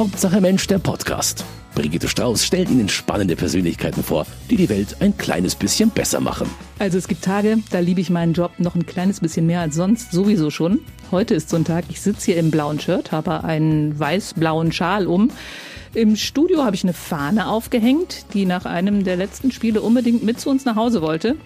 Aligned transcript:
Hauptsache 0.00 0.40
Mensch, 0.40 0.66
der 0.66 0.78
Podcast. 0.78 1.44
Brigitte 1.74 2.08
Strauß 2.08 2.42
stellt 2.42 2.70
Ihnen 2.70 2.88
spannende 2.88 3.36
Persönlichkeiten 3.36 4.02
vor, 4.02 4.24
die 4.48 4.56
die 4.56 4.70
Welt 4.70 4.96
ein 5.00 5.18
kleines 5.18 5.54
bisschen 5.54 5.90
besser 5.90 6.20
machen. 6.20 6.48
Also 6.78 6.96
es 6.96 7.06
gibt 7.06 7.22
Tage, 7.22 7.58
da 7.70 7.80
liebe 7.80 8.00
ich 8.00 8.08
meinen 8.08 8.32
Job 8.32 8.52
noch 8.56 8.74
ein 8.74 8.86
kleines 8.86 9.20
bisschen 9.20 9.44
mehr 9.44 9.60
als 9.60 9.74
sonst, 9.74 10.10
sowieso 10.10 10.48
schon. 10.48 10.78
Heute 11.10 11.34
ist 11.34 11.50
so 11.50 11.56
ein 11.56 11.66
Tag, 11.66 11.84
ich 11.90 12.00
sitze 12.00 12.32
hier 12.32 12.38
im 12.38 12.50
blauen 12.50 12.80
Shirt, 12.80 13.12
habe 13.12 13.44
einen 13.44 13.98
weiß-blauen 14.00 14.72
Schal 14.72 15.06
um. 15.06 15.30
Im 15.92 16.16
Studio 16.16 16.64
habe 16.64 16.74
ich 16.74 16.82
eine 16.82 16.94
Fahne 16.94 17.48
aufgehängt, 17.48 18.24
die 18.32 18.46
nach 18.46 18.64
einem 18.64 19.04
der 19.04 19.16
letzten 19.16 19.52
Spiele 19.52 19.82
unbedingt 19.82 20.24
mit 20.24 20.40
zu 20.40 20.48
uns 20.48 20.64
nach 20.64 20.76
Hause 20.76 21.02
wollte. 21.02 21.36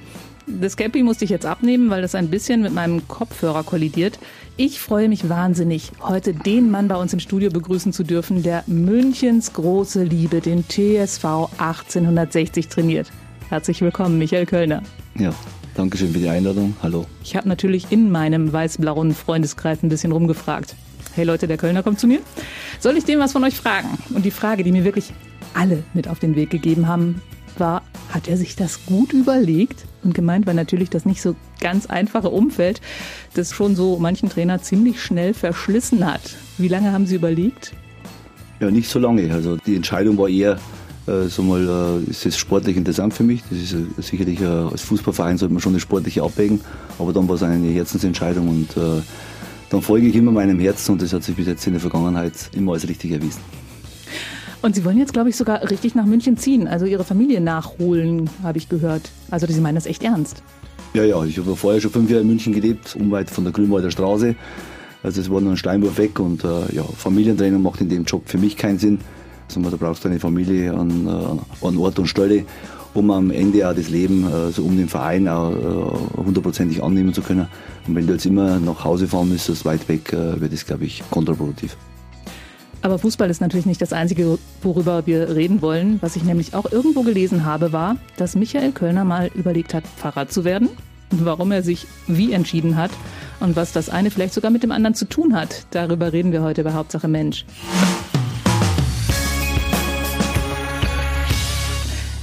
Das 0.47 0.77
Cappy 0.77 1.03
musste 1.03 1.25
ich 1.25 1.31
jetzt 1.31 1.47
abnehmen, 1.47 1.89
weil 1.89 2.03
das 2.03 2.15
ein 2.15 2.29
bisschen 2.29 2.61
mit 2.61 2.75
meinem 2.75 3.09
Kopfhörer 3.09 3.63
kollidiert. 3.63 4.19
Ich 4.59 4.79
freue 4.79 5.09
mich 5.09 5.29
wahnsinnig, 5.31 5.91
heute 6.03 6.35
den 6.35 6.71
Mann 6.71 6.87
bei 6.87 6.97
uns 6.97 7.15
im 7.15 7.19
Studio 7.19 7.51
begrüßen 7.51 7.95
zu 7.95 8.05
dürfen, 8.05 8.43
der 8.43 8.63
Münchens 8.67 9.55
große 9.55 10.05
Liebe, 10.05 10.43
den 10.43 10.63
TSV 10.69 11.49
1860 11.57 12.69
trainiert. 12.69 13.11
Herzlich 13.49 13.81
willkommen, 13.81 14.19
Michael 14.19 14.45
Kölner. 14.45 14.83
Ja, 15.19 15.33
danke 15.75 15.97
schön 15.97 16.13
für 16.13 16.19
die 16.19 16.29
Einladung. 16.29 16.77
Hallo. 16.83 17.07
Ich 17.23 17.37
habe 17.37 17.49
natürlich 17.49 17.91
in 17.91 18.11
meinem 18.11 18.53
weiß-blauen 18.53 19.15
Freundeskreis 19.15 19.83
ein 19.83 19.89
bisschen 19.89 20.13
rumgefragt. 20.13 20.75
Hey 21.15 21.25
Leute, 21.25 21.47
der 21.47 21.57
Kölner 21.57 21.83
kommt 21.83 22.01
zu 22.01 22.07
mir. 22.07 22.21
Soll 22.81 22.99
ich 22.99 23.05
dem 23.05 23.19
was 23.19 23.33
von 23.33 23.45
euch 23.45 23.55
fragen? 23.55 23.89
Und 24.15 24.27
die 24.27 24.31
Frage, 24.31 24.63
die 24.63 24.73
mir 24.73 24.85
wirklich 24.85 25.13
alle 25.55 25.85
mit 25.95 26.07
auf 26.07 26.19
den 26.19 26.37
Weg 26.37 26.51
gegeben 26.51 26.87
haben, 26.87 27.23
hat 28.15 28.29
er 28.29 28.37
sich 28.37 28.55
das 28.55 28.87
gut 28.87 29.13
überlegt? 29.13 29.85
Und 30.05 30.15
gemeint 30.15 30.47
war 30.47 30.55
natürlich 30.55 30.89
das 30.89 31.05
nicht 31.05 31.21
so 31.21 31.35
ganz 31.61 31.87
einfache 31.87 32.31
Umfeld, 32.31 32.81
das 33.35 33.53
schon 33.53 33.75
so 33.75 33.99
manchen 33.99 34.29
Trainer 34.29 34.63
ziemlich 34.63 35.03
schnell 35.03 35.35
verschlissen 35.35 36.07
hat. 36.07 36.37
Wie 36.57 36.69
lange 36.69 36.93
haben 36.93 37.07
Sie 37.07 37.17
überlegt? 37.17 37.75
Ja, 38.61 38.71
nicht 38.71 38.89
so 38.89 39.01
lange. 39.01 39.33
Also 39.33 39.57
die 39.57 39.75
Entscheidung 39.75 40.17
war 40.17 40.29
eher, 40.29 40.59
äh, 41.07 41.25
so 41.25 41.43
mal, 41.43 42.03
äh, 42.07 42.11
ist 42.11 42.25
es 42.25 42.39
sportlich 42.39 42.77
interessant 42.77 43.13
für 43.15 43.25
mich. 43.25 43.43
Das 43.51 43.59
ist 43.59 43.73
äh, 43.73 43.85
sicherlich 43.99 44.41
äh, 44.41 44.47
als 44.47 44.83
Fußballverein 44.83 45.37
sollte 45.37 45.53
man 45.53 45.61
schon 45.61 45.73
das 45.73 45.83
Sportliche 45.83 46.23
abwägen, 46.23 46.61
aber 46.99 47.13
dann 47.13 47.29
war 47.29 47.35
es 47.35 47.43
eine 47.43 47.69
Herzensentscheidung 47.69 48.49
und 48.49 48.77
äh, 48.77 49.03
dann 49.71 49.83
folge 49.83 50.07
ich 50.07 50.15
immer 50.15 50.31
meinem 50.31 50.61
Herzen 50.61 50.93
und 50.93 51.03
das 51.03 51.13
hat 51.13 51.25
sich 51.25 51.35
bis 51.35 51.49
jetzt 51.49 51.67
in 51.67 51.73
der 51.73 51.81
Vergangenheit 51.81 52.35
immer 52.55 52.75
als 52.75 52.89
richtig 52.89 53.11
erwiesen. 53.11 53.41
Und 54.65 54.75
Sie 54.75 54.83
wollen 54.87 54.97
jetzt, 54.97 55.13
glaube 55.13 55.29
ich, 55.29 55.37
sogar 55.37 55.61
richtig 55.69 55.95
nach 55.95 56.07
München 56.07 56.39
ziehen, 56.39 56.67
also 56.67 56.87
Ihre 56.87 57.05
Familie 57.05 57.39
nachholen, 57.39 58.31
habe 58.43 58.57
ich 58.57 58.71
gehört. 58.71 59.11
Also 59.31 59.47
Sie 59.47 59.61
meinen 59.61 59.75
das 59.75 59.85
echt 59.85 60.03
ernst? 60.03 60.43
Ja, 60.95 61.05
ja, 61.05 61.23
ich 61.23 61.37
habe 61.37 61.55
vorher 61.55 61.83
schon 61.83 61.91
fünf 61.91 62.09
Jahre 62.09 62.23
in 62.23 62.29
München 62.29 62.55
gelebt, 62.55 62.97
unweit 62.99 63.29
von 63.29 63.45
der 63.45 63.53
Grünwalder 63.53 63.91
Straße. 63.91 64.35
Also 65.03 65.21
es 65.21 65.31
war 65.31 65.43
nur 65.43 65.51
ein 65.51 65.59
Steinwurf 65.59 65.99
weg 65.99 66.19
und 66.19 66.45
äh, 66.45 66.75
ja, 66.75 66.83
Familientraining 66.83 67.61
macht 67.61 67.83
in 67.83 67.91
dem 67.91 68.05
Job 68.05 68.23
für 68.25 68.39
mich 68.39 68.57
keinen 68.57 68.79
Sinn. 68.79 69.01
Also 69.49 69.61
da 69.69 69.77
brauchst 69.77 70.03
du 70.03 70.09
eine 70.09 70.19
Familie 70.19 70.73
an, 70.73 71.09
äh, 71.09 71.67
an 71.67 71.77
Ort 71.77 71.99
und 71.99 72.07
Stelle, 72.07 72.47
um 72.95 73.11
am 73.11 73.31
Ende 73.31 73.69
auch 73.69 73.75
das 73.75 73.91
Leben, 73.91 74.25
äh, 74.27 74.51
so 74.51 74.65
um 74.65 74.79
den 74.79 74.89
Verein 74.89 75.29
auch 75.29 75.51
äh, 75.53 76.23
hundertprozentig 76.25 76.83
annehmen 76.83 77.13
zu 77.13 77.21
können. 77.21 77.49
Und 77.87 77.97
wenn 77.97 78.07
du 78.07 78.15
jetzt 78.15 78.25
immer 78.25 78.59
nach 78.61 78.83
Hause 78.83 79.09
fahren 79.09 79.29
müsstest, 79.29 79.67
weit 79.67 79.87
weg, 79.91 80.11
wird 80.13 80.55
das, 80.55 80.65
glaube 80.65 80.87
ich, 80.87 81.03
kontraproduktiv. 81.11 81.77
Aber 82.85 82.99
Fußball 82.99 83.31
ist 83.31 83.41
natürlich 83.41 83.65
nicht 83.65 83.81
das 83.81 83.95
Einzige, 83.95 84.39
worüber 84.61 85.07
wir 85.07 85.35
reden 85.35 85.63
wollen. 85.63 85.97
Was 86.03 86.17
ich 86.17 86.23
nämlich 86.23 86.55
auch 86.55 86.71
irgendwo 86.71 87.01
gelesen 87.01 87.47
habe, 87.47 87.73
war, 87.73 87.97
dass 88.19 88.37
Michael 88.37 88.73
Kölner 88.73 89.05
mal 89.05 89.31
überlegt 89.35 89.73
hat, 89.73 89.85
Pfarrer 89.87 90.29
zu 90.29 90.45
werden. 90.45 90.69
Warum 91.09 91.51
er 91.51 91.63
sich 91.63 91.87
wie 92.09 92.35
entschieden 92.35 92.77
hat 92.77 92.91
und 93.41 93.57
was 93.57 93.73
das 93.73 93.89
eine 93.89 94.11
vielleicht 94.11 94.35
sogar 94.35 94.51
mit 94.51 94.63
dem 94.63 94.71
anderen 94.71 94.95
zu 94.95 95.07
tun 95.07 95.35
hat. 95.35 95.65
Darüber 95.71 96.13
reden 96.13 96.31
wir 96.31 96.43
heute 96.43 96.63
bei 96.63 96.75
Hauptsache 96.75 97.09
Mensch. 97.09 97.47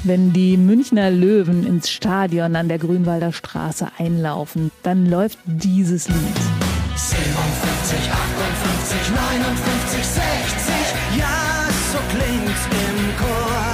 Wenn 0.04 0.32
die 0.32 0.58
Münchner 0.58 1.10
Löwen 1.10 1.66
ins 1.66 1.90
Stadion 1.90 2.56
an 2.56 2.68
der 2.68 2.78
Grünwalder 2.78 3.34
Straße 3.34 3.88
einlaufen, 3.98 4.70
dann 4.84 5.08
läuft 5.08 5.40
dieses 5.48 6.08
Lied. 6.08 6.61
57, 7.02 8.12
58, 8.12 9.10
59, 9.10 10.06
60. 10.06 11.18
Ja, 11.18 11.66
so 11.92 11.98
klingt's 12.14 12.64
im 12.70 13.18
Chor. 13.18 13.66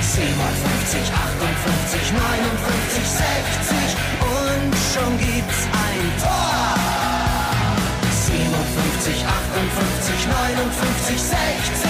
57, 0.00 1.10
58, 1.10 2.12
59, 2.12 3.02
60. 3.02 3.98
Und 4.22 4.72
schon 4.94 5.18
gibt's 5.18 5.66
ein 5.66 6.06
Tor. 6.22 6.78
57, 8.12 9.26
58, 9.26 10.28
59, 10.28 11.20
60. 11.20 11.89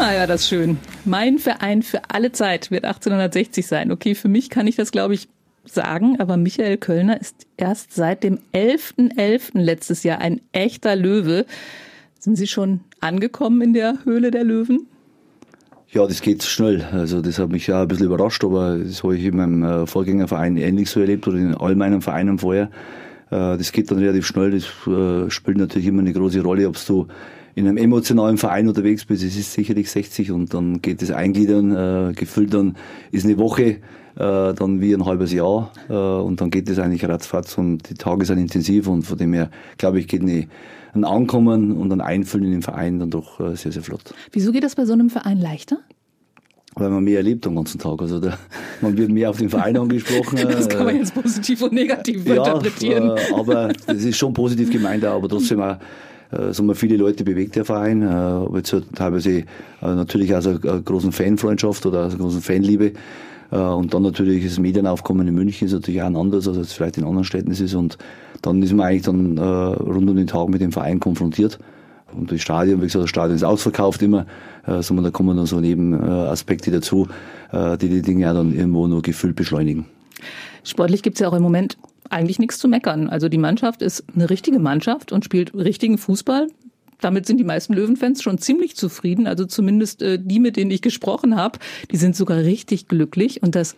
Naja, 0.00 0.26
das 0.26 0.40
ist 0.40 0.48
schön. 0.48 0.78
Mein 1.04 1.38
Verein 1.38 1.82
für 1.82 2.00
alle 2.08 2.32
Zeit 2.32 2.70
wird 2.70 2.86
1860 2.86 3.66
sein. 3.66 3.92
Okay, 3.92 4.14
für 4.14 4.28
mich 4.28 4.48
kann 4.48 4.66
ich 4.66 4.74
das, 4.74 4.92
glaube 4.92 5.12
ich, 5.12 5.28
sagen, 5.66 6.18
aber 6.18 6.38
Michael 6.38 6.78
Kölner 6.78 7.20
ist 7.20 7.46
erst 7.58 7.92
seit 7.92 8.24
dem 8.24 8.38
11.11. 8.54 9.60
letztes 9.60 10.02
Jahr 10.02 10.18
ein 10.20 10.40
echter 10.52 10.96
Löwe. 10.96 11.44
Sind 12.18 12.36
Sie 12.36 12.46
schon 12.46 12.80
angekommen 13.00 13.60
in 13.60 13.74
der 13.74 13.98
Höhle 14.04 14.30
der 14.30 14.42
Löwen? 14.44 14.86
Ja, 15.90 16.06
das 16.06 16.22
geht 16.22 16.44
schnell. 16.44 16.82
Also 16.92 17.20
das 17.20 17.38
hat 17.38 17.50
mich 17.50 17.66
ja 17.66 17.82
ein 17.82 17.88
bisschen 17.88 18.06
überrascht, 18.06 18.42
aber 18.42 18.78
das 18.78 19.02
habe 19.04 19.18
ich 19.18 19.24
in 19.26 19.36
meinem 19.36 19.62
äh, 19.62 19.86
Vorgängerverein 19.86 20.56
ähnlich 20.56 20.88
so 20.88 21.00
erlebt 21.00 21.28
oder 21.28 21.36
in 21.36 21.54
all 21.54 21.74
meinen 21.74 22.00
Vereinen 22.00 22.38
vorher. 22.38 22.70
Äh, 23.30 23.58
Das 23.58 23.70
geht 23.70 23.90
dann 23.90 23.98
relativ 23.98 24.26
schnell. 24.26 24.52
Das 24.52 24.64
äh, 24.86 25.30
spielt 25.30 25.58
natürlich 25.58 25.88
immer 25.88 26.00
eine 26.00 26.14
große 26.14 26.40
Rolle, 26.40 26.68
ob 26.68 26.76
du 26.86 27.06
in 27.60 27.68
einem 27.68 27.76
emotionalen 27.76 28.38
Verein 28.38 28.68
unterwegs 28.68 29.04
bist. 29.04 29.22
Es 29.22 29.36
ist 29.36 29.52
sicherlich 29.52 29.90
60 29.90 30.32
und 30.32 30.54
dann 30.54 30.80
geht 30.80 31.02
das 31.02 31.10
Eingliedern, 31.10 32.10
äh, 32.10 32.12
gefüllt 32.14 32.54
dann 32.54 32.76
ist 33.12 33.26
eine 33.26 33.38
Woche, 33.38 33.62
äh, 33.62 33.76
dann 34.16 34.80
wie 34.80 34.94
ein 34.94 35.04
halbes 35.04 35.32
Jahr 35.32 35.70
äh, 35.90 35.92
und 35.92 36.40
dann 36.40 36.50
geht 36.50 36.70
das 36.70 36.78
eigentlich 36.78 37.06
ratzfatz 37.06 37.58
und 37.58 37.88
die 37.90 37.94
Tage 37.94 38.24
sind 38.24 38.38
intensiv 38.38 38.88
und 38.88 39.02
von 39.02 39.18
dem 39.18 39.34
her, 39.34 39.50
glaube 39.76 40.00
ich, 40.00 40.08
geht 40.08 40.22
eine, 40.22 40.48
ein 40.94 41.04
Ankommen 41.04 41.76
und 41.76 41.92
ein 41.92 42.00
Einfüllen 42.00 42.46
in 42.46 42.52
den 42.52 42.62
Verein 42.62 42.98
dann 42.98 43.10
doch 43.10 43.38
äh, 43.40 43.54
sehr, 43.56 43.72
sehr 43.72 43.82
flott. 43.82 44.14
Wieso 44.32 44.52
geht 44.52 44.64
das 44.64 44.74
bei 44.74 44.86
so 44.86 44.94
einem 44.94 45.10
Verein 45.10 45.38
leichter? 45.38 45.78
Weil 46.76 46.88
man 46.88 47.04
mehr 47.04 47.18
erlebt 47.18 47.46
am 47.46 47.56
ganzen 47.56 47.78
Tag. 47.78 48.00
Also 48.00 48.20
da, 48.20 48.38
man 48.80 48.96
wird 48.96 49.10
mehr 49.10 49.28
auf 49.28 49.36
den 49.36 49.50
Verein 49.50 49.76
angesprochen. 49.76 50.38
Das 50.48 50.66
kann 50.66 50.84
man 50.86 50.94
äh, 50.94 51.00
jetzt 51.00 51.14
positiv 51.14 51.60
und 51.60 51.72
negativ 51.72 52.24
ja, 52.26 52.36
interpretieren. 52.36 53.18
äh, 53.18 53.34
aber 53.34 53.72
das 53.86 54.02
ist 54.02 54.16
schon 54.16 54.32
positiv 54.32 54.70
gemeint, 54.70 55.04
aber 55.04 55.28
trotzdem 55.28 55.60
auch, 55.60 55.76
äh, 56.32 56.52
wir, 56.52 56.74
viele 56.74 56.96
Leute 56.96 57.24
bewegt 57.24 57.56
der 57.56 57.64
Verein. 57.64 58.02
Äh, 58.02 58.06
aber 58.06 58.58
jetzt 58.58 58.72
hat 58.72 58.84
teilweise 58.94 59.38
äh, 59.38 59.44
natürlich 59.82 60.34
auch 60.34 60.42
so 60.42 60.50
eine 60.50 60.82
großen 60.82 61.12
Fanfreundschaft 61.12 61.86
oder 61.86 62.06
eine 62.06 62.16
große 62.16 62.40
Fanliebe. 62.40 62.92
Äh, 63.50 63.56
und 63.56 63.94
dann 63.94 64.02
natürlich 64.02 64.44
das 64.44 64.58
Medienaufkommen 64.58 65.26
in 65.26 65.34
München 65.34 65.66
ist 65.66 65.72
natürlich 65.72 66.02
auch 66.02 66.06
ein 66.06 66.16
anderes, 66.16 66.48
als 66.48 66.56
es 66.56 66.72
vielleicht 66.72 66.98
in 66.98 67.04
anderen 67.04 67.24
Städten 67.24 67.50
ist. 67.50 67.74
Und 67.74 67.98
dann 68.42 68.62
ist 68.62 68.72
man 68.72 68.86
eigentlich 68.86 69.02
dann 69.02 69.38
rund 69.38 70.08
um 70.08 70.16
den 70.16 70.26
Tag 70.26 70.48
mit 70.48 70.60
dem 70.60 70.72
Verein 70.72 71.00
konfrontiert. 71.00 71.58
Und 72.12 72.32
das 72.32 72.40
Stadion, 72.40 72.80
wie 72.80 72.86
gesagt, 72.86 73.04
das 73.04 73.10
Stadion 73.10 73.36
ist 73.36 73.44
ausverkauft 73.44 74.02
immer. 74.02 74.26
Äh, 74.66 74.82
sondern 74.82 75.04
da 75.04 75.10
kommen 75.10 75.36
dann 75.36 75.46
so 75.46 75.60
Nebenaspekte 75.60 76.70
dazu, 76.70 77.08
die 77.52 77.88
die 77.88 78.02
Dinge 78.02 78.30
auch 78.30 78.34
dann 78.34 78.54
irgendwo 78.54 78.86
nur 78.86 79.02
gefühlt 79.02 79.34
beschleunigen. 79.34 79.86
Sportlich 80.62 81.02
gibt's 81.02 81.18
ja 81.18 81.28
auch 81.28 81.32
im 81.32 81.42
Moment 81.42 81.76
eigentlich 82.10 82.38
nichts 82.38 82.58
zu 82.58 82.68
meckern. 82.68 83.08
Also 83.08 83.28
die 83.28 83.38
Mannschaft 83.38 83.82
ist 83.82 84.04
eine 84.14 84.28
richtige 84.28 84.58
Mannschaft 84.58 85.12
und 85.12 85.24
spielt 85.24 85.54
richtigen 85.54 85.98
Fußball. 85.98 86.48
Damit 87.00 87.26
sind 87.26 87.38
die 87.38 87.44
meisten 87.44 87.72
Löwenfans 87.72 88.22
schon 88.22 88.38
ziemlich 88.38 88.76
zufrieden. 88.76 89.26
Also 89.26 89.46
zumindest 89.46 90.02
äh, 90.02 90.18
die, 90.20 90.38
mit 90.38 90.56
denen 90.56 90.70
ich 90.70 90.82
gesprochen 90.82 91.36
habe, 91.36 91.58
die 91.90 91.96
sind 91.96 92.14
sogar 92.14 92.38
richtig 92.38 92.88
glücklich. 92.88 93.42
Und 93.42 93.54
das 93.54 93.74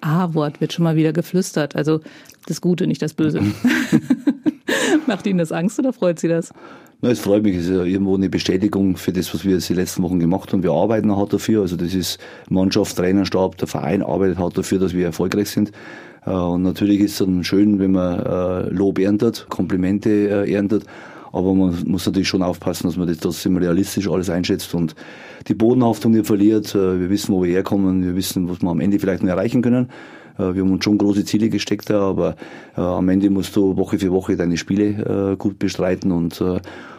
A-Wort 0.00 0.60
wird 0.60 0.72
schon 0.72 0.84
mal 0.84 0.96
wieder 0.96 1.12
geflüstert. 1.12 1.76
Also 1.76 2.00
das 2.46 2.60
Gute, 2.60 2.86
nicht 2.86 3.00
das 3.00 3.14
Böse. 3.14 3.40
Macht 5.06 5.26
Ihnen 5.26 5.38
das 5.38 5.52
Angst 5.52 5.78
oder 5.78 5.92
freut 5.92 6.18
Sie 6.18 6.28
das? 6.28 6.52
Na, 7.00 7.10
es 7.10 7.20
freut 7.20 7.44
mich, 7.44 7.56
es 7.56 7.66
ist 7.66 7.70
ja 7.70 7.84
irgendwo 7.84 8.16
eine 8.16 8.28
Bestätigung 8.28 8.96
für 8.96 9.12
das, 9.12 9.32
was 9.32 9.44
wir 9.44 9.52
jetzt 9.52 9.68
die 9.68 9.74
letzten 9.74 10.02
Wochen 10.02 10.18
gemacht 10.18 10.52
haben. 10.52 10.64
Wir 10.64 10.72
arbeiten 10.72 11.14
hart 11.14 11.32
dafür. 11.32 11.62
Also 11.62 11.76
das 11.76 11.94
ist 11.94 12.18
Mannschaft, 12.48 12.96
Trainerstab, 12.96 13.56
der 13.56 13.68
Verein 13.68 14.02
arbeitet 14.02 14.38
hart 14.38 14.58
dafür, 14.58 14.80
dass 14.80 14.94
wir 14.94 15.06
erfolgreich 15.06 15.48
sind. 15.48 15.70
Äh, 16.28 16.32
Und 16.32 16.62
natürlich 16.62 17.00
ist 17.00 17.12
es 17.12 17.18
dann 17.18 17.42
schön, 17.44 17.78
wenn 17.78 17.92
man 17.92 18.20
äh, 18.20 18.68
Lob 18.70 18.98
erntet, 18.98 19.46
Komplimente 19.48 20.10
äh, 20.10 20.52
erntet. 20.52 20.84
Aber 21.32 21.54
man 21.54 21.76
muss 21.86 22.06
natürlich 22.06 22.28
schon 22.28 22.42
aufpassen, 22.42 22.86
dass 22.86 22.96
man 22.96 23.06
das 23.06 23.18
trotzdem 23.18 23.56
realistisch 23.56 24.08
alles 24.08 24.30
einschätzt 24.30 24.74
und 24.74 24.94
die 25.46 25.54
Bodenhaftung 25.54 26.12
nicht 26.12 26.26
verliert. 26.26 26.74
Wir 26.74 27.10
wissen, 27.10 27.34
wo 27.34 27.42
wir 27.42 27.52
herkommen, 27.52 28.02
wir 28.02 28.16
wissen, 28.16 28.48
was 28.48 28.62
wir 28.62 28.70
am 28.70 28.80
Ende 28.80 28.98
vielleicht 28.98 29.22
noch 29.22 29.28
erreichen 29.28 29.60
können. 29.60 29.90
Wir 30.38 30.46
haben 30.46 30.72
uns 30.72 30.84
schon 30.84 30.96
große 30.96 31.26
Ziele 31.26 31.50
gesteckt, 31.50 31.90
da, 31.90 32.00
aber 32.00 32.36
am 32.76 33.10
Ende 33.10 33.28
musst 33.28 33.54
du 33.56 33.76
Woche 33.76 33.98
für 33.98 34.10
Woche 34.10 34.38
deine 34.38 34.56
Spiele 34.56 35.36
gut 35.38 35.58
bestreiten 35.58 36.12
und 36.12 36.42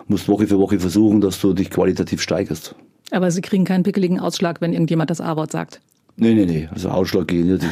musst 0.07 0.29
Woche 0.29 0.45
für 0.45 0.59
Woche 0.59 0.79
versuchen, 0.79 1.21
dass 1.21 1.41
du 1.41 1.53
dich 1.53 1.71
qualitativ 1.71 2.21
steigerst. 2.21 2.75
Aber 3.09 3.31
Sie 3.31 3.41
kriegen 3.41 3.65
keinen 3.65 3.83
pickeligen 3.83 4.19
Ausschlag, 4.19 4.61
wenn 4.61 4.73
irgendjemand 4.73 5.09
das 5.09 5.21
A-Wort 5.21 5.51
sagt. 5.51 5.81
Nee, 6.17 6.35
nee, 6.35 6.45
nee. 6.45 6.69
Also 6.71 6.89
Ausschlag 6.89 7.27
gehen 7.27 7.47
nicht. 7.47 7.65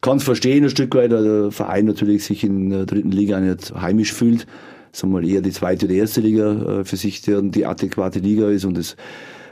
Kann 0.00 0.18
es 0.18 0.24
verstehen, 0.24 0.64
ein 0.64 0.70
Stück 0.70 0.94
weit, 0.94 1.10
weil 1.10 1.24
der 1.24 1.50
Verein 1.50 1.86
natürlich 1.86 2.24
sich 2.24 2.44
in 2.44 2.70
der 2.70 2.86
dritten 2.86 3.10
Liga 3.10 3.40
nicht 3.40 3.74
heimisch 3.74 4.12
fühlt. 4.12 4.46
Sagen 4.92 5.12
wir 5.12 5.20
mal 5.20 5.28
eher 5.28 5.40
die 5.40 5.50
zweite 5.50 5.86
oder 5.86 5.94
erste 5.94 6.20
Liga 6.20 6.80
äh, 6.80 6.84
für 6.84 6.96
sich 6.96 7.22
der, 7.22 7.42
die 7.42 7.66
adäquate 7.66 8.20
Liga 8.20 8.48
ist 8.48 8.64
und 8.64 8.78
das 8.78 8.96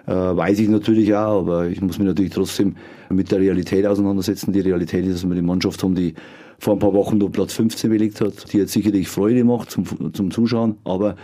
äh, 0.07 0.13
weiß 0.13 0.61
ich 0.61 0.69
natürlich 0.69 1.15
auch, 1.15 1.41
aber 1.41 1.67
ich 1.67 1.81
muss 1.83 1.99
mich 1.99 2.07
natürlich 2.07 2.33
trotzdem 2.33 2.77
mit 3.11 3.31
der 3.31 3.41
Realität 3.41 3.87
auseinandersetzen. 3.87 4.53
Die 4.53 4.61
Realität 4.61 5.05
ist, 5.05 5.23
dass 5.23 5.29
wir 5.29 5.35
die 5.35 5.43
Mannschaft 5.43 5.83
haben, 5.83 5.95
die 5.95 6.15
vor 6.59 6.75
ein 6.75 6.79
paar 6.79 6.95
Wochen 6.95 7.19
nur 7.19 7.31
Platz 7.31 7.53
15 7.55 7.91
belegt 7.91 8.21
hat, 8.21 8.53
die 8.53 8.59
jetzt 8.59 8.73
sicherlich 8.73 9.09
Freude 9.09 9.45
macht 9.45 9.71
zum, 9.71 10.15
zum 10.15 10.31
Zuschauen, 10.31 10.77
aber 10.85 11.17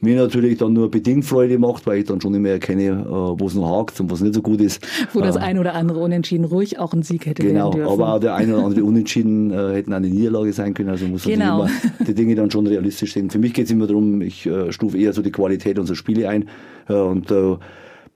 mir 0.00 0.16
natürlich 0.16 0.58
dann 0.58 0.72
nur 0.74 0.90
bedingt 0.90 1.24
Freude 1.24 1.58
macht, 1.58 1.86
weil 1.86 1.98
ich 1.98 2.04
dann 2.04 2.20
schon 2.20 2.34
immer 2.34 2.50
erkenne, 2.50 2.82
äh, 2.84 3.04
wo 3.10 3.46
es 3.46 3.54
noch 3.54 3.78
hakt 3.80 3.98
und 4.00 4.10
was 4.10 4.20
nicht 4.20 4.34
so 4.34 4.42
gut 4.42 4.60
ist. 4.60 4.86
Wo 5.12 5.20
das 5.20 5.36
Äh, 5.36 5.40
ein 5.40 5.58
oder 5.58 5.74
andere 5.74 5.98
Unentschieden 6.00 6.44
ruhig 6.44 6.78
auch 6.78 6.92
ein 6.92 7.02
Sieg 7.02 7.26
hätte 7.26 7.42
Genau, 7.42 7.72
werden 7.72 7.80
dürfen. 7.80 7.92
aber 7.92 8.14
auch 8.14 8.20
der 8.20 8.34
eine 8.34 8.54
oder 8.54 8.64
andere 8.66 8.84
Unentschieden 8.84 9.50
äh, 9.50 9.74
hätten 9.74 9.92
eine 9.92 10.08
Niederlage 10.08 10.52
sein 10.52 10.74
können. 10.74 10.88
Also 10.90 11.06
muss 11.06 11.24
man 11.26 11.34
Genau. 11.34 11.62
immer 11.64 11.70
die 12.06 12.14
Dinge 12.14 12.34
dann 12.34 12.50
schon 12.50 12.66
realistisch 12.66 13.12
sehen. 13.14 13.30
Für 13.30 13.38
mich 13.38 13.52
geht 13.54 13.64
es 13.66 13.70
immer 13.72 13.86
darum, 13.86 14.20
ich 14.22 14.48
stufe 14.70 14.96
eher 14.98 15.12
so 15.12 15.22
die 15.22 15.32
Qualität 15.32 15.78
unserer 15.78 15.96
Spiele 15.96 16.28
ein 16.28 16.48
und 16.88 17.32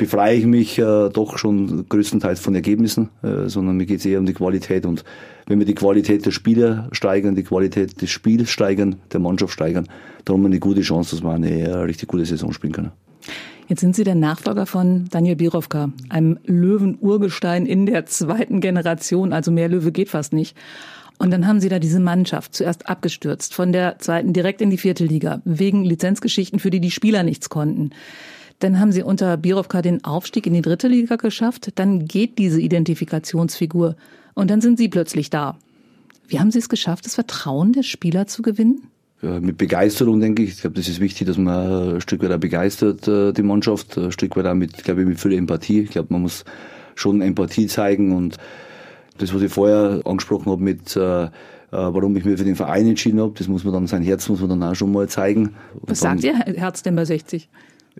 befreie 0.03 0.37
ich 0.37 0.47
mich 0.47 0.81
äh, 0.81 1.11
doch 1.11 1.39
schon 1.39 1.89
größtenteils 1.89 2.41
von 2.41 2.57
Ergebnissen, 2.57 3.11
äh, 3.23 3.49
sondern 3.49 3.77
mir 3.77 3.87
geht 3.87 4.01
es 4.01 4.07
eher 4.07 4.19
um 4.19 4.27
die 4.27 4.35
Qualität. 4.35 4.85
Und 4.85 5.05
wenn 5.47 5.61
wir 5.61 5.67
die 5.67 5.77
Qualität 5.77 6.27
der 6.27 6.33
Spieler 6.33 6.89
steigern, 6.91 7.37
die 7.37 7.45
Qualität 7.45 8.03
des 8.03 8.11
Spiels 8.11 8.51
steigern, 8.51 8.97
der 9.13 9.21
Mannschaft 9.21 9.53
steigern, 9.53 9.87
dann 10.25 10.35
haben 10.35 10.43
wir 10.43 10.49
eine 10.49 10.59
gute 10.59 10.81
Chance, 10.81 11.15
dass 11.15 11.25
wir 11.25 11.31
eine 11.31 11.61
äh, 11.61 11.73
richtig 11.75 12.09
gute 12.09 12.25
Saison 12.25 12.53
spielen 12.53 12.73
können. 12.73 12.91
Jetzt 13.69 13.81
sind 13.81 13.95
Sie 13.95 14.03
der 14.03 14.17
Nachfolger 14.17 14.67
von 14.67 15.07
Daniel 15.09 15.37
Birovka, 15.37 15.93
einem 16.09 16.37
Löwen-Urgestein 16.47 17.65
in 17.65 17.87
der 17.87 18.05
zweiten 18.07 18.61
Generation, 18.61 19.33
also 19.33 19.53
mehr 19.53 19.69
Löwe 19.69 19.93
geht 19.93 20.09
fast 20.09 20.33
nicht. 20.33 20.57
Und 21.19 21.31
dann 21.31 21.47
haben 21.47 21.61
Sie 21.61 21.69
da 21.69 21.79
diese 21.79 22.01
Mannschaft 22.01 22.57
zuerst 22.57 22.89
abgestürzt, 22.89 23.55
von 23.55 23.71
der 23.71 24.01
zweiten 24.01 24.33
direkt 24.33 24.61
in 24.61 24.71
die 24.71 24.79
vierte 24.79 25.05
Liga, 25.05 25.43
wegen 25.45 25.85
Lizenzgeschichten, 25.85 26.59
für 26.59 26.71
die 26.71 26.81
die 26.81 26.91
Spieler 26.91 27.23
nichts 27.23 27.49
konnten. 27.49 27.91
Dann 28.63 28.79
haben 28.79 28.93
Sie 28.93 29.03
unter 29.03 29.37
Birovka 29.37 29.83
den 29.83 30.05
Aufstieg 30.05 30.47
in 30.47 30.55
die 30.55 30.63
dritte 30.63 30.87
Liga 30.87 31.17
geschafft, 31.17 31.73
dann 31.75 32.07
geht 32.07 32.39
diese 32.39 32.61
Identifikationsfigur 32.61 33.97
und 34.35 34.51
dann 34.51 34.61
sind 34.61 34.79
Sie 34.79 34.89
plötzlich 34.89 35.31
da. 35.31 35.59
Wie 36.29 36.39
haben 36.39 36.53
Sie 36.53 36.61
es 36.61 36.69
geschafft, 36.69 37.05
das 37.05 37.17
Vertrauen 37.17 37.73
der 37.73 37.83
Spieler 37.83 38.29
zu 38.29 38.41
gewinnen? 38.41 38.87
Mit 39.21 39.59
Begeisterung, 39.59 40.21
denke 40.21 40.45
ich. 40.45 40.51
Ich 40.51 40.61
glaube, 40.61 40.77
das 40.77 40.89
ist 40.89 41.01
wichtig, 41.01 41.27
dass 41.27 41.39
man 41.39 41.95
ein 41.95 42.01
Stück 42.01 42.23
weit 42.23 42.31
auch 42.31 42.39
begeistert, 42.39 43.07
äh, 43.09 43.33
die 43.33 43.43
Mannschaft, 43.43 43.99
ein 43.99 44.13
Stück 44.13 44.37
weit 44.37 44.47
auch 44.47 44.55
mit, 44.55 44.85
glaube 44.85 45.03
ich, 45.03 45.09
mit 45.09 45.21
viel 45.21 45.33
Empathie. 45.33 45.81
Ich 45.81 45.91
glaube, 45.91 46.13
man 46.13 46.23
muss 46.23 46.45
schon 46.95 47.21
Empathie 47.21 47.67
zeigen 47.67 48.17
und 48.17 48.37
das, 49.19 49.35
was 49.35 49.43
ich 49.43 49.53
vorher 49.53 50.03
angesprochen 50.05 50.53
habe 50.53 50.63
mit, 50.63 50.97
äh, 50.97 51.25
äh, 51.25 51.31
warum 51.71 52.17
ich 52.17 52.25
mich 52.25 52.39
für 52.39 52.45
den 52.45 52.57
Verein 52.57 52.87
entschieden 52.87 53.21
habe, 53.21 53.33
das 53.37 53.49
muss 53.49 53.65
man 53.65 53.73
dann, 53.73 53.87
sein 53.89 54.03
Herz 54.03 54.29
muss 54.29 54.41
man 54.41 54.51
dann 54.51 54.63
auch 54.63 54.75
schon 54.75 54.93
mal 54.93 55.09
zeigen. 55.09 55.55
Und 55.75 55.91
Was 55.91 56.01
sagt 56.01 56.23
Ihr 56.23 56.35
Herz 56.35 56.83
denn 56.83 56.95
bei 56.95 57.05
60? 57.05 57.49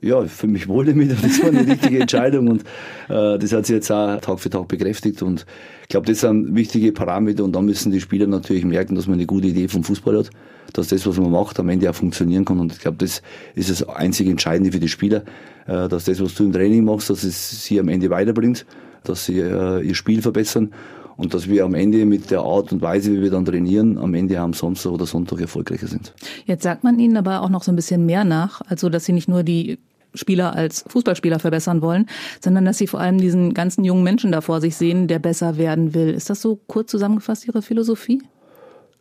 Ja, 0.03 0.25
für 0.25 0.49
mich 0.49 0.69
wohl 0.69 0.85
damit. 0.85 1.13
Das 1.23 1.41
war 1.41 1.49
eine 1.49 1.67
richtige 1.67 2.01
Entscheidung 2.01 2.49
und 2.49 2.63
äh, 3.09 3.39
das 3.39 3.53
hat 3.53 3.67
sich 3.67 3.75
jetzt 3.75 3.91
auch 3.91 4.21
Tag 4.21 4.41
für 4.41 4.51
Tag 4.51 4.69
bekräftigt. 4.69 5.23
Und 5.23 5.47
ich 5.83 5.89
glaube, 5.89 6.07
das 6.07 6.21
sind 6.21 6.55
wichtige 6.55 6.93
Parameter 6.93 7.45
und 7.45 7.55
dann 7.55 7.65
müssen 7.65 7.93
die 7.93 8.01
Spieler 8.01 8.27
natürlich 8.27 8.65
merken, 8.65 8.97
dass 8.97 9.07
man 9.07 9.15
eine 9.15 9.27
gute 9.27 9.47
Idee 9.47 9.69
vom 9.69 9.85
Fußball 9.85 10.19
hat, 10.19 10.31
dass 10.73 10.89
das, 10.89 11.07
was 11.07 11.19
man 11.19 11.31
macht, 11.31 11.59
am 11.61 11.69
Ende 11.69 11.89
auch 11.89 11.95
funktionieren 11.95 12.45
kann. 12.45 12.59
Und 12.59 12.73
ich 12.73 12.81
glaube, 12.81 12.97
das 12.99 13.23
ist 13.55 13.71
das 13.71 13.89
einzige 13.89 14.31
Entscheidende 14.31 14.73
für 14.73 14.81
die 14.81 14.89
Spieler, 14.89 15.23
äh, 15.67 15.89
dass 15.89 16.05
das, 16.05 16.21
was 16.21 16.35
du 16.35 16.45
im 16.45 16.53
Training 16.53 16.85
machst, 16.85 17.09
dass 17.09 17.23
es 17.23 17.65
sie 17.65 17.79
am 17.79 17.89
Ende 17.89 18.11
weiterbringt, 18.11 18.67
dass 19.05 19.27
sie 19.27 19.39
äh, 19.39 19.81
ihr 19.87 19.95
Spiel 19.95 20.21
verbessern 20.21 20.73
und 21.17 21.35
dass 21.35 21.49
wir 21.49 21.65
am 21.65 21.75
Ende 21.75 22.05
mit 22.07 22.33
der 22.33 22.41
Art 22.41 22.73
und 22.73 22.83
Weise, 22.83 23.13
wie 23.13 23.23
wir 23.23 23.31
dann 23.31 23.45
trainieren, 23.45 23.99
am 23.99 24.15
Ende 24.15 24.41
am 24.41 24.53
Samstag 24.53 24.91
oder 24.91 25.07
Sonntag 25.07 25.41
erfolgreicher 25.41 25.87
sind. 25.87 26.13
Jetzt 26.47 26.65
sagt 26.65 26.83
man 26.83 26.99
ihnen 26.99 27.17
aber 27.17 27.43
auch 27.43 27.51
noch 27.51 27.63
so 27.63 27.71
ein 27.71 27.77
bisschen 27.77 28.07
mehr 28.07 28.25
nach, 28.25 28.63
also 28.67 28.89
dass 28.89 29.05
sie 29.05 29.13
nicht 29.13 29.29
nur 29.29 29.45
die 29.45 29.79
Spieler 30.15 30.55
als 30.55 30.85
Fußballspieler 30.89 31.39
verbessern 31.39 31.83
wollen, 31.83 32.07
sondern 32.41 32.65
dass 32.65 32.79
sie 32.79 32.87
vor 32.87 33.01
allem 33.01 33.19
diesen 33.19 33.55
ganzen 33.55 33.85
jungen 33.85 34.05
Menschen 34.05 34.33
da 34.33 34.41
vor 34.41 34.61
sich 34.61 34.77
sehen, 34.77 35.09
der 35.09 35.19
besser 35.19 35.57
werden 35.57 35.95
will. 35.95 36.11
Ist 36.11 36.31
das 36.31 36.43
so 36.43 36.61
kurz 36.67 36.91
zusammengefasst 36.91 37.47
Ihre 37.47 37.63
Philosophie? 37.63 38.23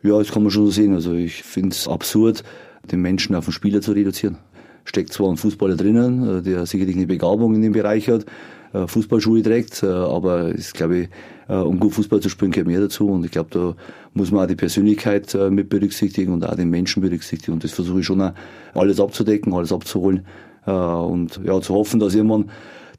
Ja, 0.03 0.17
das 0.17 0.31
kann 0.31 0.43
man 0.43 0.51
schon 0.51 0.65
so 0.65 0.71
sehen. 0.71 0.93
Also 0.93 1.13
ich 1.13 1.43
finde 1.43 1.69
es 1.69 1.87
absurd, 1.87 2.43
den 2.91 3.01
Menschen 3.01 3.35
auf 3.35 3.45
den 3.45 3.51
Spieler 3.51 3.81
zu 3.81 3.91
reduzieren. 3.91 4.37
Steckt 4.83 5.13
zwar 5.13 5.29
ein 5.29 5.37
Fußballer 5.37 5.75
drinnen, 5.75 6.39
äh, 6.39 6.41
der 6.41 6.65
sicherlich 6.65 6.95
eine 6.95 7.05
Begabung 7.05 7.53
in 7.53 7.61
dem 7.61 7.73
Bereich 7.73 8.09
hat, 8.09 8.25
äh, 8.73 8.87
Fußballschuhe 8.87 9.43
trägt, 9.43 9.83
äh, 9.83 9.87
aber 9.87 10.49
ist, 10.49 10.73
glaube 10.73 10.97
ich, 10.97 11.09
um 11.47 11.81
gut 11.81 11.91
Fußball 11.95 12.21
zu 12.21 12.29
spielen, 12.29 12.51
gehört 12.51 12.69
mehr 12.69 12.79
dazu. 12.79 13.09
Und 13.09 13.25
ich 13.25 13.31
glaube, 13.31 13.49
da 13.51 13.75
muss 14.13 14.31
man 14.31 14.45
auch 14.45 14.47
die 14.47 14.55
Persönlichkeit 14.55 15.35
mit 15.49 15.67
berücksichtigen 15.67 16.31
und 16.31 16.45
auch 16.45 16.55
den 16.55 16.69
Menschen 16.69 17.01
berücksichtigen. 17.01 17.51
Und 17.51 17.65
das 17.65 17.73
versuche 17.73 17.99
ich 17.99 18.05
schon 18.05 18.21
auch 18.21 18.31
alles 18.73 19.01
abzudecken, 19.01 19.53
alles 19.53 19.73
abzuholen. 19.73 20.25
Äh, 20.65 20.71
Und 20.71 21.39
ja, 21.43 21.59
zu 21.61 21.73
hoffen, 21.73 21.99
dass 21.99 22.13
irgendwann 22.15 22.49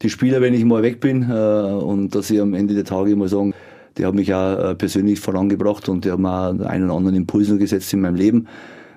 die 0.03 0.11
Spieler, 0.11 0.41
wenn 0.41 0.55
ich 0.55 0.65
mal 0.65 0.83
weg 0.83 1.01
bin, 1.01 1.31
äh, 1.31 1.33
und 1.35 2.15
dass 2.15 2.29
sie 2.29 2.41
am 2.41 2.55
Ende 2.55 2.75
der 2.75 2.85
Tage 2.85 3.15
mal 3.17 3.29
sagen, 3.29 3.55
der 3.97 4.09
hat 4.09 4.15
mich 4.15 4.33
auch 4.35 4.71
äh, 4.71 4.75
persönlich 4.75 5.21
vorangebracht 5.21 5.89
und 5.89 6.07
hat 6.07 6.19
mir 6.19 6.31
auch 6.31 6.49
einen 6.67 6.85
oder 6.87 6.95
anderen 6.95 7.17
Impuls 7.17 7.49
noch 7.49 7.59
gesetzt 7.59 7.93
in 7.93 8.01
meinem 8.01 8.17
Leben, 8.17 8.47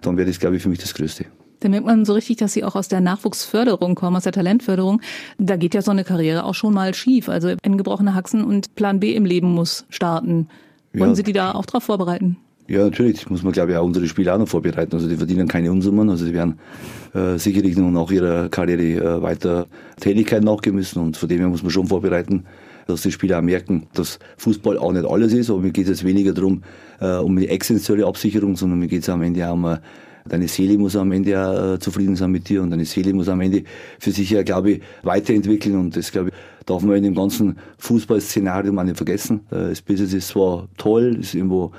dann 0.02 0.18
wäre 0.18 0.28
das, 0.28 0.40
glaube 0.40 0.56
ich, 0.56 0.64
für 0.64 0.70
mich 0.70 0.80
das 0.80 0.94
Größte. 0.94 1.26
Da 1.62 1.70
merkt 1.70 1.86
man 1.86 2.06
so 2.06 2.14
richtig, 2.14 2.38
dass 2.38 2.54
sie 2.54 2.64
auch 2.64 2.76
aus 2.76 2.88
der 2.90 3.02
Nachwuchsförderung 3.02 3.96
kommen, 3.96 4.16
aus 4.18 4.24
der 4.24 4.32
Talentförderung. 4.34 5.02
Da 5.38 5.56
geht 5.56 5.74
ja 5.74 5.82
so 5.82 5.92
eine 5.92 6.04
Karriere 6.04 6.44
auch 6.44 6.54
schon 6.54 6.74
mal 6.74 6.94
schief. 6.94 7.30
Also 7.30 7.54
ein 7.64 7.78
gebrochener 7.78 8.14
Haxen 8.14 8.44
und 8.44 8.76
Plan 8.76 9.00
B 9.00 9.14
im 9.16 9.26
Leben 9.26 9.54
muss 9.54 9.86
starten. 9.90 10.48
Wollen 10.94 11.12
Ja. 11.12 11.16
Sie 11.16 11.24
die 11.24 11.34
da 11.34 11.54
auch 11.54 11.66
drauf 11.66 11.84
vorbereiten? 11.84 12.38
Ja, 12.68 12.84
natürlich, 12.84 13.30
muss 13.30 13.44
man, 13.44 13.54
glaube 13.54 13.72
ich, 13.72 13.78
auch 13.78 13.86
unsere 13.86 14.08
Spieler 14.08 14.34
auch 14.34 14.40
noch 14.40 14.48
vorbereiten. 14.48 14.96
Also 14.96 15.08
die 15.08 15.18
verdienen 15.18 15.48
keine 15.48 15.72
Unsummen, 15.72 16.10
also 16.10 16.26
die 16.26 16.34
werden 16.34 16.58
äh, 17.14 17.38
sicherlich 17.38 17.78
noch 17.78 17.92
nach 17.92 18.10
ihrer 18.10 18.50
Karriere 18.50 19.18
äh, 19.18 19.22
weiter 19.22 19.68
Tätigkeit 20.00 20.44
nachgehen 20.44 20.76
müssen. 20.76 21.00
Und 21.00 21.16
von 21.16 21.30
dem 21.30 21.40
her 21.40 21.48
muss 21.48 21.62
man 21.62 21.70
schon 21.70 21.86
vorbereiten, 21.86 22.46
dass 22.88 23.04
die 23.04 23.12
Spieler 23.12 23.38
auch 23.38 23.44
merken, 23.44 23.86
dass 23.94 24.18
Fußball 24.38 24.80
auch 24.80 24.94
nicht 24.94 25.06
alles 25.06 25.34
ist, 25.34 25.52
aber 25.52 25.60
mir 25.60 25.72
geht 25.72 25.84
es 25.86 25.90
jetzt 25.90 26.06
weniger 26.06 26.34
darum, 26.34 26.64
äh, 27.00 27.18
um 27.18 27.38
eine 27.38 27.48
existenzielle 27.50 28.08
Absicherung, 28.08 28.56
sondern 28.56 28.80
mir 28.80 28.88
geht 28.88 29.04
es 29.04 29.10
am 29.10 29.22
Ende 29.22 29.48
auch 29.48 29.54
um 29.54 29.66
äh, 29.66 29.78
Deine 30.28 30.48
Seele 30.48 30.76
muss 30.80 30.96
am 30.96 31.12
Ende 31.12 31.40
auch 31.40 31.76
äh, 31.76 31.80
zufrieden 31.80 32.16
sein 32.16 32.32
mit 32.32 32.50
dir. 32.50 32.64
Und 32.64 32.72
deine 32.72 32.86
Seele 32.86 33.14
muss 33.14 33.30
am 33.30 33.42
Ende 33.42 33.64
für 34.00 34.10
sich 34.10 34.32
ja, 34.32 34.42
glaube 34.42 34.72
ich, 34.72 34.82
weiterentwickeln. 35.04 35.78
Und 35.78 35.96
das, 35.96 36.12
glaube 36.12 36.30
ich, 36.30 36.36
darf 36.66 36.82
man 36.82 36.96
in 36.96 37.04
dem 37.04 37.14
ganzen 37.14 37.60
Fußballszenario 37.78 38.76
auch 38.76 38.84
nicht 38.84 38.98
vergessen. 38.98 39.42
Äh, 39.52 39.70
Das 39.70 39.84
Business 39.84 40.14
ist 40.16 40.30
zwar 40.30 40.68
toll, 40.78 41.18
ist 41.20 41.36
irgendwo 41.36 41.74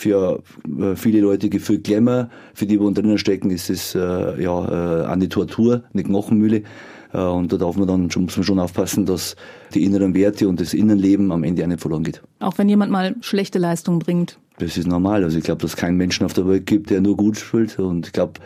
für 0.00 0.42
äh, 0.78 0.96
viele 0.96 1.20
Leute 1.20 1.50
gefühlt 1.50 1.84
Glamour, 1.84 2.30
für 2.54 2.66
die, 2.66 2.78
die 2.78 2.94
drinnen 2.94 3.18
stecken, 3.18 3.50
ist 3.50 3.68
es 3.68 3.94
äh, 3.94 3.98
ja 4.42 5.02
äh, 5.02 5.06
eine 5.06 5.28
Tortur, 5.28 5.84
eine 5.92 6.02
Knochenmühle. 6.02 6.62
Äh, 7.12 7.18
und 7.18 7.52
da 7.52 7.58
darf 7.58 7.76
man 7.76 7.86
dann 7.86 8.10
schon, 8.10 8.24
muss 8.24 8.36
man 8.36 8.44
schon 8.44 8.58
aufpassen, 8.58 9.04
dass 9.04 9.36
die 9.74 9.84
inneren 9.84 10.14
Werte 10.14 10.48
und 10.48 10.58
das 10.58 10.72
Innenleben 10.72 11.30
am 11.32 11.44
Ende 11.44 11.62
auch 11.64 11.68
nicht 11.68 11.80
verloren 11.80 12.04
geht. 12.04 12.22
Auch 12.38 12.56
wenn 12.56 12.68
jemand 12.68 12.90
mal 12.90 13.14
schlechte 13.20 13.58
Leistung 13.58 13.98
bringt. 13.98 14.38
Das 14.58 14.78
ist 14.78 14.86
normal. 14.86 15.22
Also 15.22 15.36
ich 15.36 15.44
glaube, 15.44 15.60
dass 15.60 15.72
es 15.72 15.76
keinen 15.76 15.98
Menschen 15.98 16.24
auf 16.24 16.32
der 16.32 16.48
Welt 16.48 16.64
gibt, 16.64 16.88
der 16.88 17.02
nur 17.02 17.16
gut 17.16 17.36
spielt. 17.36 17.78
Und 17.78 18.06
ich 18.06 18.12
glaube, 18.12 18.40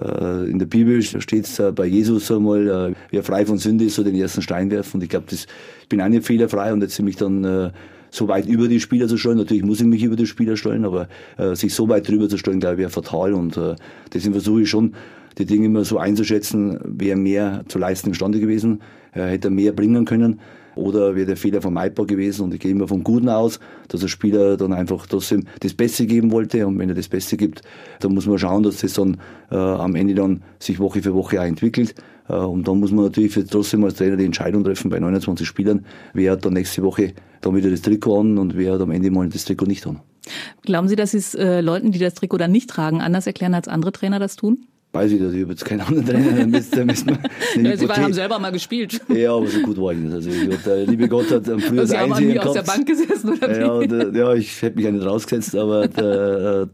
äh, 0.00 0.50
in 0.50 0.58
der 0.58 0.66
Bibel 0.66 1.02
steht 1.02 1.44
es 1.44 1.62
bei 1.74 1.84
Jesus 1.84 2.30
einmal, 2.30 2.94
wer 3.10 3.22
frei 3.22 3.44
von 3.44 3.58
Sünde 3.58 3.84
ist, 3.84 3.96
soll 3.96 4.06
den 4.06 4.14
ersten 4.14 4.40
Stein 4.40 4.70
werfen. 4.70 4.96
Und 4.96 5.02
ich 5.02 5.10
glaube, 5.10 5.26
ich 5.30 5.46
bin 5.90 6.00
auch 6.00 6.08
nicht 6.08 6.24
fehlerfrei 6.24 6.72
und 6.72 6.80
jetzt 6.80 7.00
mich 7.02 7.16
dann 7.16 7.44
äh, 7.44 7.70
so 8.16 8.28
weit 8.28 8.46
über 8.46 8.68
die 8.68 8.80
Spieler 8.80 9.08
zu 9.08 9.16
stellen. 9.16 9.36
Natürlich 9.38 9.62
muss 9.62 9.80
ich 9.80 9.86
mich 9.86 10.02
über 10.02 10.16
die 10.16 10.26
Spieler 10.26 10.56
stellen, 10.56 10.84
aber 10.84 11.08
äh, 11.36 11.54
sich 11.54 11.74
so 11.74 11.88
weit 11.88 12.08
drüber 12.08 12.28
zu 12.28 12.38
stellen, 12.38 12.60
glaube 12.60 12.74
ich, 12.74 12.80
wäre 12.80 12.90
fatal. 12.90 13.34
Und 13.34 13.56
äh, 13.56 13.76
deswegen 14.12 14.32
versuche 14.32 14.62
ich 14.62 14.70
schon, 14.70 14.94
die 15.38 15.44
Dinge 15.44 15.66
immer 15.66 15.84
so 15.84 15.98
einzuschätzen, 15.98 16.78
wer 16.82 17.16
mehr 17.16 17.64
zu 17.68 17.78
leisten 17.78 18.08
imstande 18.08 18.40
gewesen, 18.40 18.80
äh, 19.12 19.22
hätte 19.22 19.48
er 19.48 19.50
mehr 19.50 19.72
bringen 19.72 20.06
können 20.06 20.40
oder 20.76 21.14
wäre 21.14 21.26
der 21.26 21.36
Fehler 21.36 21.60
vermeidbar 21.60 22.06
gewesen 22.06 22.42
und 22.42 22.54
ich 22.54 22.60
gehe 22.60 22.70
immer 22.70 22.86
vom 22.86 23.02
Guten 23.02 23.28
aus, 23.28 23.58
dass 23.88 24.00
der 24.00 24.08
Spieler 24.08 24.56
dann 24.56 24.72
einfach 24.72 25.06
trotzdem 25.06 25.44
das 25.60 25.74
Beste 25.74 26.06
geben 26.06 26.30
wollte 26.30 26.66
und 26.66 26.78
wenn 26.78 26.88
er 26.88 26.94
das 26.94 27.08
Beste 27.08 27.36
gibt, 27.36 27.62
dann 28.00 28.14
muss 28.14 28.26
man 28.26 28.38
schauen, 28.38 28.62
dass 28.62 28.80
das 28.82 28.92
dann 28.92 29.16
äh, 29.50 29.56
am 29.56 29.94
Ende 29.94 30.14
dann 30.14 30.42
sich 30.58 30.78
Woche 30.78 31.02
für 31.02 31.14
Woche 31.14 31.40
auch 31.40 31.46
entwickelt 31.46 31.94
und 32.34 32.66
dann 32.66 32.80
muss 32.80 32.90
man 32.90 33.04
natürlich 33.04 33.38
trotzdem 33.50 33.84
als 33.84 33.94
Trainer 33.94 34.16
die 34.16 34.24
Entscheidung 34.24 34.64
treffen 34.64 34.90
bei 34.90 34.98
29 34.98 35.46
Spielern, 35.46 35.86
wer 36.12 36.32
hat 36.32 36.44
dann 36.44 36.54
nächste 36.54 36.82
Woche 36.82 37.12
dann 37.40 37.54
wieder 37.54 37.70
das 37.70 37.82
Trikot 37.82 38.20
an 38.20 38.38
und 38.38 38.56
wer 38.56 38.74
hat 38.74 38.80
am 38.80 38.90
Ende 38.90 39.10
mal 39.10 39.28
das 39.28 39.44
Trikot 39.44 39.66
nicht 39.66 39.86
an. 39.86 40.00
Glauben 40.62 40.88
Sie, 40.88 40.96
dass 40.96 41.12
Sie 41.12 41.18
es 41.18 41.34
äh, 41.34 41.60
Leuten, 41.60 41.92
die 41.92 41.98
das 41.98 42.14
Trikot 42.14 42.38
dann 42.38 42.50
nicht 42.52 42.68
tragen, 42.68 43.00
anders 43.00 43.26
erklären, 43.26 43.54
als 43.54 43.68
andere 43.68 43.92
Trainer 43.92 44.18
das 44.18 44.36
tun? 44.36 44.66
Weiß 44.92 45.12
ich, 45.12 45.20
dass 45.20 45.34
ich 45.34 45.42
habe 45.42 45.52
jetzt 45.52 45.64
keinen 45.64 45.82
anderen 45.82 46.06
Trainer, 46.06 46.32
da 46.32 46.46
müsste, 46.46 46.84
müsste 46.84 47.18
Ja, 47.62 47.76
Sie 47.76 47.86
haben 47.86 48.14
selber 48.14 48.38
mal 48.38 48.50
gespielt. 48.50 49.00
Ja, 49.08 49.34
aber 49.34 49.46
so 49.46 49.60
gut 49.60 49.76
war 49.76 49.92
ich 49.92 49.98
nicht. 49.98 50.14
Also 50.14 50.30
ich, 50.30 50.50
hab, 50.50 50.64
der 50.64 50.86
liebe 50.86 51.06
Gott 51.06 51.30
hat 51.30 51.48
am 51.50 51.60
früher 51.60 51.82
das 51.82 51.90
Sie 51.90 51.98
haben 51.98 52.12
Einsehen 52.12 52.32
mir 52.32 52.46
aus 52.46 52.54
der 52.54 52.62
gehabt. 52.62 52.78
Bank 52.78 52.88
gesessen 52.88 53.32
oder 53.34 53.60
Ja, 53.60 53.72
und, 53.72 53.92
äh, 53.92 54.18
ja, 54.18 54.34
ich 54.34 54.62
hätte 54.62 54.76
mich 54.76 54.86
ja 54.86 54.92
nicht 54.92 55.04
rausgesetzt, 55.04 55.54
aber 55.54 55.86
der, 55.88 56.62
äh, 56.62 56.66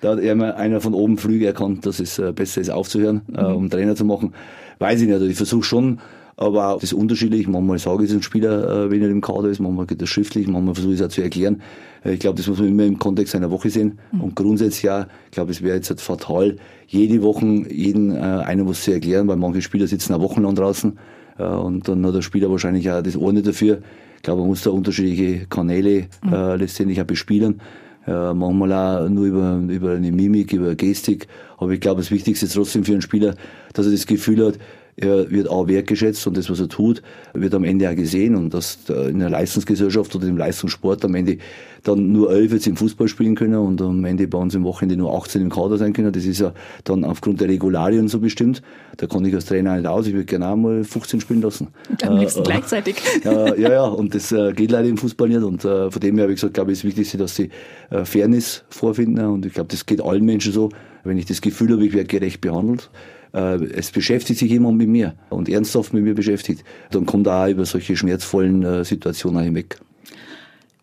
da 0.00 0.10
hat 0.10 0.18
einer 0.18 0.80
von 0.80 0.92
oben 0.92 1.18
früh 1.18 1.44
erkannt, 1.46 1.86
dass 1.86 2.00
es 2.00 2.18
äh, 2.18 2.32
besser 2.32 2.60
ist 2.60 2.70
aufzuhören, 2.70 3.22
äh, 3.32 3.44
um 3.44 3.70
Trainer 3.70 3.94
zu 3.94 4.04
machen. 4.04 4.34
Weiß 4.78 5.00
ich 5.00 5.06
nicht. 5.06 5.14
Also 5.14 5.26
ich 5.26 5.36
versuche 5.36 5.62
schon 5.62 5.98
aber 6.38 6.68
auch 6.68 6.80
das 6.80 6.92
unterschiedlich. 6.92 7.48
Manchmal 7.48 7.78
sage 7.78 8.04
ich 8.04 8.10
es 8.10 8.12
einem 8.12 8.22
Spieler, 8.22 8.84
äh, 8.84 8.90
wenn 8.90 9.02
er 9.02 9.10
im 9.10 9.20
Kader 9.20 9.48
ist, 9.48 9.58
manchmal 9.58 9.86
geht 9.86 10.00
das 10.00 10.08
schriftlich, 10.08 10.46
manchmal 10.46 10.74
versuche 10.74 10.94
ich 10.94 11.00
es 11.00 11.06
auch 11.06 11.10
zu 11.10 11.20
erklären. 11.20 11.62
Äh, 12.04 12.12
ich 12.12 12.20
glaube, 12.20 12.36
das 12.36 12.46
muss 12.46 12.60
man 12.60 12.68
immer 12.68 12.84
im 12.84 12.98
Kontext 12.98 13.34
einer 13.34 13.50
Woche 13.50 13.70
sehen. 13.70 13.98
Mhm. 14.12 14.20
Und 14.20 14.36
grundsätzlich 14.36 14.84
ja, 14.84 15.08
ich 15.26 15.32
glaube, 15.32 15.50
es 15.50 15.62
wäre 15.62 15.76
jetzt 15.76 15.90
halt 15.90 16.00
fatal, 16.00 16.56
jede 16.86 17.22
Woche 17.22 17.44
jeden 17.44 18.12
äh, 18.12 18.20
einer 18.20 18.66
was 18.68 18.84
zu 18.84 18.92
erklären, 18.92 19.26
weil 19.26 19.36
manche 19.36 19.62
Spieler 19.62 19.88
sitzen 19.88 20.14
auch 20.14 20.20
wochenlang 20.20 20.54
draußen 20.54 20.96
äh, 21.38 21.42
und 21.42 21.88
dann 21.88 22.06
hat 22.06 22.14
der 22.14 22.22
Spieler 22.22 22.50
wahrscheinlich 22.50 22.88
auch 22.88 23.02
das 23.02 23.16
Ohr 23.16 23.32
nicht 23.32 23.46
dafür. 23.46 23.80
Ich 24.16 24.22
glaube, 24.22 24.40
man 24.40 24.50
muss 24.50 24.62
da 24.62 24.70
unterschiedliche 24.70 25.46
Kanäle 25.46 26.06
mhm. 26.22 26.32
äh, 26.32 26.56
letztendlich 26.56 27.00
auch 27.00 27.06
bespielen. 27.06 27.60
Äh, 28.06 28.34
manchmal 28.34 28.72
auch 28.72 29.08
nur 29.08 29.26
über, 29.26 29.60
über 29.68 29.92
eine 29.92 30.12
Mimik, 30.12 30.52
über 30.52 30.74
Gestik. 30.74 31.28
Aber 31.58 31.72
ich 31.72 31.80
glaube, 31.80 32.00
das 32.00 32.10
Wichtigste 32.10 32.46
ist 32.46 32.54
trotzdem 32.54 32.84
für 32.84 32.92
einen 32.92 33.02
Spieler, 33.02 33.34
dass 33.74 33.86
er 33.86 33.92
das 33.92 34.06
Gefühl 34.06 34.46
hat, 34.46 34.58
er 35.00 35.30
wird 35.30 35.48
auch 35.48 35.68
wertgeschätzt 35.68 36.26
und 36.26 36.36
das, 36.36 36.50
was 36.50 36.60
er 36.60 36.68
tut, 36.68 37.02
wird 37.32 37.54
am 37.54 37.64
Ende 37.64 37.88
auch 37.88 37.94
gesehen 37.94 38.34
und 38.34 38.52
dass 38.52 38.78
in 38.88 39.20
der 39.20 39.30
Leistungsgesellschaft 39.30 40.14
oder 40.16 40.26
im 40.26 40.36
Leistungssport 40.36 41.04
am 41.04 41.14
Ende 41.14 41.38
dann 41.84 42.12
nur 42.12 42.30
elf 42.32 42.52
jetzt 42.52 42.66
im 42.66 42.76
Fußball 42.76 43.08
spielen 43.08 43.34
können 43.34 43.54
und 43.54 43.80
am 43.80 44.04
Ende 44.04 44.26
bei 44.26 44.38
uns 44.38 44.54
im 44.54 44.64
Wochenende 44.64 44.96
nur 44.96 45.14
18 45.14 45.42
im 45.42 45.50
Kader 45.50 45.78
sein 45.78 45.92
können. 45.92 46.12
Das 46.12 46.24
ist 46.24 46.40
ja 46.40 46.52
dann 46.84 47.04
aufgrund 47.04 47.40
der 47.40 47.48
Regularien 47.48 48.08
so 48.08 48.20
bestimmt. 48.20 48.62
Da 48.96 49.06
kann 49.06 49.24
ich 49.24 49.34
als 49.34 49.46
Trainer 49.46 49.76
nicht 49.76 49.86
aus. 49.86 50.06
Ich 50.06 50.12
würde 50.12 50.24
gerne 50.24 50.48
auch 50.48 50.56
mal 50.56 50.84
15 50.84 51.20
spielen 51.20 51.42
lassen. 51.42 51.68
Am 52.02 52.16
liebsten 52.16 52.40
äh, 52.40 52.44
gleichzeitig. 52.44 52.96
Äh, 53.24 53.60
ja, 53.60 53.72
ja, 53.72 53.84
und 53.84 54.14
das 54.14 54.32
äh, 54.32 54.52
geht 54.52 54.70
leider 54.70 54.88
im 54.88 54.96
Fußball 54.96 55.28
nicht. 55.28 55.42
Und 55.42 55.64
äh, 55.64 55.90
von 55.90 56.00
dem 56.00 56.14
her 56.14 56.22
habe 56.22 56.32
ich 56.32 56.40
gesagt, 56.40 56.54
glaube 56.54 56.72
ich, 56.72 56.78
ist 56.78 56.84
wichtig, 56.84 57.10
dass 57.18 57.34
sie 57.34 57.50
äh, 57.90 58.04
Fairness 58.04 58.64
vorfinden. 58.68 59.24
Und 59.26 59.44
ich 59.44 59.52
glaube, 59.52 59.68
das 59.68 59.84
geht 59.84 60.00
allen 60.00 60.24
Menschen 60.24 60.52
so. 60.52 60.70
Wenn 61.04 61.18
ich 61.18 61.26
das 61.26 61.40
Gefühl 61.40 61.72
habe, 61.72 61.84
ich 61.84 61.92
werde 61.92 62.06
gerecht 62.06 62.40
behandelt, 62.40 62.90
es 63.32 63.90
beschäftigt 63.90 64.38
sich 64.38 64.50
jemand 64.50 64.78
mit 64.78 64.88
mir 64.88 65.14
und 65.30 65.48
ernsthaft 65.48 65.92
mit 65.92 66.02
mir 66.02 66.14
beschäftigt, 66.14 66.64
dann 66.90 67.06
kommt 67.06 67.26
er 67.26 67.44
auch 67.44 67.48
über 67.48 67.64
solche 67.66 67.96
schmerzvollen 67.96 68.62
äh, 68.64 68.84
Situationen 68.84 69.42
hinweg. 69.42 69.78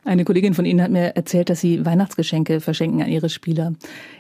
Eine 0.06 0.24
Kollegin 0.24 0.54
von 0.54 0.66
Ihnen 0.66 0.84
hat 0.84 0.92
mir 0.92 1.16
erzählt, 1.16 1.50
dass 1.50 1.62
Sie 1.62 1.84
Weihnachtsgeschenke 1.84 2.62
verschenken 2.62 3.02
an 3.02 3.10
Ihre 3.10 3.28
Spieler. 3.28 3.74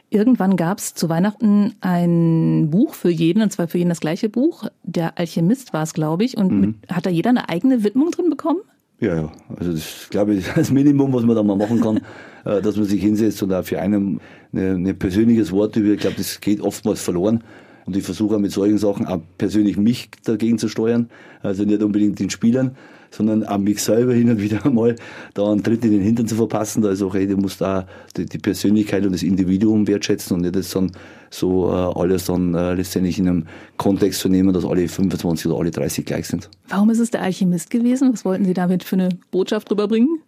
Irgendwann 0.09 0.55
gab 0.55 0.79
es 0.79 0.95
zu 0.95 1.09
Weihnachten 1.09 1.75
ein 1.81 2.69
Buch 2.71 2.95
für 2.95 3.11
jeden, 3.11 3.43
und 3.43 3.51
zwar 3.51 3.67
für 3.67 3.77
jeden 3.77 3.89
das 3.89 3.99
gleiche 3.99 4.27
Buch. 4.27 4.67
Der 4.81 5.19
Alchemist 5.19 5.73
war 5.73 5.83
es, 5.83 5.93
glaube 5.93 6.23
ich. 6.23 6.37
Und 6.37 6.51
mhm. 6.51 6.59
mit, 6.59 6.75
hat 6.89 7.05
da 7.05 7.11
jeder 7.11 7.29
eine 7.29 7.49
eigene 7.49 7.83
Widmung 7.83 8.09
drin 8.09 8.31
bekommen? 8.31 8.59
Ja, 8.99 9.15
ja. 9.15 9.31
Also 9.55 9.73
das 9.73 10.07
glaube 10.09 10.33
ich 10.33 10.45
das 10.55 10.71
Minimum, 10.71 11.13
was 11.13 11.23
man 11.23 11.35
da 11.35 11.43
mal 11.43 11.55
machen 11.55 11.79
kann, 11.81 11.97
äh, 12.45 12.61
dass 12.63 12.77
man 12.77 12.85
sich 12.85 13.01
hinsetzt 13.01 13.43
und 13.43 13.53
auch 13.53 13.63
für 13.63 13.79
einen 13.79 14.19
ein 14.53 14.97
persönliches 14.97 15.51
Wort 15.51 15.75
über. 15.75 15.93
Ich 15.93 15.99
glaube, 15.99 16.15
das 16.17 16.39
geht 16.39 16.61
oftmals 16.61 17.01
verloren. 17.01 17.43
Und 17.85 17.95
ich 17.95 18.03
versuche 18.03 18.39
mit 18.39 18.51
solchen 18.51 18.79
Sachen 18.79 19.05
auch 19.05 19.21
persönlich 19.37 19.77
mich 19.77 20.09
dagegen 20.23 20.57
zu 20.57 20.67
steuern. 20.67 21.09
Also 21.41 21.63
nicht 21.63 21.83
unbedingt 21.83 22.19
den 22.19 22.31
Spielern, 22.31 22.75
sondern 23.11 23.43
auch 23.43 23.59
mich 23.59 23.81
selber 23.81 24.13
hin 24.13 24.29
und 24.29 24.41
wieder 24.41 24.65
einmal 24.65 24.95
da 25.35 25.51
einen 25.51 25.63
Tritt 25.63 25.85
in 25.85 25.91
den 25.91 26.01
Hintern 26.01 26.27
zu 26.27 26.35
verpassen. 26.35 26.81
Da 26.81 26.89
ist 26.89 27.03
auch, 27.03 27.13
hey, 27.13 27.27
du 27.27 27.37
musst 27.37 27.61
da 27.61 27.87
die, 28.17 28.25
die 28.25 28.39
Persönlichkeit 28.39 29.05
und 29.05 29.13
das 29.13 29.21
Individuum 29.21 29.87
wertschätzen 29.87 30.35
und 30.35 30.41
nicht 30.41 30.55
das 30.55 30.71
dann 30.71 30.91
so 31.29 31.69
äh, 31.69 31.99
alles 31.99 32.25
dann 32.25 32.55
äh, 32.55 32.73
letztendlich 32.73 33.19
in 33.19 33.27
einem 33.27 33.45
Kontext 33.77 34.19
zu 34.19 34.29
nehmen, 34.29 34.51
dass 34.51 34.65
alle 34.65 34.87
25 34.87 35.47
oder 35.47 35.59
alle 35.59 35.71
30 35.71 36.05
gleich 36.05 36.27
sind. 36.27 36.49
Warum 36.69 36.89
ist 36.89 36.99
es 36.99 37.11
der 37.11 37.21
Alchemist 37.21 37.69
gewesen? 37.69 38.11
Was 38.13 38.25
wollten 38.25 38.45
Sie 38.45 38.53
damit 38.53 38.83
für 38.83 38.95
eine 38.95 39.09
Botschaft 39.29 39.69
rüberbringen? 39.69 40.21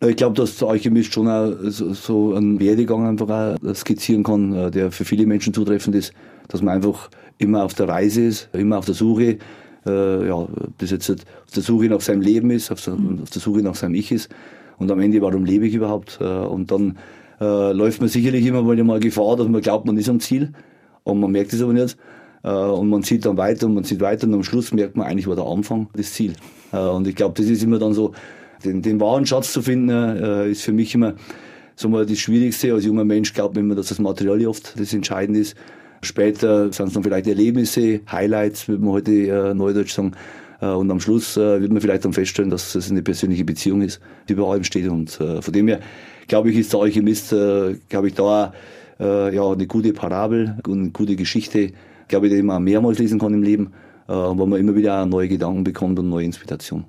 Ich 0.00 0.16
glaube, 0.16 0.34
dass 0.34 0.58
der 0.58 0.68
Alchemist 0.68 1.14
schon 1.14 1.28
auch 1.28 1.52
so, 1.68 2.34
einen 2.34 2.58
Werdegang 2.58 3.06
einfach 3.06 3.28
auch 3.28 3.74
skizzieren 3.74 4.24
kann, 4.24 4.52
äh, 4.52 4.70
der 4.72 4.90
für 4.90 5.04
viele 5.04 5.24
Menschen 5.24 5.54
zutreffend 5.54 5.94
ist 5.94 6.12
dass 6.48 6.62
man 6.62 6.74
einfach 6.74 7.10
immer 7.38 7.64
auf 7.64 7.74
der 7.74 7.88
Reise 7.88 8.22
ist, 8.22 8.48
immer 8.52 8.78
auf 8.78 8.86
der 8.86 8.94
Suche, 8.94 9.38
äh, 9.86 10.26
ja, 10.26 10.46
bis 10.78 10.90
jetzt 10.90 11.10
auf 11.10 11.50
der 11.54 11.62
Suche 11.62 11.86
nach 11.86 12.00
seinem 12.00 12.20
Leben 12.20 12.50
ist, 12.50 12.70
auf 12.70 12.82
der, 12.82 12.94
auf 12.94 13.30
der 13.30 13.42
Suche 13.42 13.60
nach 13.60 13.74
seinem 13.74 13.94
Ich 13.94 14.12
ist 14.12 14.30
und 14.78 14.90
am 14.90 15.00
Ende, 15.00 15.20
warum 15.20 15.44
lebe 15.44 15.66
ich 15.66 15.74
überhaupt? 15.74 16.18
Äh, 16.20 16.24
und 16.24 16.70
dann 16.70 16.98
äh, 17.40 17.72
läuft 17.72 18.00
man 18.00 18.08
sicherlich 18.08 18.46
immer 18.46 18.62
mal 18.62 19.00
Gefahr, 19.00 19.36
dass 19.36 19.48
man 19.48 19.60
glaubt, 19.60 19.86
man 19.86 19.96
ist 19.96 20.08
am 20.08 20.20
Ziel 20.20 20.52
und 21.02 21.20
man 21.20 21.30
merkt 21.32 21.52
es 21.52 21.62
aber 21.62 21.72
nicht. 21.72 21.96
Äh, 22.42 22.50
und 22.50 22.88
man 22.88 23.02
sieht 23.02 23.24
dann 23.26 23.36
weiter 23.36 23.66
und 23.66 23.74
man 23.74 23.84
sieht 23.84 24.00
weiter 24.00 24.26
und 24.26 24.34
am 24.34 24.44
Schluss 24.44 24.72
merkt 24.72 24.96
man 24.96 25.06
eigentlich 25.06 25.26
war 25.26 25.36
der 25.36 25.46
Anfang 25.46 25.88
das 25.94 26.12
Ziel. 26.12 26.34
Äh, 26.72 26.78
und 26.78 27.06
ich 27.06 27.14
glaube, 27.14 27.34
das 27.36 27.46
ist 27.50 27.62
immer 27.62 27.78
dann 27.78 27.92
so, 27.92 28.12
den, 28.64 28.82
den 28.82 29.00
wahren 29.00 29.26
Schatz 29.26 29.52
zu 29.52 29.60
finden, 29.60 29.90
ist 30.48 30.62
für 30.62 30.72
mich 30.72 30.94
immer 30.94 31.16
so 31.76 31.90
mal 31.90 32.06
das 32.06 32.18
Schwierigste. 32.18 32.72
Als 32.72 32.86
junger 32.86 33.04
Mensch 33.04 33.34
glaubt 33.34 33.56
man 33.56 33.64
immer, 33.64 33.74
dass 33.74 33.88
das 33.88 33.98
Material 33.98 34.46
oft 34.46 34.78
das 34.80 34.94
Entscheidende 34.94 35.40
ist. 35.40 35.54
Später 36.04 36.72
sind 36.72 36.88
es 36.88 36.94
dann 36.94 37.02
vielleicht 37.02 37.26
Erlebnisse, 37.26 38.00
Highlights, 38.10 38.68
würde 38.68 38.84
man 38.84 38.92
heute 38.92 39.12
äh, 39.12 39.54
neudeutsch 39.54 39.92
sagen. 39.92 40.12
Äh, 40.60 40.66
und 40.66 40.90
am 40.90 41.00
Schluss 41.00 41.36
äh, 41.36 41.60
wird 41.60 41.72
man 41.72 41.80
vielleicht 41.80 42.04
dann 42.04 42.12
feststellen, 42.12 42.50
dass 42.50 42.74
es 42.74 42.90
eine 42.90 43.02
persönliche 43.02 43.44
Beziehung 43.44 43.82
ist, 43.82 44.00
die 44.28 44.34
über 44.34 44.48
allem 44.50 44.64
steht. 44.64 44.88
Und 44.88 45.20
äh, 45.20 45.42
von 45.42 45.52
dem 45.52 45.68
her, 45.68 45.80
glaube 46.28 46.50
ich, 46.50 46.56
ist 46.56 46.72
der 46.72 46.80
Alchemist, 46.80 47.32
äh, 47.32 47.76
glaube 47.88 48.08
ich, 48.08 48.14
da 48.14 48.52
äh, 49.00 49.34
ja, 49.34 49.50
eine 49.50 49.66
gute 49.66 49.92
Parabel 49.92 50.58
und 50.66 50.78
eine 50.78 50.90
gute 50.90 51.16
Geschichte, 51.16 51.72
glaube 52.08 52.28
ich, 52.28 52.32
die 52.32 52.42
man 52.42 52.62
mehrmals 52.62 52.98
lesen 52.98 53.18
kann 53.18 53.34
im 53.34 53.42
Leben, 53.42 53.72
äh, 54.08 54.12
wo 54.12 54.46
man 54.46 54.60
immer 54.60 54.74
wieder 54.74 55.04
neue 55.06 55.28
Gedanken 55.28 55.64
bekommt 55.64 55.98
und 55.98 56.08
neue 56.08 56.24
Inspiration. 56.24 56.84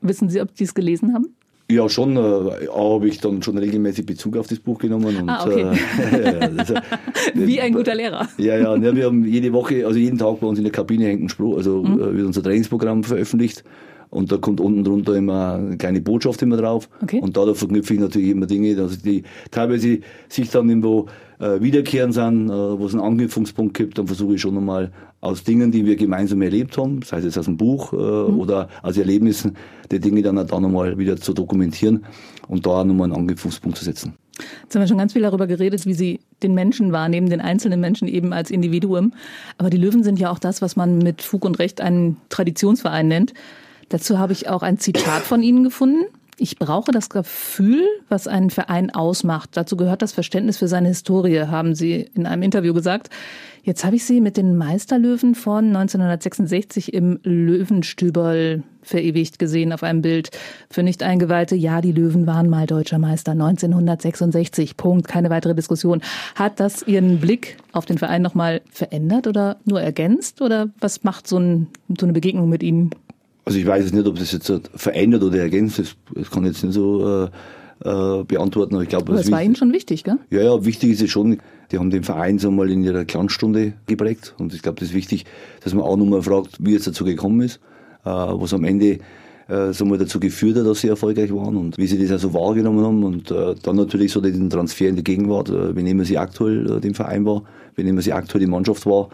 Wissen 0.00 0.28
Sie, 0.28 0.40
ob 0.40 0.50
Sie 0.54 0.64
es 0.64 0.74
gelesen 0.74 1.14
haben? 1.14 1.34
Ja, 1.70 1.88
schon. 1.88 2.16
Äh, 2.16 2.68
habe 2.68 3.08
ich 3.08 3.20
dann 3.20 3.42
schon 3.42 3.56
regelmäßig 3.56 4.04
Bezug 4.04 4.36
auf 4.36 4.46
das 4.46 4.60
Buch 4.60 4.78
genommen. 4.78 5.16
Und, 5.16 5.28
ah, 5.28 5.46
okay. 5.46 5.66
äh, 6.12 6.50
also, 6.58 6.74
Wie 7.34 7.60
ein 7.60 7.72
guter 7.72 7.94
Lehrer. 7.94 8.28
Ja, 8.36 8.56
ja, 8.56 8.76
ja. 8.76 8.94
Wir 8.94 9.06
haben 9.06 9.24
jede 9.24 9.52
Woche, 9.52 9.86
also 9.86 9.98
jeden 9.98 10.18
Tag 10.18 10.40
bei 10.40 10.46
uns 10.46 10.58
in 10.58 10.64
der 10.64 10.72
Kabine 10.72 11.06
hängt 11.06 11.22
ein 11.22 11.28
Spruch, 11.28 11.56
also 11.56 11.82
mhm. 11.82 12.00
Äh, 12.00 12.16
wird 12.16 12.26
unser 12.26 12.42
Trainingsprogramm 12.42 13.04
veröffentlicht. 13.04 13.64
Und 14.10 14.30
da 14.30 14.36
kommt 14.36 14.60
unten 14.60 14.84
drunter 14.84 15.16
immer 15.16 15.54
eine 15.54 15.76
kleine 15.76 16.00
Botschaft 16.00 16.40
immer 16.42 16.56
drauf. 16.56 16.88
Okay. 17.02 17.18
Und 17.20 17.36
da 17.36 17.52
verknüpfe 17.52 17.94
ich 17.94 18.00
natürlich 18.00 18.28
immer 18.28 18.46
Dinge, 18.46 18.76
dass 18.76 19.02
die 19.02 19.24
teilweise 19.50 19.98
sich 20.28 20.50
dann 20.50 20.68
irgendwo 20.68 21.06
äh, 21.40 21.60
wiederkehren 21.60 22.12
sind, 22.12 22.48
äh, 22.48 22.52
wo 22.52 22.86
es 22.86 22.94
einen 22.94 23.02
Anknüpfungspunkt 23.02 23.74
gibt, 23.74 23.98
dann 23.98 24.06
versuche 24.06 24.34
ich 24.34 24.40
schon 24.40 24.56
einmal 24.56 24.92
aus 25.24 25.42
Dingen, 25.42 25.72
die 25.72 25.86
wir 25.86 25.96
gemeinsam 25.96 26.42
erlebt 26.42 26.76
haben, 26.76 27.00
sei 27.02 27.18
es 27.18 27.38
aus 27.38 27.46
dem 27.46 27.56
Buch 27.56 27.92
äh, 27.92 27.96
mhm. 27.96 28.38
oder 28.38 28.68
aus 28.82 28.96
Erlebnissen, 28.96 29.56
die 29.90 29.98
Dinge 29.98 30.22
dann 30.22 30.38
auch 30.38 30.46
da 30.46 30.60
nochmal 30.60 30.98
wieder 30.98 31.16
zu 31.16 31.32
dokumentieren 31.32 32.04
und 32.48 32.66
da 32.66 32.84
nochmal 32.84 33.06
einen 33.06 33.20
Anknüpfungspunkt 33.20 33.78
zu 33.78 33.84
setzen. 33.84 34.14
Jetzt 34.62 34.74
haben 34.74 34.82
wir 34.82 34.88
schon 34.88 34.98
ganz 34.98 35.12
viel 35.12 35.22
darüber 35.22 35.46
geredet, 35.46 35.86
wie 35.86 35.94
Sie 35.94 36.20
den 36.42 36.54
Menschen 36.54 36.92
wahrnehmen, 36.92 37.30
den 37.30 37.40
einzelnen 37.40 37.80
Menschen 37.80 38.08
eben 38.08 38.32
als 38.32 38.50
Individuum. 38.50 39.14
Aber 39.58 39.70
die 39.70 39.76
Löwen 39.76 40.02
sind 40.02 40.18
ja 40.18 40.30
auch 40.30 40.38
das, 40.38 40.60
was 40.60 40.76
man 40.76 40.98
mit 40.98 41.22
Fug 41.22 41.44
und 41.44 41.58
Recht 41.58 41.80
einen 41.80 42.16
Traditionsverein 42.28 43.08
nennt. 43.08 43.32
Dazu 43.88 44.18
habe 44.18 44.32
ich 44.32 44.48
auch 44.48 44.62
ein 44.62 44.78
Zitat 44.78 45.22
von 45.22 45.42
Ihnen 45.42 45.62
gefunden. 45.64 46.04
Ich 46.36 46.58
brauche 46.58 46.90
das 46.90 47.10
Gefühl, 47.10 47.84
was 48.08 48.26
einen 48.26 48.50
Verein 48.50 48.90
ausmacht. 48.90 49.50
Dazu 49.52 49.76
gehört 49.76 50.02
das 50.02 50.12
Verständnis 50.12 50.58
für 50.58 50.68
seine 50.68 50.88
Historie, 50.88 51.46
haben 51.46 51.74
Sie 51.74 52.08
in 52.14 52.26
einem 52.26 52.42
Interview 52.42 52.74
gesagt. 52.74 53.10
Jetzt 53.62 53.84
habe 53.84 53.96
ich 53.96 54.04
Sie 54.04 54.20
mit 54.20 54.36
den 54.36 54.58
Meisterlöwen 54.58 55.34
von 55.34 55.66
1966 55.68 56.92
im 56.92 57.18
Löwenstüberl 57.22 58.62
verewigt 58.82 59.38
gesehen 59.38 59.72
auf 59.72 59.82
einem 59.82 60.02
Bild. 60.02 60.30
Für 60.68 60.82
Nicht-Eingeweihte, 60.82 61.56
ja, 61.56 61.80
die 61.80 61.92
Löwen 61.92 62.26
waren 62.26 62.50
mal 62.50 62.66
deutscher 62.66 62.98
Meister 62.98 63.32
1966. 63.32 64.76
Punkt, 64.76 65.08
keine 65.08 65.30
weitere 65.30 65.54
Diskussion. 65.54 66.02
Hat 66.34 66.60
das 66.60 66.82
Ihren 66.82 67.20
Blick 67.20 67.56
auf 67.72 67.86
den 67.86 67.96
Verein 67.96 68.20
nochmal 68.20 68.60
verändert 68.70 69.26
oder 69.26 69.56
nur 69.64 69.80
ergänzt? 69.80 70.42
Oder 70.42 70.68
was 70.80 71.02
macht 71.02 71.26
so, 71.26 71.38
ein, 71.38 71.68
so 71.98 72.04
eine 72.04 72.12
Begegnung 72.12 72.50
mit 72.50 72.62
Ihnen? 72.62 72.90
Also 73.44 73.58
ich 73.58 73.66
weiß 73.66 73.92
nicht, 73.92 74.06
ob 74.06 74.18
das 74.18 74.32
jetzt 74.32 74.52
verändert 74.74 75.22
oder 75.22 75.38
ergänzt, 75.38 75.78
das, 75.78 75.96
das 76.14 76.30
kann 76.30 76.44
ich 76.44 76.52
jetzt 76.52 76.64
nicht 76.64 76.74
so 76.74 77.24
äh, 77.24 77.28
äh, 77.84 78.24
beantworten. 78.24 78.74
Aber 78.74 78.82
ich 78.82 78.88
glaube, 78.88 79.12
aber 79.12 79.20
es 79.20 79.30
war 79.30 79.42
Ihnen 79.42 79.56
schon 79.56 79.72
wichtig, 79.72 80.04
gell? 80.04 80.18
Ja, 80.30 80.42
ja, 80.42 80.64
wichtig 80.64 80.90
ist 80.90 81.02
es 81.02 81.10
schon. 81.10 81.38
Die 81.70 81.78
haben 81.78 81.90
den 81.90 82.04
Verein 82.04 82.38
so 82.38 82.50
mal 82.50 82.70
in 82.70 82.84
ihrer 82.84 83.04
Glanzstunde 83.04 83.74
geprägt. 83.86 84.34
Und 84.38 84.54
ich 84.54 84.62
glaube, 84.62 84.80
das 84.80 84.90
ist 84.90 84.94
wichtig, 84.94 85.24
dass 85.62 85.74
man 85.74 85.84
auch 85.84 85.96
nochmal 85.96 86.22
fragt, 86.22 86.56
wie 86.60 86.74
es 86.74 86.84
dazu 86.84 87.04
gekommen 87.04 87.40
ist, 87.40 87.56
äh, 88.04 88.10
was 88.10 88.54
am 88.54 88.64
Ende 88.64 88.98
äh, 89.48 89.72
so 89.72 89.84
mal 89.84 89.98
dazu 89.98 90.20
geführt 90.20 90.56
hat, 90.56 90.66
dass 90.66 90.80
sie 90.80 90.88
erfolgreich 90.88 91.34
waren 91.34 91.56
und 91.56 91.76
wie 91.76 91.86
sie 91.86 91.98
das 91.98 92.12
also 92.12 92.32
wahrgenommen 92.32 92.84
haben. 92.84 93.04
Und 93.04 93.30
äh, 93.30 93.54
dann 93.62 93.76
natürlich 93.76 94.12
so 94.12 94.20
diesen 94.20 94.48
Transfer 94.50 94.88
in 94.88 94.96
die 94.96 95.04
Gegenwart, 95.04 95.48
äh, 95.50 95.76
wie 95.76 95.82
nehmen 95.82 96.04
sie 96.04 96.18
aktuell 96.18 96.70
äh, 96.70 96.80
den 96.80 96.94
Verein 96.94 97.24
war, 97.24 97.42
wie 97.76 97.82
nehmen 97.82 98.00
sie 98.00 98.12
aktuell 98.12 98.40
die 98.40 98.50
Mannschaft 98.50 98.86
war. 98.86 99.08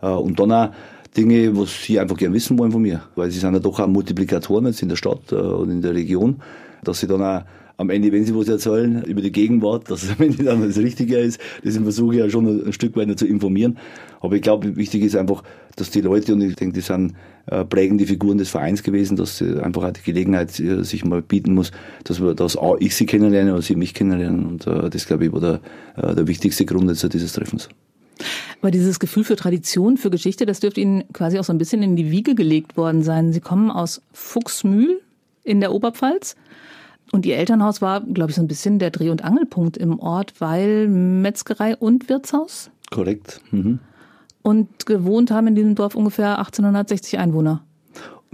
Äh, 0.00 0.08
und 0.08 0.38
dann 0.38 0.52
auch 0.52 0.70
Dinge, 1.16 1.56
was 1.56 1.84
sie 1.84 1.98
einfach 2.00 2.16
gerne 2.16 2.34
wissen 2.34 2.58
wollen 2.58 2.72
von 2.72 2.82
mir. 2.82 3.02
Weil 3.14 3.30
sie 3.30 3.38
sind 3.38 3.52
ja 3.52 3.60
doch 3.60 3.78
auch 3.78 3.86
Multiplikatoren 3.86 4.66
jetzt 4.66 4.82
in 4.82 4.88
der 4.88 4.96
Stadt 4.96 5.32
äh, 5.32 5.36
und 5.36 5.70
in 5.70 5.82
der 5.82 5.94
Region, 5.94 6.42
dass 6.82 7.00
sie 7.00 7.06
dann 7.06 7.22
auch 7.22 7.42
am 7.76 7.90
Ende, 7.90 8.12
wenn 8.12 8.24
sie 8.24 8.34
was 8.34 8.48
erzählen 8.48 9.02
über 9.02 9.20
die 9.20 9.32
Gegenwart, 9.32 9.90
dass 9.90 10.04
es 10.04 10.10
am 10.10 10.24
Ende 10.24 10.44
dann 10.44 10.62
das 10.62 10.78
Richtige 10.78 11.18
ist, 11.18 11.40
das 11.64 11.76
versuche 11.76 12.14
ich 12.14 12.20
ja 12.20 12.30
schon 12.30 12.66
ein 12.66 12.72
Stück 12.72 12.96
weit 12.96 13.18
zu 13.18 13.26
informieren. 13.26 13.78
Aber 14.20 14.36
ich 14.36 14.42
glaube, 14.42 14.76
wichtig 14.76 15.02
ist 15.02 15.16
einfach, 15.16 15.42
dass 15.76 15.90
die 15.90 16.00
Leute, 16.00 16.34
und 16.34 16.40
ich 16.40 16.54
denke, 16.54 16.74
die 16.74 16.80
sind 16.80 17.14
äh, 17.46 17.64
prägende 17.64 18.06
Figuren 18.06 18.38
des 18.38 18.50
Vereins 18.50 18.82
gewesen, 18.82 19.16
dass 19.16 19.38
sie 19.38 19.60
einfach 19.60 19.82
auch 19.82 19.90
die 19.90 20.02
Gelegenheit 20.02 20.58
äh, 20.60 20.84
sich 20.84 21.04
mal 21.04 21.20
bieten 21.20 21.54
muss, 21.54 21.72
dass 22.04 22.20
wir, 22.20 22.34
dass 22.34 22.56
auch 22.56 22.76
ich 22.78 22.94
sie 22.94 23.06
kennenlerne 23.06 23.52
oder 23.52 23.62
sie 23.62 23.74
mich 23.74 23.92
kennenlernen. 23.92 24.46
Und 24.46 24.66
das, 24.66 25.06
glaube 25.06 25.26
ich, 25.26 25.32
war 25.32 25.40
der, 25.40 26.14
der 26.14 26.28
wichtigste 26.28 26.64
Grund 26.64 26.88
jetzt 26.88 27.12
dieses 27.12 27.32
Treffens. 27.32 27.68
Aber 28.60 28.70
dieses 28.70 29.00
Gefühl 29.00 29.24
für 29.24 29.36
Tradition, 29.36 29.96
für 29.96 30.10
Geschichte, 30.10 30.46
das 30.46 30.60
dürfte 30.60 30.80
Ihnen 30.80 31.04
quasi 31.12 31.38
auch 31.38 31.44
so 31.44 31.52
ein 31.52 31.58
bisschen 31.58 31.82
in 31.82 31.96
die 31.96 32.10
Wiege 32.10 32.34
gelegt 32.34 32.76
worden 32.76 33.02
sein. 33.02 33.32
Sie 33.32 33.40
kommen 33.40 33.70
aus 33.70 34.00
Fuchsmühl 34.12 35.00
in 35.42 35.60
der 35.60 35.72
Oberpfalz. 35.72 36.36
Und 37.12 37.26
Ihr 37.26 37.36
Elternhaus 37.36 37.82
war, 37.82 38.00
glaube 38.00 38.30
ich, 38.30 38.36
so 38.36 38.42
ein 38.42 38.48
bisschen 38.48 38.78
der 38.78 38.90
Dreh- 38.90 39.10
und 39.10 39.22
Angelpunkt 39.22 39.76
im 39.76 40.00
Ort, 40.00 40.34
weil 40.40 40.88
Metzgerei 40.88 41.76
und 41.76 42.08
Wirtshaus. 42.08 42.70
Korrekt. 42.90 43.40
Mhm. 43.50 43.78
Und 44.42 44.86
gewohnt 44.86 45.30
haben 45.30 45.46
in 45.46 45.54
diesem 45.54 45.74
Dorf 45.74 45.94
ungefähr 45.94 46.38
1860 46.38 47.18
Einwohner. 47.18 47.62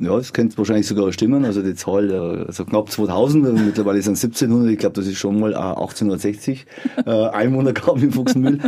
Ja, 0.02 0.16
das 0.16 0.32
könnte 0.32 0.56
wahrscheinlich 0.56 0.86
sogar 0.86 1.12
stimmen. 1.12 1.44
Also 1.44 1.60
die 1.60 1.74
Zahl, 1.74 2.10
äh, 2.10 2.46
also 2.46 2.64
knapp 2.64 2.90
2000, 2.90 3.66
mittlerweile 3.66 4.00
sind 4.00 4.14
es 4.14 4.24
1700. 4.24 4.72
Ich 4.72 4.78
glaube, 4.78 4.94
das 4.94 5.06
ist 5.06 5.18
schon 5.18 5.38
mal 5.38 5.54
1860 5.54 6.64
äh, 7.04 7.10
Einwohner 7.10 7.74
gab 7.74 8.02
in 8.02 8.10
Fuchsenmühl. 8.10 8.60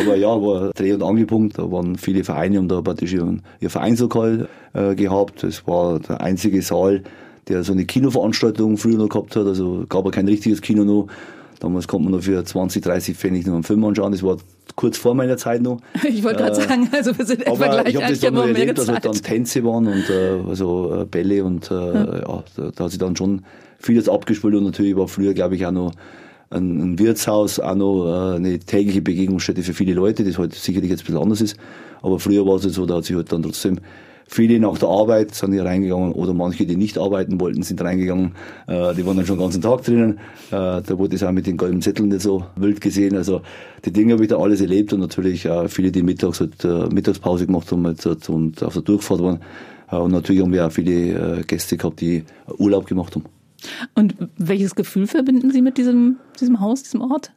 Aber 0.00 0.16
ja, 0.16 0.28
war 0.28 0.70
Dreh- 0.70 0.94
und 0.94 1.02
Angelpunkt. 1.02 1.58
Da 1.58 1.70
waren 1.70 1.96
viele 1.96 2.24
Vereine 2.24 2.58
und 2.58 2.68
da 2.68 2.80
praktisch 2.80 3.12
ihr, 3.12 3.36
ihr 3.60 3.68
Vereinslokal 3.68 4.48
äh, 4.72 4.94
gehabt. 4.94 5.42
Das 5.42 5.66
war 5.66 6.00
der 6.00 6.22
einzige 6.22 6.62
Saal, 6.62 7.02
der 7.48 7.62
so 7.62 7.72
eine 7.72 7.84
Kinoveranstaltung 7.84 8.78
früher 8.78 8.96
noch 8.96 9.10
gehabt 9.10 9.36
hat. 9.36 9.46
Also 9.46 9.84
gab 9.86 10.06
er 10.06 10.12
kein 10.12 10.28
richtiges 10.28 10.62
Kino 10.62 10.84
noch. 10.84 11.08
Damals 11.60 11.86
konnte 11.86 12.04
man 12.04 12.18
noch 12.18 12.24
für 12.24 12.42
20, 12.42 12.82
30 12.82 13.16
Pfennig 13.16 13.46
noch 13.46 13.54
einen 13.54 13.62
Film 13.62 13.84
anschauen. 13.84 14.12
Das 14.12 14.22
war 14.22 14.38
kurz 14.76 14.96
vor 14.96 15.14
meiner 15.14 15.36
Zeit 15.36 15.62
noch. 15.62 15.80
Ich 16.08 16.24
wollte 16.24 16.38
gerade 16.38 16.60
Äh, 16.60 16.66
sagen, 16.68 16.88
also 16.90 17.16
wir 17.16 17.24
sind 17.26 17.46
etwa 17.46 17.68
gleich 17.68 17.88
ich 17.88 17.96
habe 17.96 18.08
das 18.08 18.20
dann 18.20 18.34
noch 18.34 18.46
erlebt, 18.46 18.78
dass 18.78 18.88
halt 18.88 19.04
dann. 19.04 19.12
Tänze 19.12 19.62
waren 19.64 19.86
und 19.86 20.10
äh, 20.10 20.48
also 20.48 21.02
äh, 21.02 21.04
Bälle 21.04 21.44
und 21.44 21.70
äh, 21.70 21.74
ja, 21.74 22.44
da, 22.56 22.70
da 22.74 22.84
hat 22.84 22.90
sich 22.90 22.98
dann 22.98 23.14
schon 23.14 23.42
vieles 23.78 24.08
abgespielt 24.08 24.54
und 24.54 24.64
natürlich 24.64 24.96
war 24.96 25.06
früher, 25.06 25.34
glaube 25.34 25.54
ich, 25.54 25.66
auch 25.66 25.70
noch 25.72 25.92
ein, 26.50 26.80
ein 26.80 26.98
Wirtshaus 26.98 27.60
auch 27.60 27.74
noch 27.74 28.06
äh, 28.32 28.36
eine 28.36 28.58
tägliche 28.58 29.02
Begegnungsstätte 29.02 29.62
für 29.62 29.74
viele 29.74 29.94
Leute, 29.94 30.24
das 30.24 30.38
heute 30.38 30.56
sicherlich 30.56 30.90
jetzt 30.90 31.02
ein 31.02 31.06
bisschen 31.06 31.22
anders 31.22 31.40
ist. 31.40 31.56
Aber 32.02 32.18
früher 32.18 32.46
war 32.46 32.56
es 32.56 32.64
halt 32.64 32.74
so, 32.74 32.86
da 32.86 32.96
hat 32.96 33.04
sich 33.04 33.14
halt 33.16 33.30
dann 33.30 33.42
trotzdem 33.42 33.78
viele 34.30 34.60
nach 34.60 34.78
der 34.78 34.88
Arbeit 34.88 35.34
sind 35.34 35.52
hier 35.52 35.64
reingegangen 35.64 36.12
oder 36.12 36.32
manche, 36.32 36.64
die 36.64 36.76
nicht 36.76 36.96
arbeiten 36.98 37.40
wollten, 37.40 37.62
sind 37.64 37.82
reingegangen. 37.82 38.36
Äh, 38.68 38.94
die 38.94 39.04
waren 39.04 39.16
dann 39.16 39.26
schon 39.26 39.36
den 39.36 39.42
ganzen 39.42 39.60
Tag 39.60 39.82
drinnen. 39.82 40.20
Äh, 40.50 40.82
da 40.82 40.98
wurde 40.98 41.16
es 41.16 41.24
auch 41.24 41.32
mit 41.32 41.48
den 41.48 41.56
gelben 41.56 41.82
Zetteln 41.82 42.10
nicht 42.10 42.22
so 42.22 42.44
wild 42.54 42.80
gesehen. 42.80 43.16
Also 43.16 43.42
die 43.84 43.92
Dinge 43.92 44.12
habe 44.12 44.22
ich 44.22 44.28
da 44.28 44.38
alles 44.38 44.60
erlebt 44.60 44.92
und 44.92 45.00
natürlich 45.00 45.46
äh, 45.46 45.68
viele, 45.68 45.90
die 45.90 46.04
mittags 46.04 46.38
halt, 46.38 46.64
äh, 46.64 46.86
Mittagspause 46.94 47.46
gemacht 47.46 47.72
haben 47.72 47.84
halt, 47.84 48.28
und 48.28 48.62
auf 48.62 48.74
der 48.74 48.82
Durchfahrt 48.82 49.20
waren. 49.20 49.40
Äh, 49.90 49.96
und 49.96 50.12
natürlich 50.12 50.42
haben 50.42 50.52
wir 50.52 50.64
auch 50.64 50.72
viele 50.72 51.40
äh, 51.40 51.42
Gäste 51.42 51.76
gehabt, 51.76 52.00
die 52.00 52.22
Urlaub 52.56 52.86
gemacht 52.86 53.16
haben. 53.16 53.24
Und 53.96 54.14
welches 54.38 54.76
Gefühl 54.76 55.08
verbinden 55.08 55.50
Sie 55.50 55.60
mit 55.60 55.76
diesem, 55.76 56.18
diesem 56.40 56.60
Haus, 56.60 56.84
diesem 56.84 57.02
Ort? 57.02 57.32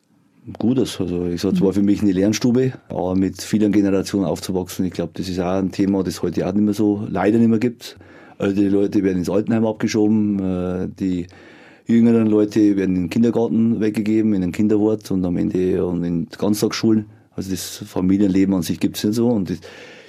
Gutes. 0.59 0.99
Also 0.99 1.27
ich 1.27 1.41
sag, 1.41 1.53
es 1.53 1.61
war 1.61 1.73
für 1.73 1.81
mich 1.81 2.01
eine 2.01 2.11
Lernstube, 2.11 2.73
aber 2.89 3.15
mit 3.15 3.41
vielen 3.41 3.71
Generationen 3.71 4.25
aufzuwachsen. 4.25 4.85
Ich 4.85 4.93
glaube, 4.93 5.11
das 5.15 5.29
ist 5.29 5.39
auch 5.39 5.53
ein 5.53 5.71
Thema, 5.71 6.03
das 6.03 6.21
heute 6.21 6.47
auch 6.47 6.53
nicht 6.53 6.63
mehr 6.63 6.73
so 6.73 7.07
leider 7.09 7.37
nicht 7.37 7.49
mehr 7.49 7.59
gibt. 7.59 7.97
Ältere 8.39 8.67
Leute 8.67 9.03
werden 9.03 9.19
ins 9.19 9.29
Altenheim 9.29 9.65
abgeschoben, 9.65 10.39
äh, 10.39 10.89
die 10.99 11.27
jüngeren 11.85 12.27
Leute 12.27 12.75
werden 12.75 12.95
in 12.95 13.01
den 13.03 13.09
Kindergarten 13.09 13.79
weggegeben, 13.79 14.33
in 14.33 14.41
den 14.41 14.51
Kinderwort 14.51 15.09
und 15.11 15.23
am 15.25 15.37
Ende 15.37 15.85
und 15.85 16.03
in 16.03 16.27
Ganztagsschulen. 16.37 17.05
Also 17.35 17.51
das 17.51 17.77
Familienleben 17.85 18.53
an 18.53 18.63
sich 18.63 18.79
gibt's 18.79 19.03
nicht 19.03 19.15
so. 19.15 19.29
Und 19.29 19.49
das, 19.49 19.59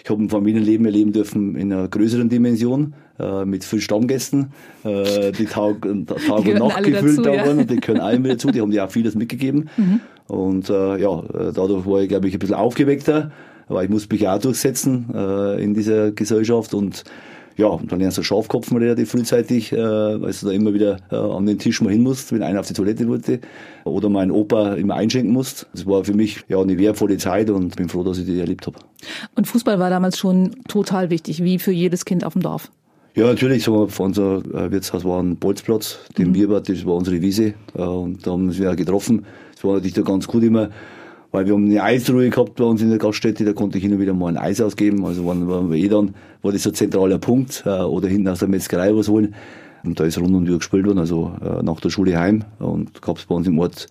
ich 0.02 0.10
habe 0.10 0.22
ein 0.22 0.30
Familienleben 0.30 0.84
erleben 0.86 1.12
dürfen 1.12 1.54
in 1.56 1.72
einer 1.72 1.88
größeren 1.88 2.28
Dimension, 2.28 2.94
äh, 3.18 3.44
mit 3.44 3.64
viel 3.64 3.80
Stammgästen, 3.80 4.52
äh, 4.84 5.32
die 5.32 5.46
Tag, 5.46 5.82
Tag 5.82 5.88
und 5.88 6.58
Nacht 6.58 6.76
alle 6.76 6.90
gefüllt 6.90 7.18
dazu, 7.18 7.22
da 7.22 7.34
ja. 7.34 7.46
waren 7.46 7.58
und 7.58 7.70
die 7.70 7.76
können 7.76 8.00
allen 8.00 8.24
wieder 8.24 8.38
zu, 8.38 8.50
die 8.50 8.60
haben 8.60 8.70
dir 8.70 8.84
auch 8.84 8.90
vieles 8.90 9.14
mitgegeben. 9.14 9.68
Und 10.26 10.70
äh, 10.70 10.96
ja, 10.96 11.18
äh, 11.20 11.52
dadurch 11.52 11.84
war 11.84 12.00
ich, 12.00 12.08
glaube 12.08 12.26
ich, 12.28 12.32
ein 12.32 12.38
bisschen 12.38 12.54
aufgeweckter, 12.54 13.30
weil 13.68 13.84
ich 13.84 13.90
musste 13.90 14.14
mich 14.14 14.26
auch 14.26 14.38
durchsetzen 14.38 15.10
äh, 15.14 15.62
in 15.62 15.74
dieser 15.74 16.12
Gesellschaft 16.12 16.72
und 16.72 17.04
ja, 17.56 17.66
und 17.66 17.92
dann 17.92 18.00
lernst 18.00 18.18
du 18.18 18.22
Schafkopfen 18.22 18.76
relativ 18.78 19.12
frühzeitig, 19.12 19.72
äh, 19.72 19.76
weil 19.76 20.32
du 20.32 20.46
da 20.46 20.50
immer 20.50 20.74
wieder 20.74 20.96
äh, 21.12 21.16
an 21.16 21.46
den 21.46 21.58
Tisch 21.58 21.80
mal 21.82 21.92
hin 21.92 22.02
musst, 22.02 22.32
wenn 22.32 22.42
einer 22.42 22.60
auf 22.60 22.66
die 22.66 22.72
Toilette 22.72 23.06
wollte 23.06 23.40
oder 23.84 24.08
mein 24.08 24.30
Opa 24.32 24.74
immer 24.74 24.94
einschenken 24.94 25.32
musst. 25.32 25.68
Das 25.72 25.86
war 25.86 26.04
für 26.04 26.14
mich 26.14 26.40
ja 26.48 26.60
eine 26.60 26.76
wertvolle 26.78 27.16
Zeit 27.16 27.50
und 27.50 27.76
bin 27.76 27.88
froh, 27.88 28.02
dass 28.02 28.18
ich 28.18 28.26
die 28.26 28.40
erlebt 28.40 28.66
habe. 28.66 28.78
Und 29.36 29.46
Fußball 29.46 29.78
war 29.78 29.90
damals 29.90 30.18
schon 30.18 30.56
total 30.66 31.10
wichtig, 31.10 31.44
wie 31.44 31.60
für 31.60 31.70
jedes 31.70 32.04
Kind 32.04 32.24
auf 32.24 32.32
dem 32.32 32.42
Dorf. 32.42 32.72
Ja, 33.16 33.26
natürlich, 33.26 33.64
vor 33.64 33.88
unser 34.00 34.38
äh, 34.38 34.72
Wirtshaus 34.72 35.04
war 35.04 35.22
ein 35.22 35.36
Bolzplatz, 35.36 36.00
den 36.18 36.32
Bierbad, 36.32 36.68
das 36.68 36.84
war 36.84 36.96
unsere 36.96 37.22
Wiese, 37.22 37.54
äh, 37.76 37.80
und 37.80 38.26
da 38.26 38.32
haben 38.32 38.42
wir 38.42 38.48
uns 38.48 38.58
wieder 38.58 38.74
getroffen. 38.74 39.24
Das 39.54 39.62
war 39.62 39.74
natürlich 39.74 39.94
da 39.94 40.02
ganz 40.02 40.26
gut 40.26 40.42
immer, 40.42 40.70
weil 41.30 41.46
wir 41.46 41.52
haben 41.52 41.66
eine 41.66 41.80
Eisruhe 41.80 42.28
gehabt 42.28 42.56
bei 42.56 42.64
uns 42.64 42.82
in 42.82 42.88
der 42.88 42.98
Gaststätte, 42.98 43.44
da 43.44 43.52
konnte 43.52 43.78
ich 43.78 43.84
hin 43.84 43.92
und 43.92 44.00
wieder 44.00 44.14
mal 44.14 44.30
ein 44.30 44.36
Eis 44.36 44.60
ausgeben, 44.60 45.04
also 45.06 45.24
waren, 45.26 45.46
waren 45.46 45.70
wir 45.70 45.78
eh 45.78 45.86
dann, 45.86 46.16
war 46.42 46.50
das 46.50 46.64
so 46.64 46.70
ein 46.70 46.74
zentraler 46.74 47.18
Punkt, 47.18 47.62
äh, 47.64 47.82
oder 47.82 48.08
hinten 48.08 48.26
aus 48.26 48.40
der 48.40 48.48
Metzgerei 48.48 48.92
was 48.96 49.06
holen. 49.06 49.36
Und 49.84 50.00
da 50.00 50.04
ist 50.06 50.18
rund 50.18 50.34
um 50.34 50.44
die 50.44 50.50
Uhr 50.50 50.58
gespielt 50.58 50.84
worden, 50.84 50.98
also 50.98 51.36
nach 51.62 51.78
der 51.78 51.90
Schule 51.90 52.18
heim, 52.18 52.42
und 52.58 53.02
gab 53.02 53.18
es 53.18 53.26
bei 53.26 53.34
uns 53.34 53.46
im 53.46 53.58
Ort 53.58 53.86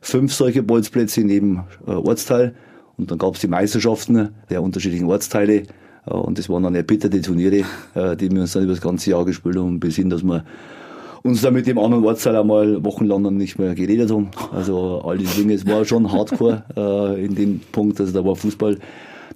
fünf 0.00 0.32
solche 0.32 0.62
Bolzplätze 0.62 1.20
in 1.20 1.28
jedem 1.28 1.60
Ortsteil. 1.84 2.54
Und 2.96 3.10
dann 3.10 3.18
gab 3.18 3.34
es 3.34 3.42
die 3.42 3.48
Meisterschaften 3.48 4.30
der 4.48 4.62
unterschiedlichen 4.62 5.06
Ortsteile. 5.06 5.64
Äh, 6.06 6.14
Und 6.14 6.38
das 6.38 6.48
waren 6.48 6.62
dann 6.62 6.74
erbitterte 6.74 7.20
Turniere, 7.20 7.64
äh, 7.94 8.16
die 8.16 8.30
wir 8.30 8.40
uns 8.40 8.52
dann 8.52 8.64
über 8.64 8.72
das 8.72 8.80
ganze 8.82 9.10
Jahr 9.10 9.24
gespielt 9.24 9.56
haben, 9.56 9.80
bis 9.80 9.96
hin, 9.96 10.10
dass 10.10 10.22
wir 10.22 10.44
uns 11.22 11.40
dann 11.40 11.54
mit 11.54 11.66
dem 11.66 11.78
anderen 11.78 12.04
Ortsteil 12.04 12.36
einmal 12.36 12.84
wochenlang 12.84 13.24
dann 13.24 13.36
nicht 13.36 13.58
mehr 13.58 13.74
geredet 13.74 14.10
haben. 14.10 14.30
Also 14.52 15.00
all 15.02 15.16
diese 15.16 15.40
Dinge, 15.40 15.54
es 15.54 15.66
war 15.66 15.84
schon 15.84 16.12
hardcore 16.12 16.64
äh, 16.76 17.24
in 17.24 17.34
dem 17.34 17.60
Punkt, 17.72 17.98
also 18.00 18.12
da 18.12 18.24
war 18.24 18.36
Fußball 18.36 18.78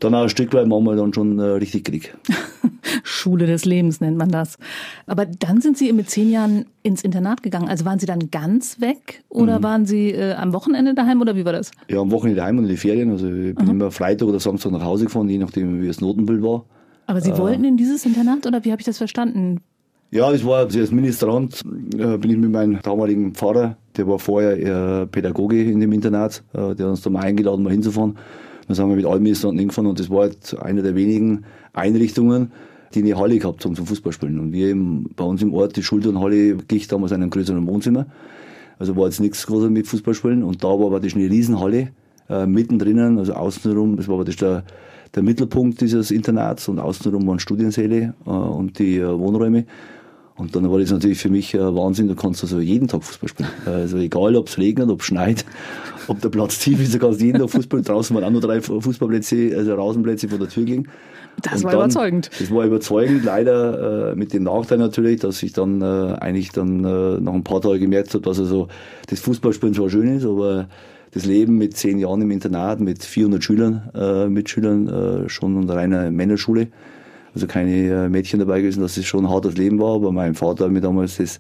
dann 0.01 0.15
auch 0.15 0.23
ein 0.23 0.29
Stück 0.29 0.53
weit 0.53 0.67
manchmal 0.67 0.97
dann 0.97 1.13
schon 1.13 1.39
äh, 1.39 1.43
richtig 1.43 1.85
Krieg. 1.85 2.17
Schule 3.03 3.47
des 3.47 3.65
Lebens 3.65 4.01
nennt 4.01 4.17
man 4.17 4.31
das. 4.31 4.59
Aber 5.07 5.27
dann 5.27 5.61
sind 5.61 5.77
Sie 5.77 5.93
mit 5.93 6.09
zehn 6.11 6.31
Jahren 6.31 6.67
ins 6.83 7.03
Internat 7.03 7.43
gegangen. 7.43 7.69
Also 7.69 7.85
waren 7.85 7.99
Sie 7.99 8.07
dann 8.07 8.31
ganz 8.31 8.81
weg 8.81 9.23
oder 9.29 9.63
waren 9.63 9.87
Sie 9.87 10.11
äh, 10.11 10.35
am 10.35 10.53
Wochenende 10.53 10.95
daheim 10.95 11.21
oder 11.21 11.37
wie 11.37 11.45
war 11.45 11.53
das? 11.53 11.71
Ja, 11.89 12.01
am 12.01 12.11
Wochenende 12.11 12.43
heim 12.43 12.59
und 12.59 12.65
in 12.65 12.71
die 12.71 12.77
Ferien, 12.77 13.11
also 13.11 13.27
ich 13.29 13.55
bin 13.55 13.69
immer 13.69 13.91
Freitag 13.91 14.29
oder 14.29 14.41
Samstag 14.41 14.73
nach 14.73 14.83
Hause 14.83 15.07
gefahren, 15.07 15.29
je 15.29 15.39
nachdem 15.39 15.83
wie 15.83 15.87
das 15.87 16.01
Notenbild 16.01 16.43
war. 16.43 16.65
Aber 17.07 17.21
Sie 17.21 17.37
wollten 17.39 17.65
in 17.65 17.77
dieses 17.77 18.05
Internat 18.05 18.47
oder 18.47 18.65
wie 18.65 18.71
habe 18.71 18.81
ich 18.81 18.87
das 18.87 18.99
verstanden? 18.99 19.61
Ja, 20.11 20.31
das 20.31 20.45
war 20.45 20.59
also 20.61 20.79
als 20.79 20.91
Ministrant 20.91 21.63
äh, 21.97 22.17
bin 22.17 22.31
ich 22.31 22.37
mit 22.39 22.51
meinem 22.51 22.81
damaligen 22.81 23.35
Pfarrer, 23.35 23.77
der 23.97 24.09
war 24.09 24.19
vorher 24.19 25.03
äh, 25.03 25.07
Pädagoge 25.07 25.63
in 25.63 25.81
dem 25.81 25.93
Internat, 25.93 26.43
äh, 26.53 26.75
der 26.75 26.87
hat 26.87 26.91
uns 26.93 27.03
da 27.03 27.11
mal 27.11 27.25
eingeladen, 27.25 27.63
mal 27.63 27.73
hinzufahren. 27.73 28.17
Dann 28.69 28.75
sind 28.75 28.89
wir 28.89 28.97
mit 28.97 29.07
allen 29.07 29.23
Ministranten 29.23 29.59
hingefahren 29.59 29.89
und 29.89 29.99
das 29.99 30.11
war 30.11 30.21
halt 30.21 30.57
einer 30.61 30.83
der 30.83 30.95
wenigen 30.95 31.45
Einrichtungen, 31.73 32.53
die 32.95 33.03
eine 33.03 33.17
Halle 33.17 33.39
gehabt 33.39 33.65
haben 33.65 33.75
zum 33.75 33.87
Fußballspielen. 33.87 34.39
Und 34.39 34.53
wir 34.53 34.71
im, 34.71 35.07
bei 35.17 35.25
uns 35.25 35.43
im 35.43 35.53
Ort, 35.53 35.77
die 35.77 35.83
Schulturnhalle, 35.83 36.57
glich 36.57 36.87
damals 36.87 37.13
in 37.13 37.23
einem 37.23 37.31
größeren 37.31 37.67
Wohnzimmer. 37.67 38.07
Also 38.79 38.97
war 38.97 39.07
jetzt 39.07 39.21
nichts 39.21 39.47
Großes 39.47 39.71
mit 39.71 39.87
Fußballspielen. 39.87 40.43
Und 40.43 40.63
da 40.63 40.69
war 40.69 40.91
praktisch 40.91 41.15
eine 41.17 41.29
Riesenhalle, 41.29 41.89
äh, 42.29 42.47
mittendrin, 42.47 43.19
also 43.19 43.33
außenrum, 43.33 43.97
das 43.97 44.07
war 44.09 44.17
praktisch 44.17 44.37
der, 44.37 44.65
der 45.15 45.23
Mittelpunkt 45.23 45.81
dieses 45.81 46.11
Internats 46.11 46.69
und 46.69 46.79
außenrum 46.79 47.27
waren 47.27 47.39
Studiensäle 47.39 48.15
äh, 48.27 48.31
und 48.31 48.79
die 48.79 48.99
äh, 48.99 49.19
Wohnräume. 49.19 49.65
Und 50.39 50.55
dann 50.55 50.71
war 50.71 50.79
das 50.79 50.91
natürlich 50.93 51.19
für 51.19 51.31
mich 51.31 51.53
äh, 51.55 51.59
Wahnsinn, 51.59 52.09
da 52.09 52.15
kannst 52.15 52.43
du 52.43 52.47
so 52.47 52.61
jeden 52.61 52.87
Tag 52.89 53.03
Fußball 53.03 53.29
spielen. 53.29 53.49
Also 53.67 53.99
egal, 53.99 54.37
ob 54.37 54.49
es 54.49 54.57
regnet, 54.57 54.89
ob 54.89 55.01
es 55.01 55.07
schneit, 55.07 55.45
ob 56.09 56.21
der 56.21 56.29
Platz 56.29 56.59
tief 56.61 56.81
ist, 56.81 56.95
du 56.95 56.99
kannst 57.01 57.21
jeden 57.21 57.41
Tag 57.41 57.51
Fußball. 57.51 57.83
Draußen 57.83 58.15
waren 58.15 58.25
auch 58.25 58.31
noch 58.31 58.41
drei 58.41 58.61
Fußballplätze, 58.61 59.53
also 59.57 59.75
Rasenplätze 59.75 60.29
vor 60.29 60.39
der 60.39 60.49
Tür 60.49 60.65
ging. 60.65 60.89
Das 61.43 61.57
Und 61.59 61.65
war 61.65 61.71
dann- 61.73 61.81
überzeugend. 61.83 62.31
Das 62.39 62.51
war 62.53 62.65
überzeugend, 62.65 63.25
leider 63.25 64.13
äh, 64.13 64.17
mit 64.17 64.33
dem 64.33 64.45
Nachteil 64.45 64.79
natürlich, 64.79 65.21
dass 65.21 65.43
ich 65.43 65.53
dann 65.53 65.83
äh, 65.83 65.85
eigentlich 66.21 66.51
dann 66.51 66.85
äh, 66.85 67.21
nach 67.21 67.33
ein 67.33 67.45
paar 67.45 67.61
Tagen 67.61 67.81
gemerkt 67.81 68.15
habe, 68.15 68.23
dass 68.23 68.39
also 68.39 68.69
das 69.09 69.21
Fußballspielen 69.21 69.75
zwar 69.75 69.91
schön 69.91 70.17
ist, 70.17 70.25
aber 70.25 70.69
das 71.13 71.25
Leben 71.25 71.57
mit 71.57 71.77
zehn 71.77 71.99
Jahren 71.99 72.23
im 72.23 72.31
Internat, 72.31 72.81
mit 72.81 73.03
400 73.05 73.43
Schülern, 73.43 73.91
äh, 73.95 74.29
Mitschülern, 74.29 74.89
äh, 74.89 75.29
schon 75.29 75.57
unter 75.57 75.77
einer 75.77 76.11
Männerschule, 76.11 76.69
also 77.35 77.47
keine 77.47 78.05
äh, 78.05 78.09
Mädchen 78.09 78.41
dabei 78.41 78.61
gewesen, 78.61 78.81
dass 78.81 78.97
es 78.97 79.07
schon 79.07 79.27
ein 79.27 79.31
hartes 79.31 79.57
Leben 79.57 79.79
war, 79.79 79.95
aber 79.95 80.13
mein 80.13 80.35
Vater 80.35 80.65
hat 80.65 80.73
mir 80.73 80.81
damals 80.81 81.17
das 81.17 81.39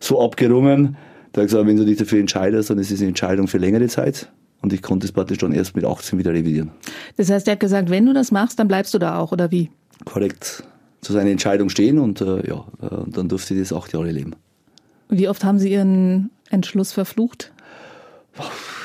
so 0.00 0.22
abgerungen, 0.22 0.96
der 1.34 1.42
hat 1.42 1.48
gesagt, 1.48 1.66
wenn 1.66 1.76
du 1.76 1.84
dich 1.84 1.98
dafür 1.98 2.20
entscheidest, 2.20 2.70
dann 2.70 2.78
ist 2.78 2.90
es 2.90 3.00
eine 3.00 3.08
Entscheidung 3.08 3.48
für 3.48 3.58
längere 3.58 3.86
Zeit. 3.88 4.30
Und 4.60 4.72
ich 4.72 4.82
konnte 4.82 5.06
es 5.06 5.12
praktisch 5.12 5.38
dann 5.38 5.52
erst 5.52 5.76
mit 5.76 5.84
18 5.84 6.18
wieder 6.18 6.32
revidieren. 6.32 6.72
Das 7.16 7.30
heißt, 7.30 7.46
er 7.46 7.52
hat 7.52 7.60
gesagt, 7.60 7.90
wenn 7.90 8.06
du 8.06 8.12
das 8.12 8.32
machst, 8.32 8.58
dann 8.58 8.66
bleibst 8.66 8.92
du 8.92 8.98
da 8.98 9.18
auch 9.18 9.30
oder 9.30 9.52
wie? 9.52 9.70
korrekt 10.04 10.64
zu 11.00 11.12
seiner 11.12 11.30
Entscheidung 11.30 11.68
stehen 11.68 11.98
und 11.98 12.20
äh, 12.20 12.46
ja, 12.48 12.64
äh, 12.82 12.94
und 12.94 13.16
dann 13.16 13.28
durfte 13.28 13.54
ich 13.54 13.60
das 13.60 13.72
acht 13.72 13.92
Jahre 13.92 14.10
leben. 14.10 14.34
Wie 15.08 15.28
oft 15.28 15.44
haben 15.44 15.58
Sie 15.58 15.72
Ihren 15.72 16.30
Entschluss 16.50 16.92
verflucht? 16.92 17.52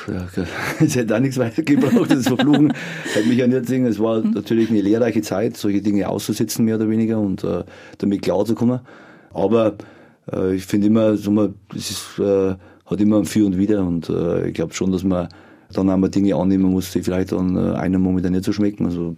Es 0.79 0.95
hätte 0.95 1.15
auch 1.15 1.19
nichts 1.19 1.37
weiter 1.37 1.63
gebraucht, 1.63 2.11
das 2.11 2.27
Verfluchen 2.27 2.73
hätte 3.13 3.27
mich 3.27 3.37
ja 3.37 3.47
nicht 3.47 3.67
singen. 3.67 3.87
Es 3.87 3.99
war 3.99 4.21
natürlich 4.21 4.69
eine 4.69 4.81
lehrreiche 4.81 5.21
Zeit, 5.21 5.57
solche 5.57 5.81
Dinge 5.81 6.09
auszusitzen, 6.09 6.65
mehr 6.65 6.75
oder 6.75 6.89
weniger, 6.89 7.19
und 7.19 7.43
äh, 7.43 7.63
damit 7.97 8.21
klarzukommen. 8.21 8.79
Aber 9.33 9.75
äh, 10.31 10.55
ich 10.55 10.65
finde 10.65 10.87
immer, 10.87 11.15
so 11.15 11.53
es 11.75 11.91
ist, 11.91 12.19
äh, 12.19 12.55
hat 12.85 13.01
immer 13.01 13.17
ein 13.17 13.25
Für 13.25 13.45
und 13.45 13.57
Wider 13.57 13.85
und 13.85 14.09
äh, 14.09 14.47
ich 14.47 14.53
glaube 14.53 14.73
schon, 14.73 14.91
dass 14.91 15.03
man 15.03 15.29
dann 15.71 15.89
einmal 15.89 16.09
Dinge 16.09 16.35
annehmen 16.35 16.71
muss, 16.71 16.91
die 16.91 17.01
vielleicht 17.01 17.31
dann 17.31 17.55
äh, 17.55 17.75
einem 17.75 18.01
Moment 18.01 18.29
nicht 18.29 18.43
so 18.43 18.53
schmecken. 18.53 18.85
Also 18.85 19.15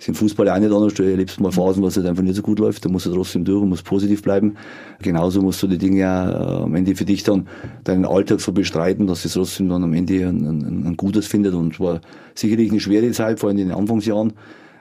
ist 0.00 0.08
im 0.08 0.14
Fußball 0.14 0.48
auch 0.48 0.58
nicht 0.58 0.72
anders. 0.72 0.94
Du 0.94 1.02
erlebst 1.02 1.38
mal 1.40 1.52
Phasen, 1.52 1.82
was 1.82 1.96
halt 1.96 2.06
einfach 2.06 2.22
nicht 2.22 2.34
so 2.34 2.42
gut 2.42 2.58
läuft. 2.58 2.84
Da 2.84 2.88
musst 2.88 3.04
du 3.04 3.12
trotzdem 3.12 3.44
durch 3.44 3.62
und 3.62 3.68
musst 3.68 3.84
positiv 3.84 4.22
bleiben. 4.22 4.56
Genauso 5.02 5.42
musst 5.42 5.62
du 5.62 5.66
die 5.66 5.76
Dinge 5.76 6.06
auch, 6.06 6.60
äh, 6.60 6.62
am 6.64 6.74
Ende 6.74 6.96
für 6.96 7.04
dich 7.04 7.22
dann 7.22 7.46
deinen 7.84 8.06
Alltag 8.06 8.40
so 8.40 8.52
bestreiten, 8.52 9.06
dass 9.06 9.26
es 9.26 9.34
trotzdem 9.34 9.68
dann 9.68 9.84
am 9.84 9.92
Ende 9.92 10.26
ein, 10.26 10.44
ein, 10.46 10.86
ein 10.86 10.96
Gutes 10.96 11.26
findet. 11.26 11.52
Und 11.52 11.78
war 11.80 12.00
sicherlich 12.34 12.70
eine 12.70 12.80
schwere 12.80 13.10
Zeit, 13.10 13.40
vor 13.40 13.50
allem 13.50 13.58
in 13.58 13.68
den 13.68 13.76
Anfangsjahren 13.76 14.32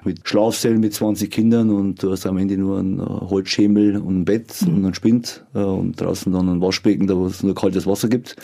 mit 0.05 0.25
Schlafzellen 0.25 0.79
mit 0.79 0.93
20 0.93 1.29
Kindern 1.29 1.69
und 1.69 2.01
du 2.01 2.11
hast 2.11 2.25
am 2.25 2.37
Ende 2.37 2.57
nur 2.57 2.79
einen 2.79 2.99
äh, 2.99 3.03
Holzschemel 3.03 3.97
und 3.97 4.21
ein 4.21 4.25
Bett 4.25 4.61
mhm. 4.61 4.77
und 4.77 4.85
einen 4.85 4.93
Spind 4.93 5.43
äh, 5.53 5.59
und 5.59 5.99
draußen 5.99 6.31
dann 6.31 6.47
ein 6.47 6.61
Waschbecken, 6.61 7.07
da 7.07 7.17
wo 7.17 7.25
es 7.25 7.43
nur 7.43 7.53
kaltes 7.53 7.85
Wasser 7.85 8.07
gibt. 8.07 8.37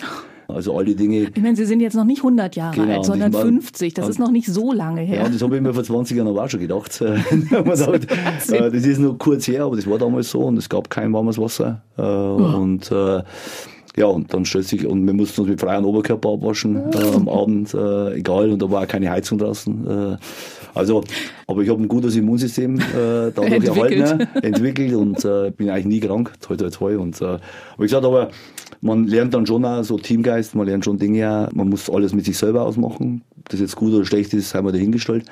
Also 0.47 0.77
all 0.77 0.85
die 0.85 0.95
Dinge. 0.95 1.29
Ich 1.33 1.41
meine, 1.41 1.55
Sie 1.55 1.65
sind 1.65 1.79
jetzt 1.79 1.95
noch 1.95 2.03
nicht 2.03 2.19
100 2.19 2.55
Jahre 2.55 2.75
genau, 2.75 2.97
alt, 2.97 3.05
sondern 3.05 3.33
50. 3.33 3.93
Das 3.93 4.09
ist 4.09 4.19
noch 4.19 4.31
nicht 4.31 4.47
so 4.47 4.71
lange 4.71 5.01
her. 5.01 5.23
Ja, 5.23 5.29
das 5.29 5.41
habe 5.41 5.55
ich 5.55 5.61
mir 5.61 5.73
vor 5.73 5.83
20 5.83 6.17
Jahren 6.17 6.27
aber 6.27 6.43
auch 6.43 6.49
schon 6.49 6.59
gedacht. 6.59 6.91
sagt, 7.73 8.11
äh, 8.51 8.71
das 8.71 8.85
ist 8.85 8.99
nur 8.99 9.17
kurz 9.17 9.47
her, 9.47 9.63
aber 9.65 9.75
das 9.75 9.89
war 9.89 9.97
damals 9.97 10.29
so 10.29 10.41
und 10.41 10.57
es 10.57 10.69
gab 10.69 10.89
kein 10.89 11.11
warmes 11.13 11.37
Wasser. 11.37 11.81
Äh. 11.97 12.01
Und 12.01 12.91
äh, 12.91 13.23
ja, 13.97 14.07
und 14.07 14.33
dann 14.33 14.45
stellt 14.45 14.67
sich, 14.67 14.85
und 14.85 15.05
wir 15.05 15.13
mussten 15.13 15.41
uns 15.41 15.49
mit 15.49 15.61
freiem 15.61 15.85
Oberkörper 15.85 16.33
abwaschen 16.33 16.91
äh, 16.93 17.15
am 17.15 17.29
Abend, 17.29 17.73
äh, 17.73 18.15
egal, 18.15 18.51
und 18.51 18.61
da 18.61 18.69
war 18.69 18.83
auch 18.83 18.87
keine 18.87 19.09
Heizung 19.09 19.37
draußen. 19.37 19.87
Äh, 19.87 20.17
also, 20.75 21.03
aber 21.47 21.61
ich 21.61 21.69
habe 21.69 21.81
ein 21.81 21.87
gutes 21.87 22.15
Immunsystem 22.15 22.79
äh, 22.79 22.83
dadurch 23.33 23.51
entwickelt. 23.51 23.93
erhalten, 23.93 24.27
entwickelt 24.43 24.93
und 24.93 25.25
äh, 25.25 25.51
bin 25.51 25.69
eigentlich 25.69 25.85
nie 25.85 25.99
krank, 25.99 26.33
toi 26.41 26.55
toi 26.55 26.69
toi. 26.69 26.97
Und, 26.97 27.21
äh, 27.21 27.35
ich 27.35 27.77
gesagt, 27.77 28.05
aber 28.05 28.29
man 28.81 29.07
lernt 29.07 29.33
dann 29.33 29.47
schon 29.47 29.65
auch 29.65 29.83
so 29.83 29.97
Teamgeist, 29.97 30.53
man 30.53 30.67
lernt 30.67 30.85
schon 30.85 30.97
Dinge, 30.97 31.49
man 31.53 31.69
muss 31.69 31.89
alles 31.89 32.13
mit 32.13 32.25
sich 32.25 32.37
selber 32.37 32.63
ausmachen. 32.63 33.23
Das 33.47 33.59
jetzt 33.59 33.75
gut 33.75 33.93
oder 33.93 34.05
schlecht 34.05 34.33
ist, 34.33 34.53
haben 34.53 34.67
wir 34.67 34.71
dahingestellt. 34.71 35.25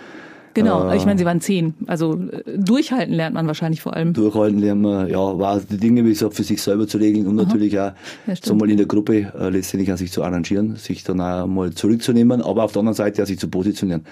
Genau, 0.54 0.90
äh, 0.90 0.98
ich 0.98 1.06
meine, 1.06 1.18
Sie 1.18 1.26
waren 1.26 1.42
zehn. 1.42 1.74
Also 1.88 2.14
äh, 2.14 2.58
durchhalten 2.58 3.14
lernt 3.14 3.34
man 3.34 3.48
wahrscheinlich 3.48 3.82
vor 3.82 3.96
allem. 3.96 4.14
Durchhalten 4.14 4.60
lernt 4.60 4.82
man, 4.82 5.10
ja, 5.10 5.18
war 5.18 5.60
die 5.60 5.78
Dinge, 5.78 6.06
wie 6.06 6.10
gesagt, 6.10 6.36
für 6.36 6.44
sich 6.44 6.62
selber 6.62 6.88
zu 6.88 6.98
regeln 6.98 7.28
und 7.28 7.40
Aha. 7.40 7.46
natürlich 7.46 7.80
auch 7.80 7.94
ja, 8.28 8.36
so 8.42 8.56
mal 8.56 8.70
in 8.70 8.78
der 8.78 8.86
Gruppe 8.86 9.32
äh, 9.40 9.50
letztendlich 9.50 9.92
auch 9.92 9.98
sich 9.98 10.12
zu 10.12 10.24
arrangieren, 10.24 10.76
sich 10.76 11.04
dann 11.04 11.22
auch 11.22 11.48
mal 11.48 11.74
zurückzunehmen, 11.74 12.42
aber 12.42 12.64
auf 12.64 12.72
der 12.72 12.82
anderen 12.82 12.96
Seite 12.96 13.24
auch 13.24 13.28
sich 13.28 13.40
zu 13.40 13.48
positionieren. 13.48 14.04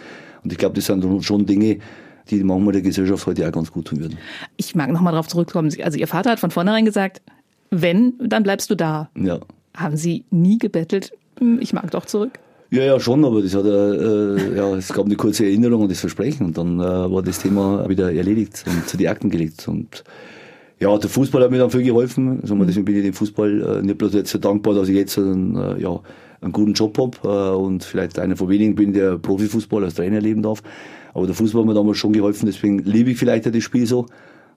Und 0.43 0.51
ich 0.51 0.57
glaube, 0.57 0.75
das 0.75 0.85
sind 0.85 1.23
schon 1.23 1.45
Dinge, 1.45 1.79
die 2.29 2.43
manchmal 2.43 2.73
der 2.73 2.81
Gesellschaft 2.81 3.25
heute 3.27 3.47
auch 3.47 3.51
ganz 3.51 3.71
gut 3.71 3.85
tun 3.85 3.99
würden. 3.99 4.17
Ich 4.57 4.75
mag 4.75 4.91
nochmal 4.91 5.11
darauf 5.11 5.27
zurückkommen. 5.27 5.71
Also 5.83 5.97
Ihr 5.97 6.07
Vater 6.07 6.31
hat 6.31 6.39
von 6.39 6.51
vornherein 6.51 6.85
gesagt, 6.85 7.21
wenn, 7.69 8.13
dann 8.19 8.43
bleibst 8.43 8.69
du 8.69 8.75
da. 8.75 9.09
Ja. 9.15 9.39
Haben 9.75 9.97
Sie 9.97 10.25
nie 10.29 10.57
gebettelt, 10.57 11.11
hm, 11.39 11.59
ich 11.61 11.73
mag 11.73 11.89
doch 11.91 12.05
zurück? 12.05 12.39
Ja, 12.69 12.83
ja, 12.83 12.99
schon, 13.01 13.25
aber 13.25 13.41
das 13.41 13.53
hat, 13.53 13.65
äh, 13.65 14.55
ja, 14.55 14.73
es 14.75 14.93
gab 14.93 15.05
eine 15.05 15.15
kurze 15.15 15.43
Erinnerung 15.43 15.81
und 15.81 15.91
das 15.91 15.99
Versprechen 15.99 16.45
und 16.45 16.57
dann 16.57 16.79
äh, 16.79 16.83
war 16.83 17.21
das 17.21 17.39
Thema 17.39 17.87
wieder 17.89 18.13
erledigt 18.13 18.63
und 18.65 18.87
zu 18.87 18.95
die 18.95 19.09
Akten 19.09 19.29
gelegt 19.29 19.67
und 19.67 20.05
ja, 20.79 20.97
der 20.97 21.09
Fußball 21.09 21.43
hat 21.43 21.51
mir 21.51 21.59
dann 21.59 21.69
viel 21.69 21.83
geholfen. 21.83 22.39
Also, 22.41 22.55
deswegen 22.55 22.85
bin 22.85 22.95
ich 22.95 23.03
dem 23.03 23.13
Fußball 23.13 23.61
äh, 23.61 23.85
nicht 23.85 23.99
bloß 23.99 24.13
jetzt 24.13 24.31
so 24.31 24.39
dankbar, 24.39 24.73
dass 24.73 24.89
ich 24.89 24.95
jetzt 24.95 25.17
einen, 25.17 25.55
äh, 25.55 25.81
ja, 25.81 25.99
einen 26.41 26.51
guten 26.51 26.73
Job 26.73 26.97
habe 26.97 27.17
äh, 27.23 27.55
und 27.55 27.83
vielleicht 27.83 28.19
einer 28.19 28.35
von 28.35 28.49
wenigen 28.49 28.75
bin, 28.75 28.93
der 28.93 29.17
Profifußball 29.17 29.83
als 29.83 29.95
Trainer 29.95 30.19
leben 30.19 30.41
darf. 30.41 30.61
Aber 31.13 31.25
der 31.25 31.35
Fußball 31.35 31.61
hat 31.61 31.67
mir 31.67 31.73
damals 31.73 31.97
schon 31.97 32.13
geholfen, 32.13 32.45
deswegen 32.45 32.79
liebe 32.79 33.11
ich 33.11 33.17
vielleicht 33.17 33.47
auch 33.47 33.51
das 33.51 33.63
Spiel 33.63 33.85
so, 33.85 34.07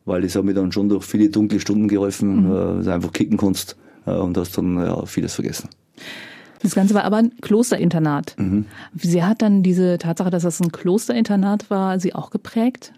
weil 0.04 0.24
es 0.24 0.34
hat 0.34 0.44
mir 0.44 0.54
dann 0.54 0.72
schon 0.72 0.88
durch 0.88 1.04
viele 1.04 1.28
dunkle 1.28 1.60
Stunden 1.60 1.88
geholfen, 1.88 2.46
mhm. 2.46 2.52
äh, 2.52 2.76
dass 2.76 2.84
du 2.86 2.92
einfach 2.92 3.12
kicken 3.12 3.36
kannst 3.36 3.76
äh, 4.06 4.12
und 4.12 4.36
hast 4.36 4.56
dann 4.56 4.76
ja, 4.76 5.04
vieles 5.06 5.34
vergessen. 5.34 5.68
Das 6.62 6.74
Ganze 6.74 6.94
war 6.94 7.04
aber 7.04 7.18
ein 7.18 7.32
Klosterinternat. 7.42 8.36
Mhm. 8.38 8.64
Wie 8.94 9.06
sehr 9.06 9.28
hat 9.28 9.42
dann 9.42 9.62
diese 9.62 9.98
Tatsache, 9.98 10.30
dass 10.30 10.44
das 10.44 10.60
ein 10.60 10.72
Klosterinternat 10.72 11.68
war, 11.68 12.00
Sie 12.00 12.14
auch 12.14 12.30
geprägt? 12.30 12.94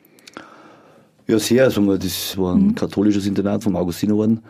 Ja, 1.27 1.41
sehr. 1.41 1.65
Also 1.65 1.97
das 1.97 2.39
war 2.39 2.55
ein 2.55 2.69
mhm. 2.69 2.75
katholisches 2.77 3.27
Internat 3.27 3.65
vom 3.65 3.75
Augustinerorden. 3.75 4.41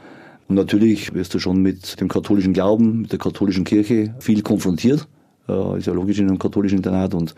Und 0.48 0.54
natürlich 0.54 1.12
wirst 1.14 1.34
du 1.34 1.38
schon 1.38 1.60
mit 1.60 2.00
dem 2.00 2.08
katholischen 2.08 2.52
Glauben, 2.52 3.02
mit 3.02 3.12
der 3.12 3.18
katholischen 3.18 3.64
Kirche 3.64 4.14
viel 4.20 4.42
konfrontiert. 4.42 5.08
Äh, 5.48 5.78
ist 5.78 5.86
ja 5.86 5.92
logisch 5.92 6.18
in 6.18 6.28
einem 6.28 6.38
katholischen 6.38 6.78
Internat. 6.78 7.14
Und 7.14 7.34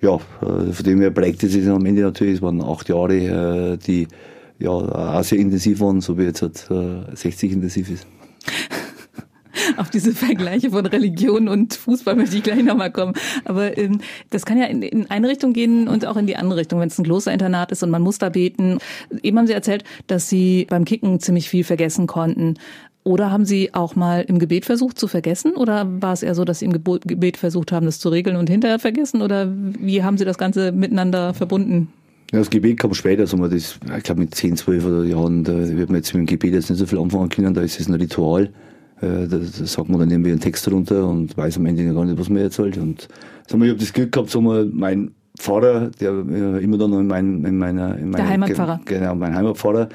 ja, 0.00 0.16
äh, 0.16 0.72
von 0.72 0.84
dem 0.84 1.00
her 1.00 1.10
prägt 1.10 1.42
es 1.44 1.52
sich 1.52 1.68
am 1.68 1.86
Ende 1.86 2.02
natürlich. 2.02 2.36
Es 2.36 2.42
waren 2.42 2.60
acht 2.60 2.88
Jahre, 2.88 3.74
äh, 3.74 3.76
die 3.76 4.08
ja 4.58 4.70
auch 4.70 5.24
sehr 5.24 5.38
intensiv 5.38 5.80
waren, 5.80 6.00
so 6.00 6.18
wie 6.18 6.24
jetzt 6.24 6.42
halt, 6.42 6.66
äh, 6.70 7.14
60 7.14 7.52
intensiv 7.52 7.90
ist. 7.90 8.06
auf 9.76 9.90
diese 9.90 10.12
Vergleiche 10.12 10.70
von 10.70 10.86
Religion 10.86 11.48
und 11.48 11.74
Fußball 11.74 12.16
möchte 12.16 12.36
ich 12.36 12.42
gleich 12.42 12.62
nochmal 12.62 12.90
kommen. 12.90 13.14
Aber 13.44 13.76
ähm, 13.76 14.00
das 14.30 14.44
kann 14.44 14.58
ja 14.58 14.66
in, 14.66 14.82
in 14.82 15.10
eine 15.10 15.28
Richtung 15.28 15.52
gehen 15.52 15.88
und 15.88 16.06
auch 16.06 16.16
in 16.16 16.26
die 16.26 16.36
andere 16.36 16.60
Richtung, 16.60 16.80
wenn 16.80 16.88
es 16.88 16.98
ein 16.98 17.04
Klosterinternat 17.04 17.72
ist 17.72 17.82
und 17.82 17.90
man 17.90 18.02
muss 18.02 18.18
da 18.18 18.28
beten. 18.28 18.78
Eben 19.22 19.38
haben 19.38 19.46
Sie 19.46 19.52
erzählt, 19.52 19.84
dass 20.06 20.28
Sie 20.28 20.66
beim 20.68 20.84
Kicken 20.84 21.20
ziemlich 21.20 21.48
viel 21.48 21.64
vergessen 21.64 22.06
konnten. 22.06 22.54
Oder 23.04 23.32
haben 23.32 23.44
Sie 23.44 23.74
auch 23.74 23.96
mal 23.96 24.22
im 24.22 24.38
Gebet 24.38 24.64
versucht 24.64 24.98
zu 24.98 25.08
vergessen? 25.08 25.54
Oder 25.56 25.86
war 26.00 26.12
es 26.12 26.22
eher 26.22 26.36
so, 26.36 26.44
dass 26.44 26.60
Sie 26.60 26.66
im 26.66 26.72
Gebet 26.72 27.36
versucht 27.36 27.72
haben, 27.72 27.86
das 27.86 27.98
zu 27.98 28.10
regeln 28.10 28.36
und 28.36 28.48
hinterher 28.48 28.78
vergessen? 28.78 29.22
Oder 29.22 29.52
wie 29.52 30.04
haben 30.04 30.18
Sie 30.18 30.24
das 30.24 30.38
Ganze 30.38 30.70
miteinander 30.70 31.34
verbunden? 31.34 31.88
Ja, 32.30 32.38
das 32.38 32.48
Gebet 32.48 32.78
kam 32.78 32.94
später, 32.94 33.22
also 33.22 33.36
das, 33.48 33.78
ich 33.96 34.02
glaube 34.04 34.20
mit 34.20 34.34
10, 34.34 34.56
12 34.56 35.08
Jahren, 35.10 35.44
da 35.44 35.52
wird 35.52 35.90
man 35.90 35.96
jetzt 35.96 36.14
mit 36.14 36.20
dem 36.20 36.26
Gebet 36.26 36.54
jetzt 36.54 36.70
nicht 36.70 36.78
so 36.78 36.86
viel 36.86 36.98
anfangen 36.98 37.28
können, 37.28 37.52
da 37.52 37.60
ist 37.60 37.78
es 37.78 37.88
ein 37.88 37.94
Ritual. 37.94 38.50
Äh, 39.02 39.26
sagt 39.26 39.88
man 39.88 39.98
dann 39.98 40.10
irgendwie 40.10 40.30
einen 40.30 40.38
Text 40.40 40.70
runter 40.70 41.08
und 41.08 41.36
weiß 41.36 41.56
am 41.56 41.66
Ende 41.66 41.92
gar 41.92 42.04
nicht, 42.04 42.16
was 42.18 42.28
man 42.28 42.42
erzählt. 42.42 42.78
Und 42.78 43.08
sag 43.48 43.58
mal, 43.58 43.64
ich 43.64 43.72
habe 43.72 43.80
das 43.80 43.92
Glück 43.92 44.12
gehabt, 44.12 44.30
sag 44.30 44.42
mal, 44.42 44.70
mein 44.72 45.10
Pfarrer, 45.36 45.90
der 46.00 46.12
äh, 46.12 46.62
immer 46.62 46.78
dann 46.78 46.90
noch 46.90 47.00
in, 47.00 47.08
mein, 47.08 47.44
in 47.44 47.58
meiner, 47.58 47.98
in 47.98 48.10
meiner 48.10 48.24
der 48.24 48.28
Heimatpfarrer. 48.28 48.80
Genau, 48.84 49.14
mein 49.16 49.34
Heimatpfarrer. 49.34 49.88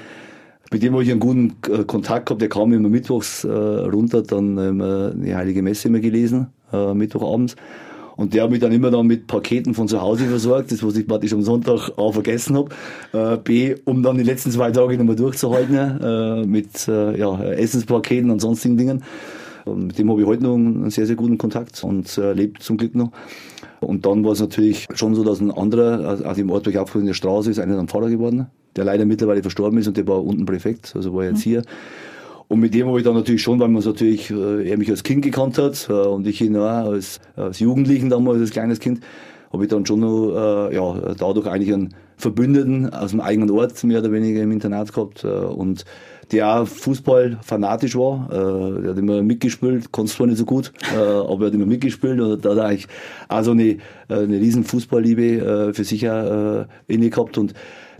Mit 0.73 0.83
dem 0.83 0.91
habe 0.91 1.03
ich 1.03 1.11
einen 1.11 1.21
guten 1.21 1.55
äh, 1.71 1.85
Kontakt 1.85 2.25
gehabt. 2.25 2.41
Der 2.41 2.49
kam 2.49 2.73
immer 2.73 2.89
mittwochs 2.89 3.45
runter, 3.45 4.23
dann 4.23 4.57
immer 4.57 5.11
die 5.11 5.33
Heilige 5.33 5.61
Messe 5.61 5.87
immer 5.87 5.99
gelesen, 5.99 6.47
äh, 6.73 6.93
Mittwochabends. 6.93 7.55
Und 8.17 8.33
der 8.33 8.43
hat 8.43 8.51
mich 8.51 8.59
dann 8.59 8.71
immer 8.71 8.89
dann 8.89 9.05
mit 9.05 9.27
Paketen 9.27 9.75
von 9.75 9.87
zu 9.87 10.01
Hause 10.01 10.25
versorgt, 10.25 10.71
das 10.71 10.83
was 10.83 10.97
ich 10.97 11.07
praktisch 11.07 11.33
am 11.33 11.43
Sonntag 11.43 11.91
A 11.97 12.11
vergessen 12.11 12.57
habe, 12.57 12.69
äh, 13.13 13.37
B, 13.37 13.75
um 13.85 14.01
dann 14.01 14.17
die 14.17 14.23
letzten 14.23 14.51
zwei 14.51 14.71
Tage 14.71 14.97
nochmal 14.97 15.15
durchzuhalten, 15.15 15.75
äh, 15.75 16.45
mit 16.45 16.87
äh, 16.87 17.17
ja, 17.17 17.41
Essenspaketen 17.41 18.31
und 18.31 18.39
sonstigen 18.39 18.75
Dingen. 18.75 19.03
Und 19.65 19.87
mit 19.87 19.99
dem 19.99 20.09
habe 20.09 20.21
ich 20.21 20.27
heute 20.27 20.43
noch 20.43 20.55
einen 20.55 20.89
sehr, 20.89 21.05
sehr 21.05 21.15
guten 21.15 21.37
Kontakt 21.37 21.83
und 21.83 22.17
äh, 22.17 22.33
lebt 22.33 22.63
zum 22.63 22.77
Glück 22.77 22.95
noch. 22.95 23.11
Und 23.81 24.05
dann 24.05 24.23
war 24.25 24.31
es 24.31 24.39
natürlich 24.39 24.87
schon 24.95 25.13
so, 25.13 25.23
dass 25.23 25.39
ein 25.39 25.51
anderer 25.51 26.19
aus 26.25 26.35
dem 26.35 26.49
Ort, 26.49 26.65
wo 26.65 26.71
ich 26.71 26.79
aufgekommen 26.79 27.03
in 27.03 27.09
der 27.09 27.13
Straße 27.13 27.51
ist, 27.51 27.59
einer 27.59 27.75
dann 27.75 27.87
Pfarrer 27.87 28.09
geworden, 28.09 28.47
der 28.75 28.85
leider 28.85 29.05
mittlerweile 29.05 29.41
verstorben 29.43 29.77
ist 29.77 29.87
und 29.87 29.97
der 29.97 30.07
war 30.07 30.23
unten 30.23 30.45
Präfekt, 30.45 30.93
also 30.95 31.13
war 31.13 31.25
jetzt 31.25 31.45
mhm. 31.45 31.51
hier. 31.51 31.61
Und 32.49 32.59
mit 32.61 32.73
dem 32.73 32.87
habe 32.87 32.97
ich 32.97 33.03
dann 33.03 33.15
natürlich 33.15 33.41
schon, 33.41 33.59
weil 33.59 33.67
man 33.67 33.83
natürlich, 33.83 34.31
äh, 34.31 34.69
er 34.69 34.77
mich 34.77 34.89
als 34.89 35.03
Kind 35.03 35.23
gekannt 35.23 35.57
hat 35.57 35.87
äh, 35.89 35.93
und 35.93 36.25
ich 36.27 36.41
ihn 36.41 36.55
auch 36.55 36.61
als, 36.61 37.19
als 37.35 37.59
Jugendlichen 37.59 38.09
damals, 38.09 38.39
als 38.39 38.51
kleines 38.51 38.79
Kind, 38.79 39.01
habe 39.51 39.63
ich 39.63 39.69
dann 39.69 39.85
schon 39.85 39.99
noch, 39.99 40.69
äh, 40.69 40.75
ja, 40.75 41.13
dadurch 41.17 41.47
eigentlich 41.47 41.73
einen 41.73 41.93
Verbündeten 42.17 42.91
aus 42.93 43.11
dem 43.11 43.21
eigenen 43.21 43.51
Ort 43.51 43.83
mehr 43.83 43.99
oder 43.99 44.11
weniger 44.11 44.41
im 44.41 44.51
Internat 44.51 44.93
gehabt 44.93 45.23
äh, 45.23 45.27
und 45.27 45.85
der 46.31 46.61
auch 46.61 46.67
Fußball 46.67 47.37
fanatisch 47.41 47.95
war. 47.95 48.27
Äh, 48.31 48.81
der 48.81 48.91
hat 48.91 48.97
immer 48.97 49.21
mitgespielt, 49.21 49.91
konnte 49.91 50.11
zwar 50.11 50.27
nicht 50.27 50.37
so 50.37 50.45
gut, 50.45 50.73
äh, 50.93 50.97
aber 50.97 51.45
er 51.45 51.47
hat 51.47 51.53
immer 51.53 51.65
mitgespielt 51.65 52.19
und 52.19 52.43
da 52.43 52.51
hat 52.51 52.59
eigentlich 52.59 52.87
auch 53.29 53.43
so 53.43 53.51
eine, 53.51 53.63
äh, 53.63 53.77
eine 54.09 54.39
riesen 54.39 54.63
Fußballliebe 54.63 55.69
äh, 55.69 55.73
für 55.73 55.83
sich 55.83 56.09
auch, 56.09 56.61
äh, 56.61 56.65
inne 56.87 57.09
gehabt 57.09 57.37
und 57.37 57.53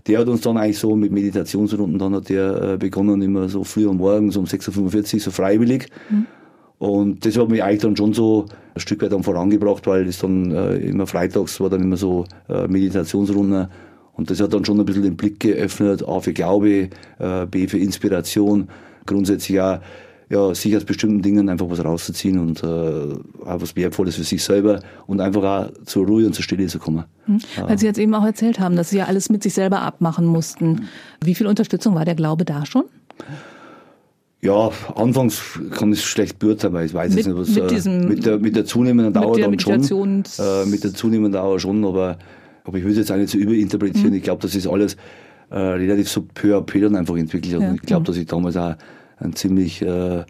der 0.08 0.20
hat 0.20 0.28
uns 0.28 0.40
dann 0.40 0.56
eigentlich 0.56 0.78
so 0.78 0.96
mit 0.96 1.12
Meditationsrunden, 1.12 1.98
dann 1.98 2.14
hat 2.14 2.30
der 2.30 2.62
äh, 2.62 2.76
begonnen, 2.78 3.20
immer 3.20 3.48
so 3.48 3.62
früh 3.62 3.86
am 3.88 3.98
Morgen, 3.98 4.30
so 4.30 4.40
um 4.40 4.46
6.45 4.46 5.14
Uhr, 5.14 5.20
so 5.20 5.30
freiwillig. 5.30 5.86
Mhm. 6.08 6.26
Und 6.78 7.26
das 7.26 7.36
hat 7.36 7.48
mich 7.48 7.62
eigentlich 7.62 7.82
dann 7.82 7.96
schon 7.96 8.14
so 8.14 8.46
ein 8.74 8.80
Stück 8.80 9.02
weit 9.02 9.12
dann 9.12 9.22
vorangebracht, 9.22 9.86
weil 9.86 10.06
das 10.06 10.18
dann 10.18 10.52
äh, 10.52 10.76
immer 10.76 11.06
freitags 11.06 11.60
war 11.60 11.68
dann 11.68 11.82
immer 11.82 11.96
so 11.96 12.24
äh, 12.48 12.66
Meditationsrunden. 12.68 13.68
Und 14.14 14.30
das 14.30 14.40
hat 14.40 14.54
dann 14.54 14.64
schon 14.64 14.80
ein 14.80 14.86
bisschen 14.86 15.02
den 15.02 15.16
Blick 15.16 15.40
geöffnet, 15.40 16.06
A 16.06 16.20
für 16.20 16.32
Glaube, 16.32 16.88
äh, 17.18 17.46
B 17.50 17.68
für 17.68 17.78
Inspiration, 17.78 18.68
grundsätzlich 19.06 19.60
auch 19.60 19.78
ja, 20.30 20.54
sich 20.54 20.76
aus 20.76 20.84
bestimmten 20.84 21.22
Dingen 21.22 21.48
einfach 21.48 21.70
was 21.70 21.82
rauszuziehen 21.82 22.38
und 22.38 22.62
äh, 22.62 22.66
auch 22.66 23.60
was 23.60 23.74
Wertvolles 23.76 24.16
für 24.16 24.24
sich 24.24 24.42
selber 24.44 24.80
und 25.06 25.20
einfach 25.20 25.42
auch 25.42 25.84
zur 25.86 26.06
Ruhe 26.06 26.26
und 26.26 26.34
zur 26.34 26.44
Stille 26.44 26.66
zu 26.66 26.78
kommen. 26.78 27.04
Mhm. 27.26 27.40
Weil 27.62 27.78
Sie 27.78 27.86
jetzt 27.86 27.98
eben 27.98 28.14
auch 28.14 28.24
erzählt 28.24 28.60
haben, 28.60 28.76
dass 28.76 28.90
Sie 28.90 28.98
ja 28.98 29.06
alles 29.06 29.30
mit 29.30 29.42
sich 29.42 29.54
selber 29.54 29.80
abmachen 29.80 30.26
mussten. 30.26 30.88
Wie 31.24 31.34
viel 31.34 31.46
Unterstützung 31.46 31.94
war 31.94 32.04
der 32.04 32.14
Glaube 32.14 32.44
da 32.44 32.66
schon? 32.66 32.84
Ja, 34.40 34.70
anfangs 34.94 35.58
kann 35.72 35.92
ich 35.92 36.00
es 36.00 36.04
schlecht 36.04 36.38
beurteilen, 36.38 36.72
weil 36.72 36.86
ich 36.86 36.94
weiß 36.94 37.08
mit, 37.08 37.18
jetzt 37.18 37.26
nicht, 37.26 37.36
was 37.36 37.48
mit, 37.48 37.64
äh, 37.64 37.66
diesem, 37.66 38.08
mit, 38.08 38.26
der, 38.26 38.38
mit 38.38 38.54
der 38.54 38.64
zunehmenden 38.64 39.12
Dauer 39.12 39.36
dann 39.38 39.58
schon. 39.58 40.22
Äh, 40.38 40.66
mit 40.66 40.84
der 40.84 40.94
zunehmenden 40.94 41.32
Dauer 41.32 41.58
schon, 41.58 41.84
aber, 41.84 42.18
aber 42.64 42.78
ich 42.78 42.84
will 42.84 42.92
es 42.92 42.98
jetzt 42.98 43.10
auch 43.10 43.16
nicht 43.16 43.30
so 43.30 43.38
überinterpretieren. 43.38 44.10
Mhm. 44.10 44.16
Ich 44.16 44.22
glaube, 44.22 44.42
das 44.42 44.54
ist 44.54 44.68
alles 44.68 44.96
äh, 45.50 45.58
relativ 45.58 46.08
so 46.08 46.24
peu 46.34 46.56
à 46.56 46.60
peu 46.60 46.80
dann 46.80 46.94
einfach 46.94 47.16
entwickelt. 47.16 47.60
Ja. 47.60 47.68
Und 47.68 47.76
ich 47.76 47.82
glaube, 47.82 48.02
mhm. 48.02 48.04
dass 48.04 48.16
ich 48.16 48.26
damals 48.26 48.56
auch 48.56 48.76
ein 49.20 49.34
ziemlich 49.34 49.82
äh, 49.82 50.24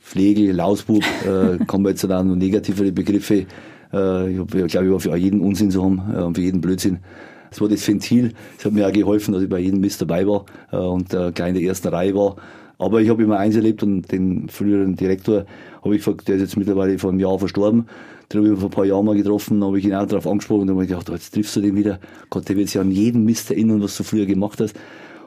Pflege, 0.00 0.52
Lausbub, 0.52 1.02
äh, 1.24 1.64
kommen 1.66 1.86
jetzt 1.86 2.04
dann 2.04 2.28
noch 2.28 2.36
negativere 2.36 2.92
Begriffe, 2.92 3.46
Äh, 3.94 4.30
ich 4.30 4.46
glaube 4.46 4.66
ich, 4.66 4.92
war 4.92 5.00
für 5.00 5.16
jeden 5.16 5.40
Unsinn 5.40 5.70
zu 5.70 5.82
haben 5.82 6.02
äh, 6.12 6.20
und 6.20 6.34
für 6.34 6.42
jeden 6.42 6.60
Blödsinn. 6.60 6.98
Das 7.50 7.60
war 7.60 7.68
das 7.68 7.86
Ventil. 7.86 8.32
Das 8.56 8.66
hat 8.66 8.72
mir 8.72 8.86
auch 8.86 8.92
geholfen, 8.92 9.32
dass 9.32 9.42
ich 9.42 9.48
bei 9.48 9.60
jedem 9.60 9.80
Mist 9.80 10.00
dabei 10.00 10.26
war 10.26 10.44
äh, 10.72 10.76
und 10.76 11.14
äh, 11.14 11.30
gleich 11.32 11.50
in 11.50 11.54
der 11.54 11.62
ersten 11.62 11.88
Reihe 11.88 12.14
war. 12.14 12.36
Aber 12.78 13.00
ich 13.00 13.08
habe 13.08 13.22
immer 13.22 13.38
eins 13.38 13.54
erlebt 13.54 13.84
und 13.84 14.10
den 14.10 14.48
früheren 14.48 14.96
Direktor 14.96 15.46
habe 15.82 15.94
ich 15.94 16.04
gefragt, 16.04 16.26
der 16.26 16.36
ist 16.36 16.42
jetzt 16.42 16.56
mittlerweile 16.56 16.98
vor 16.98 17.10
einem 17.10 17.20
Jahr 17.20 17.38
verstorben. 17.38 17.86
Den 18.32 18.40
habe 18.40 18.52
ich 18.52 18.58
vor 18.58 18.68
ein 18.68 18.72
paar 18.72 18.84
Jahren 18.84 19.04
mal 19.04 19.14
getroffen, 19.14 19.62
habe 19.62 19.78
ich 19.78 19.84
ihn 19.84 19.94
auch 19.94 20.06
darauf 20.06 20.26
angesprochen 20.26 20.62
und 20.62 20.70
habe 20.70 20.80
mir 20.80 20.86
gedacht, 20.88 21.08
oh, 21.08 21.12
jetzt 21.12 21.32
triffst 21.32 21.54
du 21.54 21.60
den 21.60 21.76
wieder. 21.76 22.00
Gott, 22.30 22.48
der 22.48 22.56
wird 22.56 22.68
sich 22.68 22.80
an 22.80 22.90
jeden 22.90 23.24
Mist 23.24 23.50
erinnern, 23.52 23.80
was 23.80 23.96
du 23.96 24.02
früher 24.02 24.26
gemacht 24.26 24.60
hast. 24.60 24.74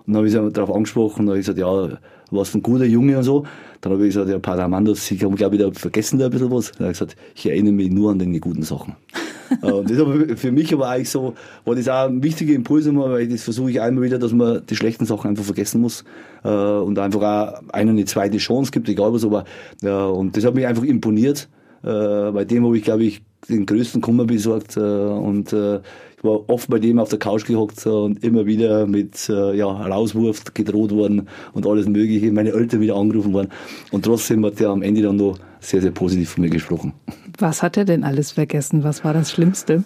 Und 0.05 0.13
dann 0.13 0.17
habe 0.17 0.27
ich 0.27 0.35
ihn 0.35 0.51
darauf 0.51 0.75
angesprochen 0.75 1.21
und 1.21 1.29
habe 1.29 1.37
gesagt, 1.37 1.57
ja, 1.57 1.97
warst 2.31 2.55
ein 2.55 2.61
guter 2.61 2.85
Junge 2.85 3.17
und 3.17 3.23
so. 3.23 3.45
Dann 3.81 3.93
habe 3.93 4.07
ich 4.07 4.13
gesagt, 4.13 4.29
ja, 4.29 4.39
Pater 4.39 4.63
Amandos, 4.63 5.09
ich 5.11 5.23
habe, 5.23 5.35
glaube 5.35 5.55
ich, 5.55 5.61
da 5.61 5.71
vergessen 5.71 6.19
da 6.19 6.25
ein 6.25 6.31
bisschen 6.31 6.51
was. 6.51 6.71
Dann 6.71 6.79
habe 6.85 6.91
ich 6.91 6.99
gesagt, 6.99 7.15
ich 7.35 7.45
erinnere 7.45 7.73
mich 7.73 7.89
nur 7.89 8.11
an 8.11 8.19
den 8.19 8.39
guten 8.39 8.63
Sachen. 8.63 8.95
und 9.61 9.89
das 9.89 9.99
aber 9.99 10.35
für 10.35 10.51
mich 10.51 10.73
aber 10.73 10.89
eigentlich 10.89 11.09
so, 11.09 11.33
war 11.63 11.75
das 11.75 11.87
auch 11.87 12.07
ein 12.07 12.21
wichtiger 12.21 12.53
Impuls 12.53 12.85
immer, 12.85 13.09
weil 13.11 13.27
das 13.27 13.43
versuche 13.43 13.71
ich 13.71 13.81
einmal 13.81 14.03
wieder, 14.03 14.19
dass 14.19 14.33
man 14.33 14.65
die 14.65 14.75
schlechten 14.75 15.05
Sachen 15.05 15.29
einfach 15.29 15.45
vergessen 15.45 15.81
muss 15.81 16.03
äh, 16.43 16.49
und 16.49 16.99
einfach 16.99 17.21
auch 17.21 17.73
einer 17.73 17.91
eine 17.91 18.05
zweite 18.05 18.37
Chance 18.37 18.71
gibt, 18.71 18.89
egal 18.89 19.13
was, 19.13 19.23
aber 19.23 19.45
ja, 19.81 20.05
und 20.05 20.35
das 20.35 20.43
hat 20.45 20.55
mich 20.55 20.67
einfach 20.67 20.83
imponiert. 20.83 21.47
Äh, 21.83 22.31
bei 22.31 22.43
dem 22.43 22.65
habe 22.65 22.77
ich, 22.77 22.83
glaube 22.83 23.03
ich, 23.03 23.21
den 23.47 23.65
größten 23.65 24.01
Kummer 24.01 24.25
besorgt 24.25 24.75
äh, 24.75 24.79
und 24.79 25.53
äh, 25.53 25.79
war 26.27 26.49
oft 26.49 26.69
bei 26.69 26.79
dem 26.79 26.99
auf 26.99 27.09
der 27.09 27.19
Couch 27.19 27.45
gehockt 27.45 27.85
und 27.85 28.23
immer 28.23 28.45
wieder 28.45 28.85
mit 28.85 29.29
äh, 29.29 29.55
ja, 29.55 29.65
Rauswurf 29.65 30.43
gedroht 30.53 30.91
worden 30.91 31.27
und 31.53 31.65
alles 31.65 31.87
Mögliche. 31.87 32.31
Meine 32.31 32.51
Eltern 32.51 32.81
wieder 32.81 32.95
angerufen 32.95 33.33
worden. 33.33 33.49
Und 33.91 34.05
trotzdem 34.05 34.45
hat 34.45 34.61
er 34.61 34.69
am 34.69 34.81
Ende 34.81 35.01
dann 35.01 35.15
noch 35.15 35.39
sehr, 35.59 35.81
sehr 35.81 35.91
positiv 35.91 36.31
von 36.31 36.43
mir 36.43 36.49
gesprochen. 36.49 36.93
Was 37.39 37.63
hat 37.63 37.77
er 37.77 37.85
denn 37.85 38.03
alles 38.03 38.31
vergessen? 38.31 38.83
Was 38.83 39.03
war 39.03 39.13
das 39.13 39.31
Schlimmste? 39.31 39.83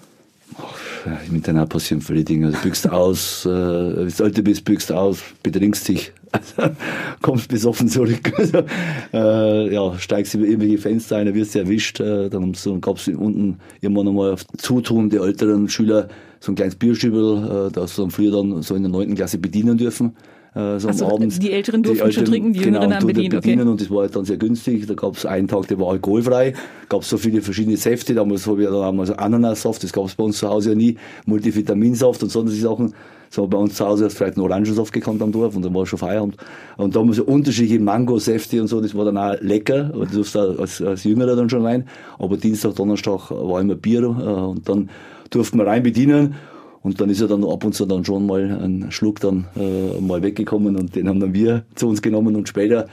Ja, 1.05 1.19
Im 1.27 1.35
Internat 1.35 1.69
passieren 1.69 2.01
viele 2.01 2.23
Dinge. 2.23 2.47
Also 2.47 2.59
büchst 2.61 2.89
aus, 2.89 3.45
äh, 3.45 3.49
wenn 3.49 4.07
du 4.07 4.23
älter 4.23 4.41
bist, 4.41 4.65
büchst 4.65 4.91
aus, 4.91 5.19
betrinkst 5.43 5.87
dich, 5.87 6.11
kommst 7.21 7.49
besoffen 7.49 7.87
zurück. 7.87 8.33
Also, 8.37 8.63
äh, 9.13 9.73
ja, 9.73 9.97
steigst 9.99 10.33
über 10.35 10.45
irgendwelche 10.45 10.77
Fenster 10.77 11.17
ein, 11.17 11.33
wirst 11.33 11.55
du 11.55 11.59
erwischt. 11.59 11.99
Äh, 11.99 12.29
dann 12.29 12.53
so, 12.53 12.79
gab 12.79 12.97
es 12.97 13.07
unten 13.07 13.57
irgendwann 13.81 14.07
einmal 14.07 14.33
auf 14.33 14.45
Zutun 14.57 15.09
der 15.09 15.21
älteren 15.21 15.69
Schüler 15.69 16.07
so 16.39 16.51
ein 16.51 16.55
kleines 16.55 16.75
Bierstübel, 16.75 17.67
äh, 17.67 17.71
das 17.71 17.95
dann 17.95 18.11
früher 18.11 18.31
dann 18.31 18.61
so 18.61 18.75
in 18.75 18.83
der 18.83 18.91
neunten 18.91 19.15
Klasse 19.15 19.37
bedienen 19.37 19.77
dürfen. 19.77 20.15
Äh, 20.53 20.79
so 20.79 20.89
am 20.89 21.13
Abend. 21.13 21.41
die 21.41 21.51
Älteren 21.51 21.81
durften 21.81 22.11
schon 22.11 22.25
trinken, 22.25 22.51
die 22.51 22.59
Jüngeren 22.59 22.89
genau, 22.89 22.95
haben 22.97 23.07
bedient, 23.07 23.33
okay. 23.33 23.41
bedienen 23.41 23.69
und 23.69 23.79
das 23.79 23.89
war 23.89 24.01
halt 24.01 24.15
dann 24.15 24.25
sehr 24.25 24.35
günstig. 24.35 24.85
Da 24.85 24.95
gab 24.95 25.15
es 25.15 25.25
einen 25.25 25.47
Tag, 25.47 25.67
der 25.67 25.79
war 25.79 25.91
alkoholfrei, 25.91 26.53
gab 26.89 27.03
es 27.03 27.09
so 27.09 27.17
viele 27.17 27.41
verschiedene 27.41 27.77
Säfte, 27.77 28.13
damals 28.13 28.47
habe 28.47 28.63
ich 28.63 28.69
dann 28.69 28.81
einmal 28.81 29.05
so 29.05 29.13
Ananassaft, 29.13 29.81
das 29.83 29.93
gab 29.93 30.05
es 30.05 30.15
bei 30.15 30.25
uns 30.25 30.39
zu 30.39 30.49
Hause 30.49 30.71
ja 30.71 30.75
nie, 30.75 30.97
Multivitaminsaft 31.25 32.21
und 32.23 32.29
solche 32.29 32.55
Sachen. 32.55 32.93
So 33.31 33.47
bei 33.47 33.57
uns 33.57 33.75
zu 33.75 33.85
Hause 33.85 34.05
hast 34.05 34.13
du 34.13 34.17
vielleicht 34.17 34.37
einen 34.37 34.45
Orangensaft 34.45 34.91
gekannt 34.91 35.21
am 35.21 35.31
Dorf 35.31 35.55
und 35.55 35.63
dann 35.63 35.73
war 35.73 35.85
schon 35.85 35.97
Feierabend. 35.97 36.35
Und 36.75 36.93
da 36.93 36.99
haben 36.99 37.07
wir 37.07 37.13
so 37.13 37.23
unterschiedliche 37.23 37.79
Mangosäfte 37.79 38.61
und 38.61 38.67
so, 38.67 38.81
das 38.81 38.93
war 38.93 39.05
dann 39.05 39.17
auch 39.17 39.39
lecker, 39.39 39.89
aber 39.93 40.05
du 40.05 40.15
durfst 40.15 40.35
als, 40.35 40.81
als 40.81 41.05
Jüngerer 41.05 41.37
dann 41.37 41.49
schon 41.49 41.65
rein. 41.65 41.87
Aber 42.19 42.35
Dienstag, 42.35 42.75
Donnerstag 42.75 43.31
war 43.31 43.61
immer 43.61 43.75
Bier 43.75 44.01
äh, 44.01 44.05
und 44.05 44.67
dann 44.67 44.89
durften 45.29 45.57
wir 45.59 45.65
rein 45.65 45.81
bedienen. 45.81 46.35
Und 46.83 46.99
dann 46.99 47.09
ist 47.09 47.21
er 47.21 47.29
dann 47.29 47.45
ab 47.45 47.63
und 47.63 47.73
zu 47.73 47.85
dann 47.85 48.03
schon 48.03 48.25
mal 48.25 48.41
ein 48.41 48.91
Schluck 48.91 49.21
dann 49.21 49.45
äh, 49.55 50.01
mal 50.01 50.21
weggekommen 50.23 50.75
und 50.75 50.95
den 50.95 51.07
haben 51.07 51.21
dann 51.21 51.33
wir 51.33 51.63
zu 51.75 51.87
uns 51.87 52.01
genommen 52.01 52.35
und 52.35 52.49
später 52.49 52.87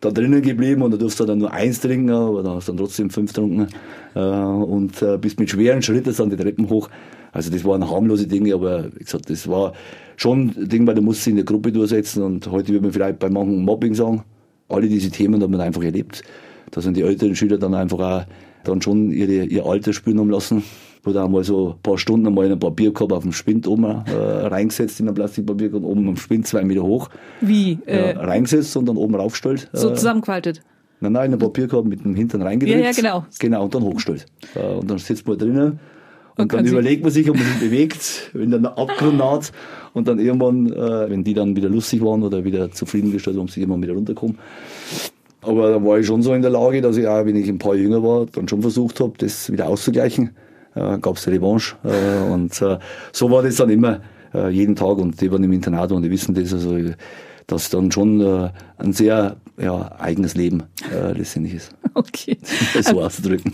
da 0.00 0.10
drinnen 0.10 0.42
geblieben 0.42 0.82
und 0.82 0.92
da 0.92 0.96
durfst 0.96 1.20
du 1.20 1.24
dann 1.26 1.38
nur 1.38 1.52
eins 1.52 1.80
trinken, 1.80 2.10
aber 2.10 2.42
da 2.42 2.54
hast 2.54 2.68
du 2.68 2.72
dann 2.72 2.78
trotzdem 2.78 3.10
fünf 3.10 3.32
getrunken 3.32 3.68
äh, 4.14 4.20
und 4.20 5.02
äh, 5.02 5.18
bist 5.18 5.38
mit 5.38 5.50
schweren 5.50 5.82
Schritten 5.82 6.14
dann 6.16 6.30
die 6.30 6.36
Treppen 6.36 6.70
hoch. 6.70 6.88
Also 7.32 7.50
das 7.50 7.64
waren 7.64 7.88
harmlose 7.88 8.26
Dinge, 8.26 8.54
aber 8.54 8.84
wie 8.94 9.04
gesagt, 9.04 9.28
das 9.30 9.48
war 9.48 9.72
schon 10.16 10.52
ein 10.56 10.68
Ding, 10.68 10.86
weil 10.86 10.94
du 10.94 11.02
musst 11.02 11.24
dich 11.26 11.30
in 11.30 11.36
der 11.36 11.44
Gruppe 11.44 11.72
durchsetzen 11.72 12.22
und 12.22 12.46
heute 12.50 12.68
würde 12.68 12.82
man 12.82 12.92
vielleicht 12.92 13.18
bei 13.18 13.30
manchen 13.30 13.64
Mobbing 13.64 13.94
sagen, 13.94 14.22
alle 14.68 14.88
diese 14.88 15.10
Themen 15.10 15.42
hat 15.42 15.50
man 15.50 15.60
einfach 15.60 15.82
erlebt. 15.82 16.22
Da 16.70 16.80
sind 16.80 16.96
die 16.96 17.02
älteren 17.02 17.34
Schüler 17.34 17.58
dann 17.58 17.74
einfach 17.74 17.98
auch 17.98 18.24
dann 18.64 18.80
schon 18.80 19.10
ihre, 19.10 19.44
ihr 19.44 19.66
Alter 19.66 19.92
spüren 19.92 20.20
haben 20.20 20.30
lassen. 20.30 20.62
Wurde 21.04 21.20
auch 21.22 21.28
mal 21.28 21.42
so 21.42 21.70
ein 21.70 21.82
paar 21.82 21.98
Stunden 21.98 22.28
einmal 22.28 22.46
in 22.46 22.52
ein 22.52 22.60
Papierkorb 22.60 23.10
auf 23.12 23.24
dem 23.24 23.32
Spind 23.32 23.66
oben 23.66 23.84
äh, 23.84 24.12
reingesetzt 24.14 25.00
in 25.00 25.08
ein 25.08 25.14
Plastikpapierkorb, 25.14 25.82
oben 25.84 26.08
am 26.08 26.16
Spind 26.16 26.46
zwei 26.46 26.62
Meter 26.64 26.82
hoch. 26.84 27.08
Wie? 27.40 27.78
Äh, 27.86 28.12
Ja, 28.14 28.20
reingesetzt 28.20 28.76
und 28.76 28.86
dann 28.88 28.96
oben 28.96 29.16
raufgestellt. 29.16 29.68
so 29.72 29.90
Äh, 29.90 29.94
zusammenqualtet. 29.94 30.62
Nein, 31.00 31.12
nein, 31.12 31.24
in 31.24 31.30
den 31.32 31.40
Papierkorb 31.40 31.86
mit 31.86 32.04
dem 32.04 32.14
Hintern 32.14 32.42
reingedrückt. 32.42 32.78
Ja, 32.78 32.86
ja, 32.86 32.92
genau. 32.92 33.26
Genau, 33.40 33.64
und 33.64 33.74
dann 33.74 33.82
hochgestellt. 33.82 34.26
Äh, 34.54 34.74
Und 34.76 34.88
dann 34.88 34.98
sitzt 34.98 35.26
man 35.26 35.36
drinnen 35.38 35.80
Und 36.36 36.52
dann 36.52 36.64
überlegt 36.64 37.02
man 37.02 37.12
sich, 37.12 37.28
ob 37.28 37.36
man 37.36 37.44
sich 37.44 37.60
bewegt, 37.60 38.30
wenn 38.32 38.50
dann 38.50 38.62
der 38.62 38.78
Abgrund 38.78 39.18
naht 39.18 39.52
und 39.92 40.08
dann 40.08 40.18
irgendwann, 40.18 40.72
äh, 40.72 41.10
wenn 41.10 41.24
die 41.24 41.34
dann 41.34 41.54
wieder 41.56 41.68
lustig 41.68 42.02
waren 42.02 42.22
oder 42.22 42.44
wieder 42.44 42.70
zufriedengestellt 42.70 43.36
waren, 43.36 43.48
sie 43.48 43.60
irgendwann 43.60 43.82
wieder 43.82 43.92
runterkommen. 43.92 44.38
Aber 45.42 45.70
da 45.70 45.84
war 45.84 45.98
ich 45.98 46.06
schon 46.06 46.22
so 46.22 46.32
in 46.34 46.42
der 46.42 46.52
Lage, 46.52 46.80
dass 46.80 46.96
ich 46.96 47.06
auch, 47.06 47.26
wenn 47.26 47.36
ich 47.36 47.48
ein 47.48 47.58
paar 47.58 47.74
jünger 47.74 48.02
war, 48.02 48.26
dann 48.26 48.48
schon 48.48 48.62
versucht 48.62 49.00
habe, 49.00 49.12
das 49.18 49.50
wieder 49.50 49.68
auszugleichen. 49.68 50.30
Äh, 50.74 50.98
Gab 50.98 51.16
es 51.16 51.26
Revanche. 51.28 51.76
Äh, 51.84 52.32
und 52.32 52.62
äh, 52.62 52.78
so 53.12 53.30
war 53.30 53.42
das 53.42 53.56
dann 53.56 53.68
immer 53.68 54.00
äh, 54.32 54.48
jeden 54.50 54.76
Tag. 54.76 54.98
Und 54.98 55.20
die 55.20 55.30
waren 55.30 55.42
im 55.44 55.52
Internat 55.52 55.92
und 55.92 56.02
die 56.02 56.10
wissen 56.10 56.34
das. 56.34 56.52
Also, 56.52 56.78
dass 57.46 57.70
dann 57.70 57.90
schon 57.90 58.20
äh, 58.20 58.50
ein 58.78 58.92
sehr 58.92 59.36
ja, 59.60 59.92
eigenes 59.98 60.34
Leben 60.34 60.62
äh, 60.92 61.12
letztendlich 61.12 61.54
ist. 61.54 61.74
Okay. 62.02 62.38
Das 62.74 62.86
so 62.86 63.02
auszudrücken. 63.02 63.52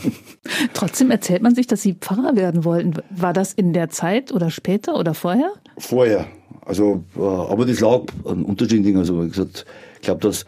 Trotzdem 0.73 1.11
erzählt 1.11 1.43
man 1.43 1.55
sich, 1.55 1.67
dass 1.67 1.83
Sie 1.83 1.95
Pfarrer 1.95 2.37
werden 2.37 2.65
wollten. 2.65 2.95
War 3.11 3.33
das 3.33 3.53
in 3.53 3.73
der 3.73 3.91
Zeit 3.91 4.33
oder 4.33 4.51
später 4.51 4.99
oder 4.99 5.15
vorher? 5.15 5.51
Vorher. 5.77 6.27
Also, 6.65 7.05
äh, 7.17 7.21
aber 7.21 7.67
das 7.67 7.81
lag 7.81 8.03
an 8.25 8.45
unterschiedlichen 8.45 8.85
Dingen. 8.85 8.99
Also, 8.99 9.25
wie 9.25 9.29
gesagt, 9.29 9.67
ich 9.97 10.03
glaube, 10.03 10.21
dass 10.21 10.45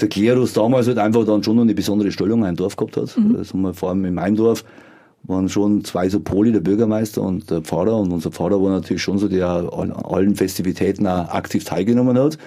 der 0.00 0.08
Klerus 0.08 0.52
damals 0.52 0.86
halt 0.86 0.98
einfach 0.98 1.24
dann 1.24 1.42
schon 1.42 1.58
eine 1.58 1.74
besondere 1.74 2.10
Stellung 2.10 2.44
in 2.44 2.56
Dorf 2.56 2.76
gehabt 2.76 2.96
hat. 2.96 3.16
Also, 3.36 3.56
wir 3.56 3.74
vor 3.74 3.90
allem 3.90 4.04
in 4.04 4.14
meinem 4.14 4.36
Dorf 4.36 4.64
waren 5.24 5.48
schon 5.48 5.84
zwei 5.84 6.08
so 6.08 6.20
Poli, 6.20 6.52
der 6.52 6.60
Bürgermeister 6.60 7.22
und 7.22 7.50
der 7.50 7.60
Pfarrer. 7.60 7.96
Und 7.96 8.12
unser 8.12 8.30
Pfarrer 8.30 8.62
war 8.62 8.70
natürlich 8.70 9.02
schon 9.02 9.18
so, 9.18 9.28
der 9.28 9.48
an 9.48 9.92
allen 9.92 10.34
Festivitäten 10.34 11.06
auch 11.06 11.28
aktiv 11.28 11.64
teilgenommen 11.64 12.18
hat 12.18 12.38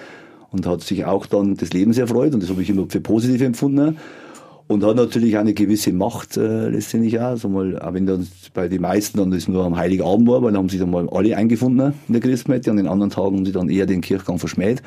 und 0.50 0.66
hat 0.66 0.82
sich 0.82 1.04
auch 1.04 1.26
dann 1.26 1.56
des 1.56 1.72
Lebens 1.72 1.98
erfreut. 1.98 2.34
Und 2.34 2.42
das 2.42 2.50
habe 2.50 2.62
ich 2.62 2.70
immer 2.70 2.86
für 2.88 3.00
positiv 3.00 3.40
empfunden. 3.40 3.98
Und 4.68 4.84
hat 4.84 4.96
natürlich 4.96 5.36
eine 5.36 5.54
gewisse 5.54 5.92
Macht 5.92 6.36
äh, 6.36 6.68
letztendlich 6.68 7.18
auch. 7.18 7.24
Also 7.24 7.48
mal, 7.48 7.78
auch 7.78 7.92
wenn 7.94 8.06
dann 8.06 8.26
bei 8.54 8.68
den 8.68 8.80
meisten 8.80 9.18
dann 9.18 9.30
das 9.30 9.48
nur 9.48 9.64
am 9.64 9.76
Heiligen 9.76 10.04
Abend 10.04 10.28
war, 10.28 10.42
weil 10.42 10.52
da 10.52 10.58
haben 10.58 10.68
sich 10.68 10.80
dann 10.80 10.90
mal 10.90 11.08
alle 11.10 11.36
eingefunden 11.36 11.92
in 12.08 12.12
der 12.12 12.22
Christmette. 12.22 12.70
An 12.70 12.76
den 12.76 12.86
anderen 12.86 13.10
Tagen 13.10 13.36
haben 13.36 13.46
sie 13.46 13.52
dann 13.52 13.68
eher 13.68 13.86
den 13.86 14.00
Kirchgang 14.00 14.38
verschmäht. 14.38 14.82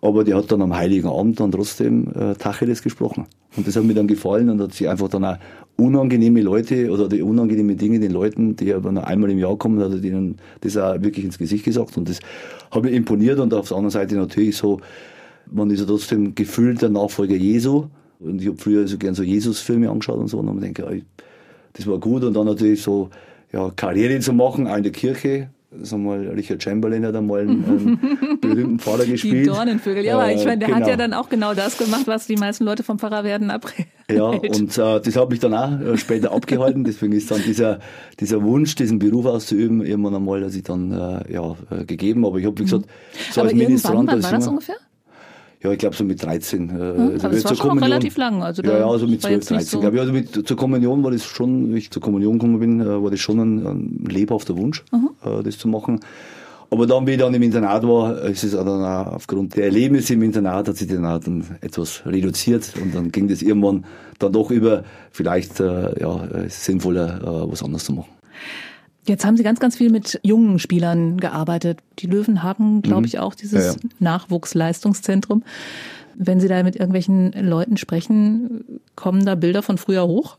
Aber 0.00 0.22
die 0.24 0.34
hat 0.34 0.50
dann 0.52 0.62
am 0.62 0.76
Heiligen 0.76 1.08
Abend 1.08 1.40
dann 1.40 1.50
trotzdem 1.50 2.08
äh, 2.14 2.34
Tacheles 2.34 2.82
gesprochen. 2.82 3.26
Und 3.56 3.66
das 3.66 3.74
hat 3.74 3.84
mir 3.84 3.94
dann 3.94 4.06
gefallen 4.06 4.48
und 4.48 4.60
hat 4.60 4.72
sie 4.72 4.86
einfach 4.86 5.08
dann 5.08 5.24
auch 5.24 5.36
unangenehme 5.76 6.40
Leute 6.42 6.90
oder 6.90 7.08
die 7.08 7.22
unangenehmen 7.22 7.76
Dinge 7.76 7.98
den 7.98 8.12
Leuten, 8.12 8.56
die 8.56 8.72
aber 8.72 8.92
nur 8.92 9.06
einmal 9.06 9.30
im 9.30 9.38
Jahr 9.38 9.56
kommen, 9.56 9.80
hat 9.80 9.92
er 9.92 9.98
denen 9.98 10.36
das 10.60 10.76
auch 10.76 10.94
wirklich 11.02 11.24
ins 11.24 11.38
Gesicht 11.38 11.64
gesagt. 11.64 11.96
Und 11.96 12.08
das 12.08 12.20
hat 12.70 12.82
mir 12.82 12.90
imponiert 12.90 13.38
und 13.40 13.54
auf 13.54 13.68
der 13.68 13.76
anderen 13.76 13.92
Seite 13.92 14.16
natürlich 14.16 14.56
so, 14.56 14.80
man 15.50 15.70
ist 15.70 15.80
ja 15.80 15.86
trotzdem 15.86 16.34
gefühlter 16.34 16.88
Nachfolger 16.88 17.36
Jesu. 17.36 17.86
Und 18.20 18.40
ich 18.40 18.48
habe 18.48 18.58
früher 18.58 18.86
so 18.88 18.98
gern 18.98 19.14
so 19.14 19.22
Jesus-Filme 19.22 19.90
angeschaut 19.90 20.18
und 20.18 20.28
so. 20.28 20.38
Und 20.38 20.46
dann 20.46 20.60
denke 20.60 20.82
ich, 20.82 20.88
ey, 20.88 21.04
das 21.74 21.86
war 21.86 21.98
gut. 21.98 22.24
Und 22.24 22.34
dann 22.34 22.46
natürlich 22.46 22.82
so, 22.82 23.10
ja, 23.52 23.70
Karriere 23.74 24.18
zu 24.20 24.32
machen, 24.32 24.66
auch 24.66 24.76
in 24.76 24.82
der 24.82 24.92
Kirche. 24.92 25.50
Sag 25.82 25.98
mal, 26.00 26.26
Richard 26.28 26.62
Chamberlain 26.62 27.04
hat 27.04 27.14
einmal 27.14 27.42
einen, 27.42 27.62
einen 27.64 28.38
berühmten 28.40 28.78
Pfarrer 28.78 29.04
Die 29.04 29.12
gespielt. 29.12 29.48
Dornenvögel. 29.48 30.02
Ja, 30.02 30.14
aber 30.14 30.32
ich 30.32 30.42
meine, 30.44 30.58
der 30.58 30.68
hat 30.68 30.76
genau. 30.76 30.88
ja 30.88 30.96
dann 30.96 31.12
auch 31.12 31.28
genau 31.28 31.52
das 31.52 31.76
gemacht, 31.76 32.06
was 32.06 32.26
die 32.26 32.36
meisten 32.36 32.64
Leute 32.64 32.82
vom 32.82 32.98
Pfarrer 32.98 33.22
werden 33.22 33.50
abreden. 33.50 33.90
Ja, 34.10 34.24
und 34.24 34.78
äh, 34.78 35.00
das 35.00 35.16
hat 35.16 35.28
mich 35.28 35.40
dann 35.40 35.52
auch 35.52 35.78
äh, 35.78 35.98
später 35.98 36.32
abgehalten. 36.32 36.84
Deswegen 36.84 37.12
ist 37.12 37.30
dann 37.30 37.42
dieser, 37.42 37.80
dieser 38.18 38.42
Wunsch, 38.42 38.76
diesen 38.76 38.98
Beruf 38.98 39.26
auszuüben, 39.26 39.84
irgendwann 39.84 40.14
einmal, 40.14 40.40
dass 40.40 40.54
ich 40.54 40.62
dann 40.62 40.90
äh, 40.90 41.32
ja, 41.34 41.54
äh, 41.70 41.84
gegeben. 41.84 42.24
Aber 42.24 42.38
ich 42.38 42.46
habe, 42.46 42.58
wie 42.58 42.64
gesagt, 42.64 42.86
so 43.30 43.42
aber 43.42 43.50
als 43.50 43.58
Ministrant, 43.58 44.10
wann 44.10 44.22
war 44.22 44.32
das 44.32 44.48
ungefähr? 44.48 44.76
Ja, 45.62 45.72
ich 45.72 45.78
glaube 45.78 45.96
so 45.96 46.04
mit 46.04 46.22
13. 46.22 46.68
Äh, 46.70 46.72
aber 46.72 46.82
also 46.84 47.10
das 47.10 47.20
zur 47.20 47.30
war 47.50 47.56
schon 47.56 47.68
Kommunion- 47.70 47.82
relativ 47.92 48.16
lang, 48.16 48.42
also 48.42 48.62
da- 48.62 48.70
ja, 48.72 48.78
ja, 48.78 48.86
also 48.88 49.06
mit 49.08 49.22
war 49.24 49.30
12, 49.30 49.34
jetzt 49.40 49.50
nicht 49.50 49.58
13. 49.60 49.70
so- 49.70 49.80
glaube 49.80 49.96
ich. 49.96 50.00
Also 50.00 50.12
mit, 50.12 50.46
zur 50.48 50.56
Kommunion 50.56 51.02
war 51.02 51.10
das 51.10 51.24
schon, 51.24 51.74
wie 51.74 51.78
ich 51.78 51.90
zur 51.90 52.00
Kommunion 52.00 52.34
gekommen 52.38 52.60
bin, 52.60 52.80
äh, 52.80 53.02
war 53.02 53.10
das 53.10 53.18
schon 53.20 53.38
ein, 53.40 53.66
ein 53.66 54.04
lebhafter 54.08 54.56
Wunsch, 54.56 54.84
Mhm. 54.92 55.10
äh, 55.24 55.42
das 55.42 55.58
zu 55.58 55.66
machen. 55.68 55.98
Aber 56.70 56.86
dann, 56.86 57.06
wie 57.06 57.12
ich 57.12 57.18
dann 57.18 57.32
im 57.32 57.42
Internat 57.42 57.82
war, 57.82 58.20
ist 58.24 58.44
es 58.44 58.52
dann 58.52 58.68
auch 58.68 59.06
aufgrund 59.14 59.56
der 59.56 59.64
Erlebnisse 59.64 60.12
im 60.14 60.22
Internat, 60.22 60.68
hat 60.68 60.76
sich 60.76 60.86
dann 60.86 61.06
auch 61.06 61.18
dann 61.18 61.42
etwas 61.62 62.02
reduziert 62.04 62.74
und 62.80 62.94
dann 62.94 63.10
ging 63.10 63.26
das 63.26 63.40
irgendwann 63.40 63.84
dann 64.18 64.32
doch 64.32 64.50
über, 64.50 64.84
vielleicht 65.10 65.60
äh, 65.60 65.98
ja, 65.98 66.28
sinnvoller, 66.48 67.46
was 67.50 67.62
anderes 67.62 67.84
zu 67.84 67.94
machen. 67.94 68.10
Jetzt 69.08 69.24
haben 69.24 69.36
Sie 69.36 69.42
ganz, 69.42 69.58
ganz 69.58 69.76
viel 69.76 69.90
mit 69.90 70.20
jungen 70.22 70.58
Spielern 70.58 71.16
gearbeitet. 71.16 71.80
Die 71.98 72.06
Löwen 72.06 72.42
haben, 72.42 72.82
glaube 72.82 73.06
ich, 73.06 73.18
auch 73.18 73.34
dieses 73.34 73.64
Ja, 73.64 73.72
ja. 73.72 73.78
Nachwuchsleistungszentrum. 73.98 75.42
Wenn 76.16 76.40
Sie 76.40 76.48
da 76.48 76.62
mit 76.62 76.76
irgendwelchen 76.76 77.32
Leuten 77.32 77.76
sprechen, 77.76 78.80
kommen 78.96 79.24
da 79.24 79.34
Bilder 79.34 79.62
von 79.62 79.78
früher 79.78 80.06
hoch? 80.06 80.36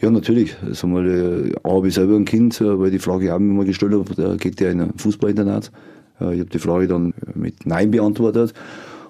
Ja, 0.00 0.10
natürlich. 0.10 0.56
Sag 0.70 0.90
mal, 0.90 1.06
äh, 1.06 1.52
A, 1.62 1.72
habe 1.74 1.88
ich 1.88 1.94
selber 1.94 2.16
ein 2.16 2.24
Kind, 2.24 2.60
äh, 2.60 2.78
weil 2.78 2.90
die 2.90 2.98
Frage 2.98 3.32
auch 3.34 3.38
immer 3.38 3.64
gestellt 3.64 3.92
habe, 3.92 4.36
geht 4.38 4.60
der 4.60 4.70
in 4.70 4.80
ein 4.80 4.92
Fußballinternat. 4.96 5.70
Äh, 6.20 6.34
Ich 6.34 6.40
habe 6.40 6.50
die 6.50 6.58
Frage 6.58 6.86
dann 6.86 7.12
mit 7.34 7.66
Nein 7.66 7.90
beantwortet. 7.90 8.54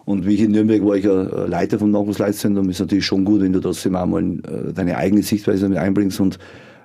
Und 0.05 0.27
wie 0.27 0.35
ich 0.35 0.41
in 0.41 0.53
Nürnberg 0.53 0.85
war, 0.85 0.97
ich 0.97 1.05
ja 1.05 1.45
Leiter 1.47 1.79
vom 1.79 1.91
Nachwuchsleitzentrum, 1.91 2.69
ist 2.71 2.81
natürlich 2.81 3.07
schon 3.07 3.25
gut, 3.25 3.43
wenn 3.43 3.53
du 3.53 3.61
trotzdem 3.61 3.95
auch 3.95 4.07
mal 4.07 4.23
äh, 4.23 4.73
deine 4.75 4.97
eigene 4.97 5.23
Sichtweise 5.23 5.69
mit 5.69 5.79
einbringst 5.79 6.19
und 6.21 6.39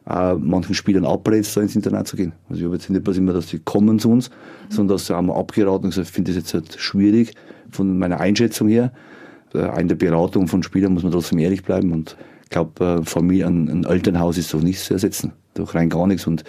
auch 0.06 0.38
manchen 0.40 0.76
Spielern 0.76 1.06
abrätst, 1.06 1.58
da 1.58 1.62
ins 1.62 1.76
Internat 1.76 2.08
zu 2.08 2.16
gehen. 2.16 2.34
Also 2.50 2.60
ich 2.60 2.66
habe 2.66 2.76
jetzt 2.76 2.90
nicht 2.90 3.04
bloß 3.04 3.18
immer, 3.18 3.34
dass 3.34 3.48
die 3.48 3.60
kommen 3.60 4.00
zu 4.00 4.12
uns, 4.12 4.30
sondern 4.70 4.96
dass 4.96 5.08
sie 5.08 5.16
haben 5.16 5.32
abgeraten 5.32 5.86
und 5.86 5.90
gesagt, 5.90 6.08
ich 6.08 6.14
finde 6.14 6.32
das 6.32 6.38
jetzt 6.38 6.54
halt 6.54 6.76
schwierig 6.80 7.34
von 7.72 7.98
meiner 7.98 8.20
Einschätzung 8.20 8.68
her. 8.68 8.92
Äh, 9.54 9.82
In 9.82 9.88
der 9.88 9.96
Beratung 9.96 10.48
von 10.48 10.64
Spielern 10.64 10.94
muss 10.94 11.04
man 11.04 11.12
trotzdem 11.12 11.40
ehrlich 11.40 11.64
bleiben 11.64 11.92
und 11.92 12.16
ich 12.44 12.50
glaube, 12.52 13.02
Familie, 13.04 13.48
ein, 13.48 13.68
ein 13.68 13.84
Elternhaus 13.86 14.38
ist 14.38 14.54
doch 14.54 14.62
nichts 14.62 14.86
zu 14.86 14.94
ersetzen. 14.94 15.34
Doch 15.56 15.74
rein 15.74 15.90
gar 15.90 16.06
nichts. 16.06 16.28
Und 16.28 16.44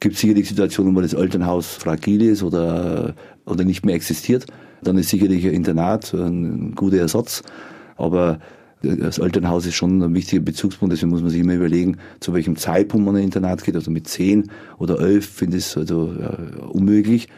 gibt 0.00 0.16
sicherlich 0.16 0.48
Situationen, 0.48 0.96
wo 0.96 1.00
das 1.02 1.12
Elternhaus 1.12 1.74
fragil 1.74 2.22
ist 2.22 2.42
oder, 2.42 3.14
oder 3.44 3.64
nicht 3.64 3.84
mehr 3.84 3.94
existiert. 3.94 4.46
Dann 4.82 4.96
ist 4.96 5.10
sicherlich 5.10 5.44
ein 5.46 5.52
Internat 5.52 6.14
ein 6.14 6.74
guter 6.74 6.96
Ersatz. 6.98 7.42
Aber 7.96 8.38
das 8.82 9.18
Elternhaus 9.18 9.66
ist 9.66 9.74
schon 9.74 10.02
ein 10.02 10.14
wichtiger 10.14 10.42
Bezugspunkt, 10.42 10.92
deswegen 10.92 11.10
muss 11.10 11.22
man 11.22 11.30
sich 11.30 11.40
immer 11.40 11.54
überlegen, 11.54 11.96
zu 12.20 12.34
welchem 12.34 12.56
Zeitpunkt 12.56 13.06
man 13.06 13.16
in 13.16 13.22
ein 13.22 13.24
Internat 13.24 13.64
geht. 13.64 13.74
Also 13.74 13.90
mit 13.90 14.06
10 14.06 14.50
oder 14.78 15.00
11 15.00 15.26
finde 15.26 15.56
ich 15.56 15.64
es 15.64 15.76
also 15.76 16.12
äh, 16.12 16.60
unmöglich. 16.66 17.28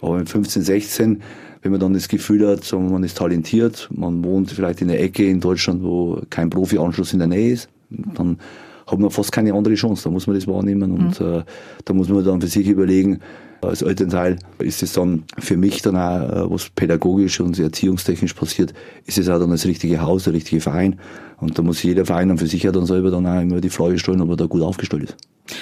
Aber 0.00 0.18
mit 0.18 0.28
15, 0.28 0.62
16, 0.62 1.22
wenn 1.62 1.70
man 1.72 1.80
dann 1.80 1.94
das 1.94 2.08
Gefühl 2.08 2.46
hat, 2.46 2.70
wir, 2.70 2.78
man 2.78 3.02
ist 3.04 3.16
talentiert, 3.16 3.88
man 3.92 4.22
wohnt 4.22 4.50
vielleicht 4.50 4.82
in 4.82 4.88
der 4.88 5.02
Ecke 5.02 5.26
in 5.26 5.40
Deutschland, 5.40 5.82
wo 5.82 6.20
kein 6.30 6.50
Profi-Anschluss 6.50 7.12
in 7.12 7.18
der 7.18 7.28
Nähe 7.28 7.52
ist, 7.52 7.68
dann 7.88 8.38
hat 8.86 8.98
man 8.98 9.10
fast 9.10 9.32
keine 9.32 9.54
andere 9.54 9.74
Chance. 9.74 10.04
Da 10.04 10.10
muss 10.10 10.26
man 10.26 10.36
das 10.36 10.46
wahrnehmen 10.46 10.92
und 10.92 11.20
äh, 11.20 11.42
da 11.84 11.94
muss 11.94 12.08
man 12.08 12.24
dann 12.24 12.40
für 12.40 12.48
sich 12.48 12.68
überlegen, 12.68 13.20
als 13.68 13.82
Elternteil 13.82 14.38
ist 14.58 14.82
es 14.82 14.92
dann 14.92 15.24
für 15.38 15.56
mich 15.56 15.82
dann 15.82 15.96
auch, 15.96 16.46
äh, 16.46 16.50
was 16.50 16.70
pädagogisch 16.70 17.40
und 17.40 17.58
erziehungstechnisch 17.58 18.34
passiert, 18.34 18.74
ist 19.06 19.18
es 19.18 19.28
auch 19.28 19.38
dann 19.38 19.50
das 19.50 19.66
richtige 19.66 20.00
Haus, 20.00 20.24
der 20.24 20.32
richtige 20.32 20.60
Verein. 20.60 20.98
Und 21.38 21.58
da 21.58 21.62
muss 21.62 21.82
jeder 21.82 22.06
Verein 22.06 22.28
dann 22.28 22.38
für 22.38 22.46
sich 22.46 22.62
ja 22.62 22.72
dann 22.72 22.86
selber 22.86 23.10
dann 23.10 23.26
auch 23.26 23.40
immer 23.40 23.60
die 23.60 23.70
Frage 23.70 23.98
stellen, 23.98 24.20
ob 24.20 24.30
er 24.30 24.36
da 24.36 24.46
gut 24.46 24.62
aufgestellt 24.62 25.04
ist. 25.04 25.16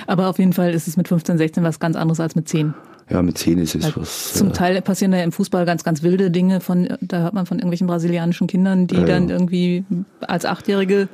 Aber 0.07 0.29
auf 0.29 0.38
jeden 0.38 0.53
Fall 0.53 0.73
ist 0.73 0.87
es 0.87 0.97
mit 0.97 1.09
15, 1.09 1.38
16 1.38 1.65
was 1.65 1.81
ganz 1.81 1.97
anderes 1.97 2.21
als 2.21 2.37
mit 2.37 2.49
10. 2.49 2.75
Ja, 3.11 3.21
mit 3.21 3.37
10 3.37 3.59
ist 3.59 3.75
es 3.75 3.85
Weil 3.85 4.03
was. 4.03 4.35
Zum 4.35 4.49
äh, 4.49 4.53
Teil 4.53 4.81
passieren 4.81 5.12
da 5.12 5.23
im 5.23 5.33
Fußball 5.33 5.67
ganz, 5.67 5.85
ganz 5.85 6.03
wilde 6.03 6.31
Dinge. 6.31 6.61
Von, 6.61 6.88
da 7.01 7.21
hört 7.21 7.35
man 7.35 7.47
von 7.47 7.59
irgendwelchen 7.59 7.87
brasilianischen 7.87 8.47
Kindern, 8.47 8.87
die 8.87 8.95
Ja, 8.95 9.05
dann 9.05 9.29
ja. 9.29 9.35
irgendwie 9.35 9.85
als 10.21 10.45
Achtjährige 10.45 11.09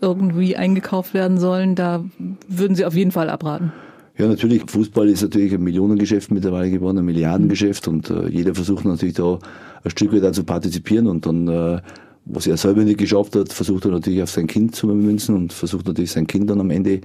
irgendwie 0.00 0.56
eingekauft 0.56 1.14
werden 1.14 1.38
sollen. 1.38 1.74
Da 1.74 2.04
würden 2.48 2.74
Sie 2.74 2.84
auf 2.84 2.94
jeden 2.94 3.12
Fall 3.12 3.30
abraten. 3.30 3.72
Ja, 4.18 4.26
natürlich. 4.26 4.62
Fußball 4.66 5.08
ist 5.10 5.22
natürlich 5.22 5.52
ein 5.52 5.62
Millionengeschäft 5.62 6.30
mittlerweile 6.30 6.70
geworden, 6.70 6.98
ein 6.98 7.04
Milliardengeschäft 7.04 7.86
und 7.86 8.08
äh, 8.08 8.28
jeder 8.28 8.54
versucht 8.54 8.86
natürlich 8.86 9.14
da 9.14 9.38
ein 9.84 9.90
Stück 9.90 10.12
weit 10.12 10.34
zu 10.34 10.42
partizipieren 10.42 11.06
und 11.06 11.26
dann, 11.26 11.48
äh, 11.48 11.80
was 12.24 12.46
er 12.46 12.56
selber 12.56 12.82
nicht 12.82 12.98
geschafft 12.98 13.36
hat, 13.36 13.52
versucht 13.52 13.84
er 13.84 13.90
natürlich 13.90 14.22
auf 14.22 14.30
sein 14.30 14.46
Kind 14.46 14.74
zu 14.74 14.86
münzen 14.86 15.36
und 15.36 15.52
versucht 15.52 15.86
natürlich 15.86 16.12
sein 16.12 16.26
Kind 16.26 16.48
dann 16.48 16.60
am 16.60 16.70
Ende 16.70 17.02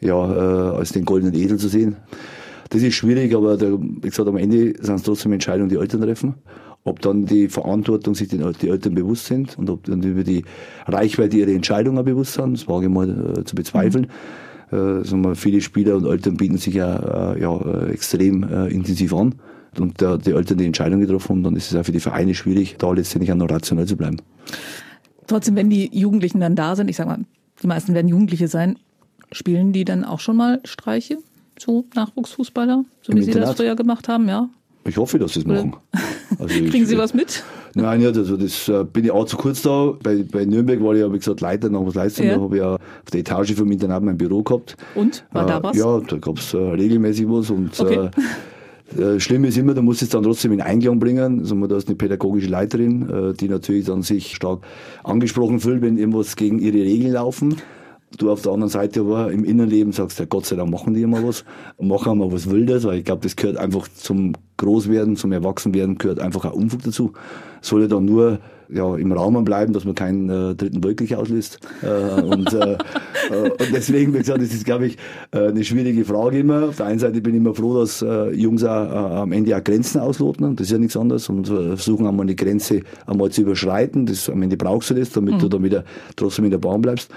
ja, 0.00 0.16
äh, 0.16 0.76
als 0.78 0.90
den 0.90 1.04
goldenen 1.04 1.34
Edel 1.34 1.58
zu 1.58 1.68
sehen. 1.68 1.96
Das 2.70 2.82
ist 2.82 2.94
schwierig, 2.94 3.36
aber 3.36 3.56
der, 3.56 3.78
wie 3.78 4.00
gesagt, 4.00 4.28
am 4.28 4.36
Ende 4.36 4.74
sind 4.80 4.96
es 4.96 5.02
trotzdem 5.04 5.32
Entscheidungen, 5.32 5.68
die 5.68 5.76
Eltern 5.76 6.00
treffen. 6.00 6.34
Ob 6.84 7.00
dann 7.00 7.26
die 7.26 7.48
Verantwortung 7.48 8.16
sich 8.16 8.26
den, 8.26 8.42
die 8.60 8.68
Eltern 8.68 8.96
bewusst 8.96 9.26
sind 9.26 9.56
und 9.56 9.70
ob 9.70 9.84
dann 9.84 10.02
über 10.02 10.24
die 10.24 10.44
Reichweite 10.86 11.36
ihrer 11.36 11.50
Entscheidungen 11.50 11.98
auch 11.98 12.04
bewusst 12.04 12.34
sind, 12.34 12.54
das 12.54 12.66
wage 12.66 12.86
ich 12.86 12.92
mal 12.92 13.36
äh, 13.38 13.44
zu 13.44 13.54
bezweifeln. 13.54 14.06
Äh, 14.06 14.51
sagen 15.04 15.22
wir, 15.24 15.34
viele 15.34 15.60
Spieler 15.60 15.96
und 15.96 16.06
Eltern 16.06 16.36
bieten 16.36 16.56
sich 16.58 16.74
ja, 16.74 17.32
äh, 17.34 17.40
ja 17.40 17.56
äh, 17.60 17.90
extrem 17.92 18.42
äh, 18.44 18.68
intensiv 18.68 19.12
an. 19.14 19.34
Und 19.78 20.02
da 20.02 20.18
die 20.18 20.32
Eltern 20.32 20.58
die 20.58 20.66
Entscheidung 20.66 21.00
getroffen 21.00 21.30
haben, 21.30 21.42
dann 21.44 21.56
ist 21.56 21.70
es 21.72 21.76
auch 21.78 21.84
für 21.84 21.92
die 21.92 22.00
Vereine 22.00 22.34
schwierig, 22.34 22.76
da 22.78 22.92
letztendlich 22.92 23.32
auch 23.32 23.36
noch 23.36 23.50
rational 23.50 23.86
zu 23.86 23.96
bleiben. 23.96 24.16
Trotzdem, 25.26 25.56
wenn 25.56 25.70
die 25.70 25.88
Jugendlichen 25.96 26.40
dann 26.40 26.56
da 26.56 26.76
sind, 26.76 26.88
ich 26.88 26.96
sag 26.96 27.06
mal, 27.06 27.20
die 27.62 27.66
meisten 27.66 27.94
werden 27.94 28.08
Jugendliche 28.08 28.48
sein, 28.48 28.78
spielen 29.30 29.72
die 29.72 29.84
dann 29.84 30.04
auch 30.04 30.20
schon 30.20 30.36
mal 30.36 30.60
Streiche? 30.64 31.18
So 31.58 31.86
Nachwuchsfußballer, 31.94 32.84
so 33.02 33.12
Im 33.12 33.18
wie 33.18 33.22
Sie 33.22 33.30
das 33.30 33.36
Internat? 33.36 33.56
früher 33.56 33.76
gemacht 33.76 34.08
haben, 34.08 34.28
ja? 34.28 34.48
Ich 34.84 34.96
hoffe, 34.96 35.18
dass 35.18 35.34
sie 35.34 35.40
es 35.40 35.46
machen. 35.46 35.74
Also 36.38 36.54
ich- 36.54 36.70
Kriegen 36.70 36.86
Sie 36.86 36.96
was 36.96 37.12
mit? 37.14 37.44
Nein, 37.74 38.00
nicht. 38.00 38.16
Also 38.16 38.36
das 38.36 38.68
äh, 38.68 38.84
bin 38.84 39.04
ich 39.04 39.10
auch 39.10 39.24
zu 39.26 39.36
kurz 39.36 39.62
da. 39.62 39.94
Bei, 40.02 40.24
bei 40.30 40.44
Nürnberg 40.44 40.82
war 40.82 40.94
ich 40.94 41.00
ja, 41.00 41.12
wie 41.12 41.18
gesagt, 41.18 41.40
Leiter 41.40 41.68
nach 41.70 41.80
was 41.84 41.94
Leistung. 41.94 42.26
Ja. 42.26 42.36
Da 42.36 42.40
habe 42.42 42.56
ich 42.56 42.62
ja 42.62 42.74
auf 42.74 43.10
der 43.12 43.20
Etage 43.20 43.54
vom 43.54 43.70
Internat 43.70 44.02
mein 44.02 44.18
Büro 44.18 44.42
gehabt. 44.42 44.76
Und? 44.94 45.24
War 45.32 45.46
da 45.46 45.58
Äh, 45.58 45.62
was? 45.62 45.76
Ja, 45.76 46.00
da 46.00 46.16
gab 46.18 46.38
es 46.38 46.54
äh, 46.54 46.58
regelmäßig 46.58 47.26
was. 47.28 47.50
Und 47.50 47.78
Okay. 47.78 48.10
schlimm 49.18 49.44
ist 49.44 49.56
immer, 49.56 49.72
du 49.72 49.80
musst 49.80 50.02
es 50.02 50.10
dann 50.10 50.22
trotzdem 50.22 50.52
in 50.52 50.60
Einklang 50.60 50.98
bringen. 50.98 51.40
Also, 51.40 51.54
da 51.66 51.76
ist 51.78 51.88
eine 51.88 51.96
pädagogische 51.96 52.48
Leiterin, 52.48 53.34
die 53.40 53.48
natürlich 53.48 53.86
dann 53.86 54.02
sich 54.02 54.36
stark 54.36 54.60
angesprochen 55.02 55.60
fühlt, 55.60 55.80
wenn 55.80 55.96
irgendwas 55.96 56.36
gegen 56.36 56.58
ihre 56.58 56.76
Regeln 56.76 57.14
laufen. 57.14 57.56
Du 58.18 58.30
auf 58.30 58.42
der 58.42 58.52
anderen 58.52 58.70
Seite 58.70 59.00
aber 59.00 59.32
im 59.32 59.44
Innenleben 59.44 59.92
sagst, 59.92 60.18
ja 60.18 60.26
Gott 60.26 60.46
sei 60.46 60.56
Dank 60.56 60.70
machen 60.70 60.94
die 60.94 61.02
immer 61.02 61.26
was, 61.26 61.44
machen 61.80 62.18
mal 62.18 62.30
was 62.32 62.50
Wildes, 62.50 62.84
weil 62.84 62.98
ich 62.98 63.04
glaube, 63.04 63.22
das 63.22 63.36
gehört 63.36 63.56
einfach 63.56 63.88
zum 63.88 64.34
Großwerden, 64.58 65.16
zum 65.16 65.32
Erwachsenwerden, 65.32 65.98
gehört 65.98 66.20
einfach 66.20 66.44
auch 66.44 66.52
Unfug 66.52 66.82
dazu. 66.82 67.12
Soll 67.60 67.82
ja 67.82 67.88
dann 67.88 68.04
nur 68.04 68.38
ja, 68.72 68.96
im 68.96 69.12
Rahmen 69.12 69.44
bleiben, 69.44 69.72
dass 69.72 69.84
man 69.84 69.94
keinen 69.94 70.28
äh, 70.30 70.54
dritten 70.54 70.82
Weltkrieg 70.82 71.14
auslöst. 71.14 71.58
Äh, 71.82 72.22
und, 72.22 72.52
äh, 72.52 72.72
äh, 72.72 73.50
und 73.50 73.72
deswegen, 73.72 74.14
wie 74.14 74.18
gesagt, 74.18 74.40
das 74.40 74.52
ist, 74.52 74.64
glaube 74.64 74.86
ich, 74.86 74.98
äh, 75.32 75.48
eine 75.48 75.62
schwierige 75.62 76.04
Frage 76.04 76.38
immer. 76.38 76.68
Auf 76.68 76.76
der 76.76 76.86
einen 76.86 76.98
Seite 76.98 77.20
bin 77.20 77.34
ich 77.34 77.40
immer 77.40 77.54
froh, 77.54 77.78
dass 77.80 78.02
äh, 78.02 78.30
Jungs 78.30 78.64
auch, 78.64 79.22
am 79.22 79.32
Ende 79.32 79.56
auch 79.56 79.64
Grenzen 79.64 80.00
ausloten. 80.00 80.56
Das 80.56 80.66
ist 80.66 80.72
ja 80.72 80.78
nichts 80.78 80.96
anderes. 80.96 81.28
Und 81.28 81.48
versuchen 81.48 82.06
einmal 82.06 82.24
eine 82.24 82.34
Grenze 82.34 82.80
einmal 83.06 83.30
zu 83.30 83.42
überschreiten. 83.42 84.06
Das, 84.06 84.28
am 84.30 84.42
Ende 84.42 84.56
brauchst 84.56 84.90
du 84.90 84.94
das, 84.94 85.10
damit 85.10 85.42
du 85.42 85.48
dann 85.48 85.62
wieder 85.62 85.84
trotzdem 86.16 86.46
in 86.46 86.50
der 86.50 86.58
Bahn 86.58 86.80
bleibst. 86.80 87.10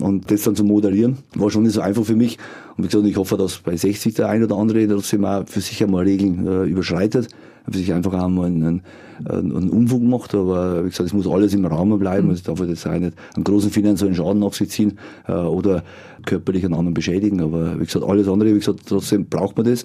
Und 0.00 0.30
das 0.30 0.42
dann 0.42 0.56
zu 0.56 0.64
moderieren, 0.64 1.18
war 1.34 1.50
schon 1.50 1.64
nicht 1.64 1.74
so 1.74 1.80
einfach 1.80 2.04
für 2.04 2.16
mich. 2.16 2.38
Und 2.76 2.84
wie 2.84 2.88
gesagt, 2.88 3.06
ich 3.06 3.16
hoffe, 3.16 3.36
dass 3.36 3.58
bei 3.58 3.76
60 3.76 4.14
der 4.14 4.28
ein 4.28 4.42
oder 4.42 4.56
andere 4.56 4.88
trotzdem 4.88 5.24
auch 5.24 5.46
für 5.46 5.60
sich 5.60 5.82
einmal 5.82 6.04
Regeln 6.04 6.46
äh, 6.46 6.64
überschreitet, 6.64 7.28
für 7.70 7.78
sich 7.78 7.92
einfach 7.92 8.14
einmal 8.14 8.46
einen, 8.46 8.82
einen, 9.24 9.56
einen 9.56 9.70
Unfug 9.70 10.02
macht. 10.02 10.34
Aber 10.34 10.84
wie 10.84 10.88
gesagt, 10.88 11.08
es 11.08 11.12
muss 11.12 11.28
alles 11.28 11.52
im 11.52 11.64
Rahmen 11.66 11.98
bleiben. 11.98 12.30
Es 12.30 12.42
darf 12.42 12.60
jetzt 12.60 12.86
auch 12.86 12.98
nicht 12.98 13.14
einen 13.34 13.44
großen 13.44 13.70
finanziellen 13.70 14.14
Schaden 14.14 14.42
auf 14.42 14.56
sich 14.56 14.70
ziehen 14.70 14.98
äh, 15.28 15.32
oder 15.32 15.84
körperlich 16.24 16.64
einen 16.64 16.74
anderen 16.74 16.94
beschädigen. 16.94 17.40
Aber 17.42 17.78
wie 17.78 17.84
gesagt, 17.84 18.04
alles 18.04 18.28
andere, 18.28 18.50
wie 18.54 18.58
gesagt, 18.58 18.80
trotzdem 18.86 19.26
braucht 19.26 19.56
man 19.56 19.66
das. 19.66 19.84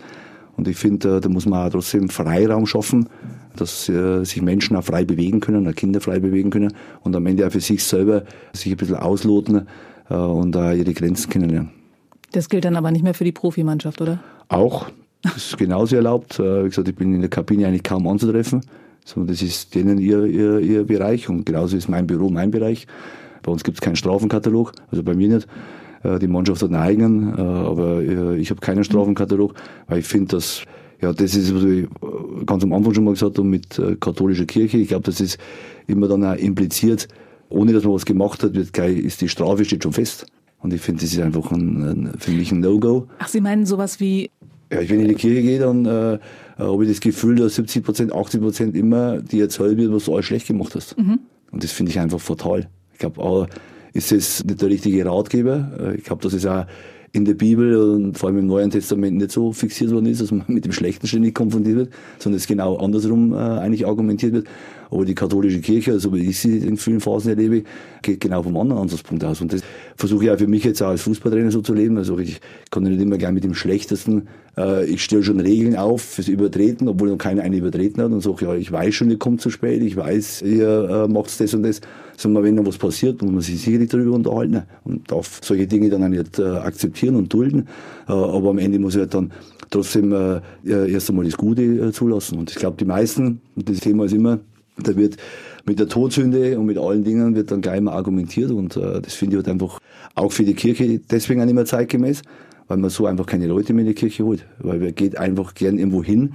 Und 0.56 0.68
ich 0.68 0.78
finde, 0.78 1.18
äh, 1.18 1.22
da 1.22 1.30
muss 1.30 1.46
man 1.46 1.68
auch 1.68 1.72
trotzdem 1.72 2.10
Freiraum 2.10 2.66
schaffen, 2.66 3.10
dass 3.56 3.90
äh, 3.90 4.24
sich 4.24 4.42
Menschen 4.42 4.76
auch 4.76 4.84
frei 4.84 5.06
bewegen 5.06 5.40
können, 5.40 5.68
auch 5.68 5.76
Kinder 5.76 6.02
frei 6.02 6.20
bewegen 6.20 6.50
können 6.50 6.74
und 7.04 7.16
am 7.16 7.26
Ende 7.26 7.46
auch 7.46 7.52
für 7.52 7.60
sich 7.60 7.84
selber 7.84 8.24
sich 8.54 8.72
ein 8.72 8.78
bisschen 8.78 8.96
ausloten 8.96 9.68
und 10.16 10.56
auch 10.56 10.72
ihre 10.72 10.94
Grenzen 10.94 11.30
kennenlernen. 11.30 11.72
Das 12.32 12.50
gilt 12.50 12.66
dann 12.66 12.76
aber 12.76 12.92
nicht 12.92 13.04
mehr 13.04 13.14
für 13.14 13.24
die 13.24 13.32
Profimannschaft, 13.32 14.02
oder? 14.02 14.20
Auch, 14.50 14.88
das 15.22 15.38
ist 15.38 15.58
genauso 15.58 15.96
erlaubt. 15.96 16.40
Äh, 16.40 16.66
wie 16.66 16.70
gesagt, 16.70 16.88
ich 16.88 16.96
bin 16.96 17.14
in 17.14 17.22
der 17.22 17.30
Kabine 17.30 17.68
eigentlich 17.68 17.84
kaum 17.84 18.08
anzutreffen. 18.08 18.62
So, 19.06 19.24
das 19.24 19.42
ist 19.42 19.74
denen 19.74 20.00
ihr, 20.00 20.26
ihr, 20.26 20.60
ihr 20.60 20.84
Bereich 20.84 21.30
und 21.30 21.46
genauso 21.46 21.78
ist 21.78 21.88
mein 21.88 22.08
Büro 22.08 22.30
mein 22.30 22.52
Bereich. 22.52 22.88
Bei 23.42 23.52
uns 23.52 23.64
gibt 23.64 23.78
es 23.78 23.82
keinen 23.82 23.96
Strafenkatalog, 23.96 24.74
also 24.92 25.04
bei 25.04 25.14
mir 25.14 25.30
nicht. 25.30 25.48
Äh, 26.04 26.20
Die 26.20 26.28
Mannschaft 26.28 26.62
hat 26.62 26.72
einen 26.72 26.82
eigenen, 26.82 27.38
äh, 27.38 27.42
aber 27.42 28.02
äh, 28.02 28.38
ich 28.38 28.50
habe 28.50 28.60
keinen 28.60 28.84
Strafenkatalog, 28.84 29.54
weil 29.88 30.00
ich 30.00 30.06
finde, 30.06 30.36
dass 30.36 30.64
ja, 31.02 31.14
das 31.14 31.36
ist, 31.36 31.54
was 31.56 31.64
ich 31.64 31.84
äh, 31.86 32.46
ganz 32.46 32.64
am 32.64 32.74
Anfang 32.74 32.94
schon 32.94 33.04
mal 33.04 33.14
gesagt 33.14 33.38
habe 33.38 33.48
mit 33.48 33.78
äh, 33.80 33.96
katholischer 33.96 34.46
Kirche. 34.46 34.78
Ich 34.78 34.90
glaube, 34.90 35.04
das 35.04 35.22
ist 35.22 35.38
immer 35.86 36.08
dann 36.08 36.26
auch 36.26 36.36
impliziert, 36.36 37.08
ohne 37.50 37.74
dass 37.74 37.84
man 37.84 37.94
was 37.94 38.06
gemacht 38.06 38.44
hat, 38.44 38.54
wird 38.56 38.74
gleich, 38.74 38.98
ist 38.98 39.22
die 39.22 39.30
Strafe 39.30 39.66
steht 39.66 39.84
schon 39.84 39.94
fest. 39.94 40.26
Und 40.60 40.74
ich 40.74 40.82
finde, 40.82 41.02
das 41.02 41.14
ist 41.14 41.20
einfach 41.20 41.52
ein, 41.52 42.12
für 42.18 42.32
mich 42.32 42.52
ein 42.52 42.60
No-Go. 42.62 43.08
Ach, 43.20 43.28
Sie 43.28 43.42
meinen 43.42 43.66
sowas 43.66 44.00
wie, 44.00 44.30
Ja, 44.72 44.80
wenn 44.80 44.84
ich 44.84 44.92
in 44.92 45.08
die 45.10 45.14
Kirche 45.16 45.42
gehe, 45.44 45.60
dann 45.60 45.86
äh, 45.86 46.18
habe 46.58 46.84
ich 46.84 46.90
das 46.90 47.00
Gefühl, 47.00 47.36
dass 47.36 47.56
70 47.56 47.84
Prozent, 47.84 48.14
80 48.14 48.42
Prozent 48.42 48.76
immer 48.76 49.22
dir 49.22 49.44
erzählt 49.44 49.78
wird, 49.78 49.92
was 49.94 50.06
du 50.06 50.14
alles 50.14 50.26
schlecht 50.26 50.48
gemacht 50.48 50.74
hast. 50.76 50.96
Und 50.98 51.64
das 51.64 51.72
finde 51.72 51.92
ich 51.92 52.00
einfach 52.00 52.20
fatal. 52.20 52.68
Ich 52.94 53.00
glaube, 53.00 53.22
auch 53.22 53.48
ist 53.94 54.12
es 54.12 54.44
nicht 54.44 54.62
der 54.62 54.70
richtige 54.70 55.06
Ratgeber. 55.06 55.72
Äh, 55.80 55.96
Ich 55.98 56.04
glaube, 56.04 56.24
dass 56.24 56.34
es 56.34 56.46
auch 56.46 56.66
in 57.14 57.24
der 57.24 57.36
Bibel 57.36 57.76
und 57.78 58.18
vor 58.18 58.30
allem 58.30 58.40
im 58.40 58.48
Neuen 58.48 58.70
Testament 58.70 59.18
nicht 59.18 59.32
so 59.32 59.54
fixiert 59.54 59.92
worden 59.92 60.08
ist, 60.08 60.22
dass 60.22 60.32
man 60.32 60.44
mit 60.48 60.66
dem 60.66 60.72
Schlechten 60.74 61.08
ständig 61.08 61.36
konfrontiert 61.36 61.76
wird, 61.78 61.90
sondern 62.20 62.38
es 62.38 62.48
genau 62.48 62.78
andersrum 62.78 63.34
äh, 63.34 63.38
eigentlich 63.38 63.86
argumentiert 63.88 64.34
wird. 64.34 64.48
Aber 64.90 65.06
die 65.06 65.16
katholische 65.16 65.60
Kirche, 65.60 66.00
so 66.00 66.14
wie 66.14 66.30
ich 66.30 66.40
sie 66.40 66.58
in 66.58 66.78
vielen 66.78 67.00
Phasen 67.00 67.30
erlebe, 67.30 67.64
geht 68.02 68.22
genau 68.22 68.44
vom 68.44 68.58
anderen 68.58 68.84
Ansatzpunkt 68.84 69.24
aus. 69.24 69.42
Und 69.42 69.54
das 69.54 69.62
versuche 69.96 70.26
ich 70.26 70.32
auch 70.32 70.38
für 70.38 70.48
mich 70.48 70.64
jetzt 70.64 70.82
auch 70.82 70.90
als 70.90 71.02
Fußballtrainer 71.02 71.52
so 71.52 71.62
zu 71.62 71.74
leben. 71.74 71.98
Also 71.98 72.18
ich 72.20 72.40
kann 72.72 72.84
nicht 72.84 73.02
immer 73.02 73.18
gleich 73.18 73.32
mit 73.32 73.44
dem 73.44 73.54
Schlechtesten, 73.54 74.28
äh, 74.58 74.86
ich 74.86 75.04
stelle 75.04 75.24
schon 75.24 75.40
Regeln 75.40 75.76
auf 75.76 76.02
fürs 76.02 76.28
Übertreten, 76.28 76.88
obwohl 76.88 77.10
noch 77.10 77.18
keiner 77.18 77.44
eine 77.44 77.58
übertreten 77.58 78.02
hat 78.02 78.12
und 78.12 78.22
sage, 78.22 78.46
ja, 78.46 78.56
ich 78.56 78.72
weiß 78.72 78.94
schon, 78.96 79.10
ihr 79.10 79.20
kommt 79.20 79.42
zu 79.42 79.50
spät, 79.50 79.82
ich 79.82 79.96
weiß, 79.96 80.42
ihr 80.42 80.90
äh, 80.90 81.08
macht 81.08 81.40
das 81.40 81.54
und 81.54 81.64
das. 81.64 81.82
Sondern 82.18 82.44
wenn 82.44 82.56
noch 82.56 82.66
was 82.66 82.80
passiert, 82.80 83.22
muss 83.22 83.32
man 83.32 83.42
sich 83.42 83.62
sicherlich 83.62 83.90
darüber 83.90 84.16
unterhalten 84.16 84.64
und 84.84 85.12
darf 85.12 85.40
solche 85.44 85.68
Dinge 85.68 85.90
dann 85.90 86.04
auch 86.04 86.08
nicht 86.08 86.40
äh, 86.40 86.44
akzeptieren 86.44 87.16
und 87.16 87.32
dulden. 87.32 87.68
Äh, 88.08 88.12
aber 88.12 88.50
am 88.50 88.58
Ende 88.58 88.80
muss 88.80 88.96
ich 88.96 89.02
halt 89.02 89.14
dann 89.14 89.32
trotzdem 89.70 90.12
äh, 90.12 90.42
erst 90.66 91.10
einmal 91.10 91.26
das 91.26 91.38
Gute 91.38 91.62
äh, 91.62 91.92
zulassen. 91.92 92.40
Und 92.40 92.50
ich 92.50 92.58
glaube, 92.58 92.78
die 92.78 92.86
meisten, 92.86 93.42
und 93.56 93.70
das 93.70 93.82
Thema 93.82 94.06
ist 94.06 94.14
immer, 94.14 94.40
da 94.82 94.96
wird 94.96 95.18
mit 95.66 95.80
der 95.80 95.88
Todsünde 95.88 96.58
und 96.58 96.66
mit 96.66 96.78
allen 96.78 97.04
Dingen 97.04 97.36
wird 97.36 97.52
dann 97.52 97.62
gleich 97.62 97.82
mal 97.82 97.94
argumentiert 97.94 98.52
und 98.52 98.78
äh, 98.78 99.02
das 99.02 99.14
finde 99.14 99.36
ich 99.36 99.38
halt 99.44 99.50
einfach 99.50 99.80
auch 100.16 100.32
für 100.32 100.44
die 100.44 100.54
Kirche 100.54 101.00
deswegen 101.00 101.42
auch 101.42 101.46
nicht 101.46 101.56
mehr 101.56 101.66
zeitgemäß, 101.66 102.22
weil 102.68 102.78
man 102.78 102.90
so 102.90 103.06
einfach 103.06 103.26
keine 103.26 103.48
Leute 103.48 103.74
mehr 103.74 103.84
in 103.84 103.90
die 103.90 103.96
Kirche 103.96 104.24
holt, 104.24 104.46
weil 104.60 104.80
man 104.80 104.96
geht 104.96 105.18
einfach 105.18 105.54
gern 105.54 105.78
irgendwo 105.78 106.04
hin 106.04 106.34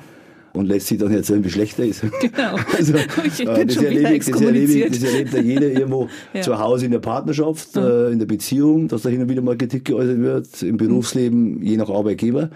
und 0.54 0.66
lässt 0.66 0.88
sich 0.88 0.98
dann 0.98 1.10
erzählen, 1.12 1.42
wie 1.44 1.50
schlecht 1.50 1.78
er 1.78 1.86
ist. 1.86 2.02
Genau. 2.20 2.56
Also, 2.76 2.94
äh, 2.96 3.66
das, 3.66 3.76
erlebe 3.76 4.00
ich, 4.00 4.02
das, 4.02 4.12
exkommuniziert. 4.12 4.90
das 4.94 5.02
erlebt 5.02 5.32
ja 5.32 5.40
jeder 5.40 5.66
irgendwo 5.68 6.08
Ja. 6.34 6.42
zu 6.42 6.58
Hause 6.58 6.84
in 6.86 6.92
der 6.92 6.98
Partnerschaft, 6.98 7.76
äh, 7.76 8.10
in 8.10 8.18
der 8.18 8.26
Beziehung, 8.26 8.88
dass 8.88 9.02
da 9.02 9.08
hin 9.08 9.22
und 9.22 9.28
wieder 9.28 9.42
mal 9.42 9.56
Kritik 9.56 9.86
geäußert 9.86 10.20
wird, 10.20 10.62
im 10.62 10.76
Berufsleben, 10.76 11.62
je 11.62 11.76
nach 11.76 11.88
Arbeitgeber. 11.88 12.50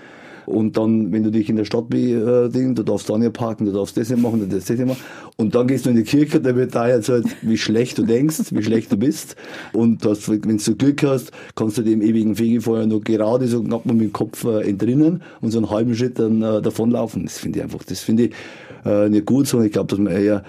Und 0.47 0.77
dann, 0.77 1.13
wenn 1.13 1.23
du 1.23 1.31
dich 1.31 1.49
in 1.49 1.57
der 1.57 1.65
Stadt 1.65 1.93
äh, 1.93 2.49
du 2.49 2.83
darfst 2.83 3.11
da 3.11 3.19
nicht 3.19 3.33
parken, 3.33 3.67
du 3.67 3.73
darfst 3.73 3.97
das 3.97 4.09
nicht 4.11 4.23
machen, 4.23 4.41
du 4.41 4.47
darfst 4.47 4.71
das 4.71 4.79
nicht 4.79 4.87
machen. 4.87 5.01
Und 5.37 5.55
dann 5.55 5.67
gehst 5.67 5.87
du 5.87 5.91
in 5.91 5.97
die 5.97 6.05
Kirche, 6.05 6.41
da 6.41 6.55
wird 6.57 6.75
da 6.75 6.89
jetzt 6.89 7.09
halt, 7.09 7.27
wie 7.43 7.59
schlecht 7.59 7.99
du 7.99 8.03
denkst, 8.03 8.39
wie 8.51 8.63
schlecht 8.63 8.91
du 8.93 8.97
bist. 8.97 9.37
Und 9.73 10.05
das, 10.05 10.29
wenn 10.29 10.59
du 10.59 10.77
Glück 10.77 11.03
hast, 11.03 11.33
kannst 11.55 11.79
du 11.79 11.83
dem 11.83 12.01
ewigen 12.01 12.37
Fegefeuer 12.37 12.87
nur 12.87 13.03
gerade 13.03 13.47
so 13.49 13.63
knapp 13.63 13.85
mit 13.87 14.01
dem 14.01 14.13
Kopf 14.13 14.45
äh, 14.45 14.69
entrinnen 14.69 15.23
und 15.41 15.51
so 15.51 15.59
einen 15.59 15.71
halben 15.71 15.95
Schritt 15.95 16.19
dann 16.19 16.43
äh, 16.43 16.63
davonlaufen. 16.63 17.25
Das 17.25 17.39
finde 17.39 17.59
ich 17.59 17.65
einfach, 17.65 17.85
das 17.85 18.01
finde 18.01 18.25
ich 18.25 18.33
äh, 18.85 19.09
nicht 19.09 19.27
gut, 19.27 19.47
sondern 19.47 19.67
ich 19.67 19.73
glaube, 19.73 19.89
dass 19.89 19.99
man 19.99 20.13
eher 20.13 20.45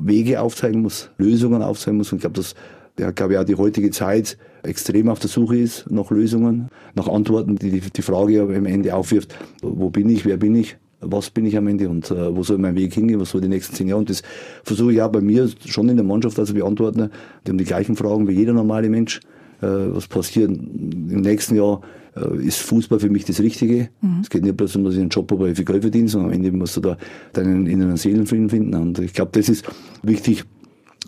Wege 0.00 0.40
aufzeigen 0.40 0.82
muss, 0.82 1.10
Lösungen 1.18 1.62
aufzeigen 1.62 1.98
muss. 1.98 2.10
Und 2.10 2.18
ich 2.18 2.22
glaube, 2.22 2.36
dass 2.36 2.54
ja, 2.98 3.10
glaube 3.10 3.34
ich, 3.34 3.38
auch 3.38 3.44
die 3.44 3.56
heutige 3.56 3.90
Zeit 3.90 4.38
extrem 4.66 5.08
auf 5.08 5.18
der 5.18 5.28
Suche 5.28 5.56
ist 5.56 5.90
nach 5.90 6.10
Lösungen, 6.10 6.68
nach 6.94 7.08
Antworten, 7.08 7.56
die 7.56 7.80
die, 7.80 8.02
Frage 8.02 8.42
am 8.42 8.66
Ende 8.66 8.94
aufwirft, 8.94 9.36
wo 9.62 9.90
bin 9.90 10.08
ich, 10.08 10.24
wer 10.24 10.36
bin 10.36 10.54
ich, 10.54 10.76
was 11.00 11.30
bin 11.30 11.46
ich 11.46 11.56
am 11.56 11.66
Ende 11.66 11.88
und 11.88 12.10
äh, 12.10 12.34
wo 12.34 12.42
soll 12.42 12.58
mein 12.58 12.74
Weg 12.74 12.94
hingehen, 12.94 13.20
was 13.20 13.30
soll 13.30 13.40
die 13.40 13.48
nächsten 13.48 13.74
zehn 13.74 13.88
Jahre. 13.88 14.00
Und 14.00 14.10
das 14.10 14.22
versuche 14.64 14.92
ich 14.92 15.02
auch 15.02 15.10
bei 15.10 15.20
mir 15.20 15.48
schon 15.64 15.88
in 15.88 15.96
der 15.96 16.04
Mannschaft 16.04 16.38
also 16.38 16.54
beantworten. 16.54 17.10
Die 17.46 17.50
haben 17.50 17.58
die 17.58 17.64
gleichen 17.64 17.96
Fragen 17.96 18.26
wie 18.28 18.32
jeder 18.32 18.52
normale 18.52 18.88
Mensch. 18.88 19.20
Äh, 19.60 19.66
was 19.66 20.06
passiert 20.06 20.50
im 20.50 21.20
nächsten 21.20 21.56
Jahr? 21.56 21.80
Äh, 22.16 22.46
ist 22.46 22.60
Fußball 22.60 22.98
für 22.98 23.10
mich 23.10 23.24
das 23.24 23.40
Richtige? 23.40 23.90
Es 24.22 24.30
geht 24.30 24.42
nicht 24.42 24.56
bloß 24.56 24.76
um, 24.76 24.84
dass 24.84 24.94
ich 24.94 25.00
einen 25.00 25.10
Job 25.10 25.30
habe, 25.30 25.44
weil 25.44 25.50
ich 25.50 25.56
viel 25.56 25.64
Geld 25.64 25.82
verdiene, 25.82 26.08
sondern 26.08 26.30
am 26.30 26.36
Ende 26.36 26.52
musst 26.52 26.76
du 26.76 26.80
da 26.80 26.96
deinen 27.32 27.66
inneren 27.66 27.96
Seelenfrieden 27.96 28.48
finden. 28.48 28.74
Und 28.74 28.98
ich 28.98 29.12
glaube, 29.12 29.32
das 29.32 29.48
ist 29.48 29.64
wichtig, 30.02 30.44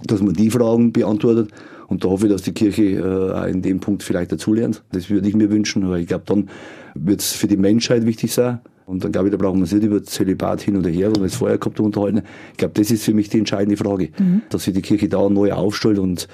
dass 0.07 0.23
man 0.23 0.35
die 0.35 0.51
Fragen 0.51 0.93
beantwortet. 0.93 1.51
Und 1.89 2.05
da 2.05 2.09
hoffe 2.09 2.27
ich, 2.27 2.33
dass 2.33 2.43
die 2.43 2.53
Kirche 2.53 2.83
äh, 2.83 3.51
in 3.51 3.63
dem 3.63 3.81
Punkt 3.81 4.03
vielleicht 4.03 4.31
dazulernt. 4.31 4.85
Das 4.93 5.11
würde 5.11 5.27
ich 5.27 5.35
mir 5.35 5.51
wünschen, 5.51 5.85
aber 5.85 5.99
ich 5.99 6.07
glaube, 6.07 6.25
dann 6.27 6.49
wird 6.95 7.21
es 7.21 7.33
für 7.33 7.49
die 7.49 7.57
Menschheit 7.57 8.07
wichtig 8.07 8.33
sein. 8.33 8.61
Und 8.85 9.05
dann 9.05 9.13
glaube 9.13 9.29
ich, 9.29 9.33
da 9.33 9.39
brauchen 9.39 9.57
wir 9.57 9.63
uns 9.63 9.73
nicht 9.73 9.85
über 9.85 10.03
Zölibat 10.03 10.63
hin 10.63 10.77
oder 10.77 10.89
her, 10.89 11.11
wo 11.11 11.21
wir 11.21 11.27
es 11.27 11.35
vorher 11.35 11.59
gehabt 11.59 11.81
unterhalten. 11.81 12.23
Ich 12.53 12.59
glaube, 12.59 12.75
das 12.75 12.91
ist 12.91 13.05
für 13.05 13.13
mich 13.13 13.29
die 13.29 13.39
entscheidende 13.39 13.77
Frage, 13.77 14.11
dass 14.49 14.65
sich 14.65 14.75
die 14.75 14.83
Kirche 14.83 15.09
da 15.09 15.29
neu 15.29 15.53
aufstellt. 15.53 15.99
Und 15.99 16.29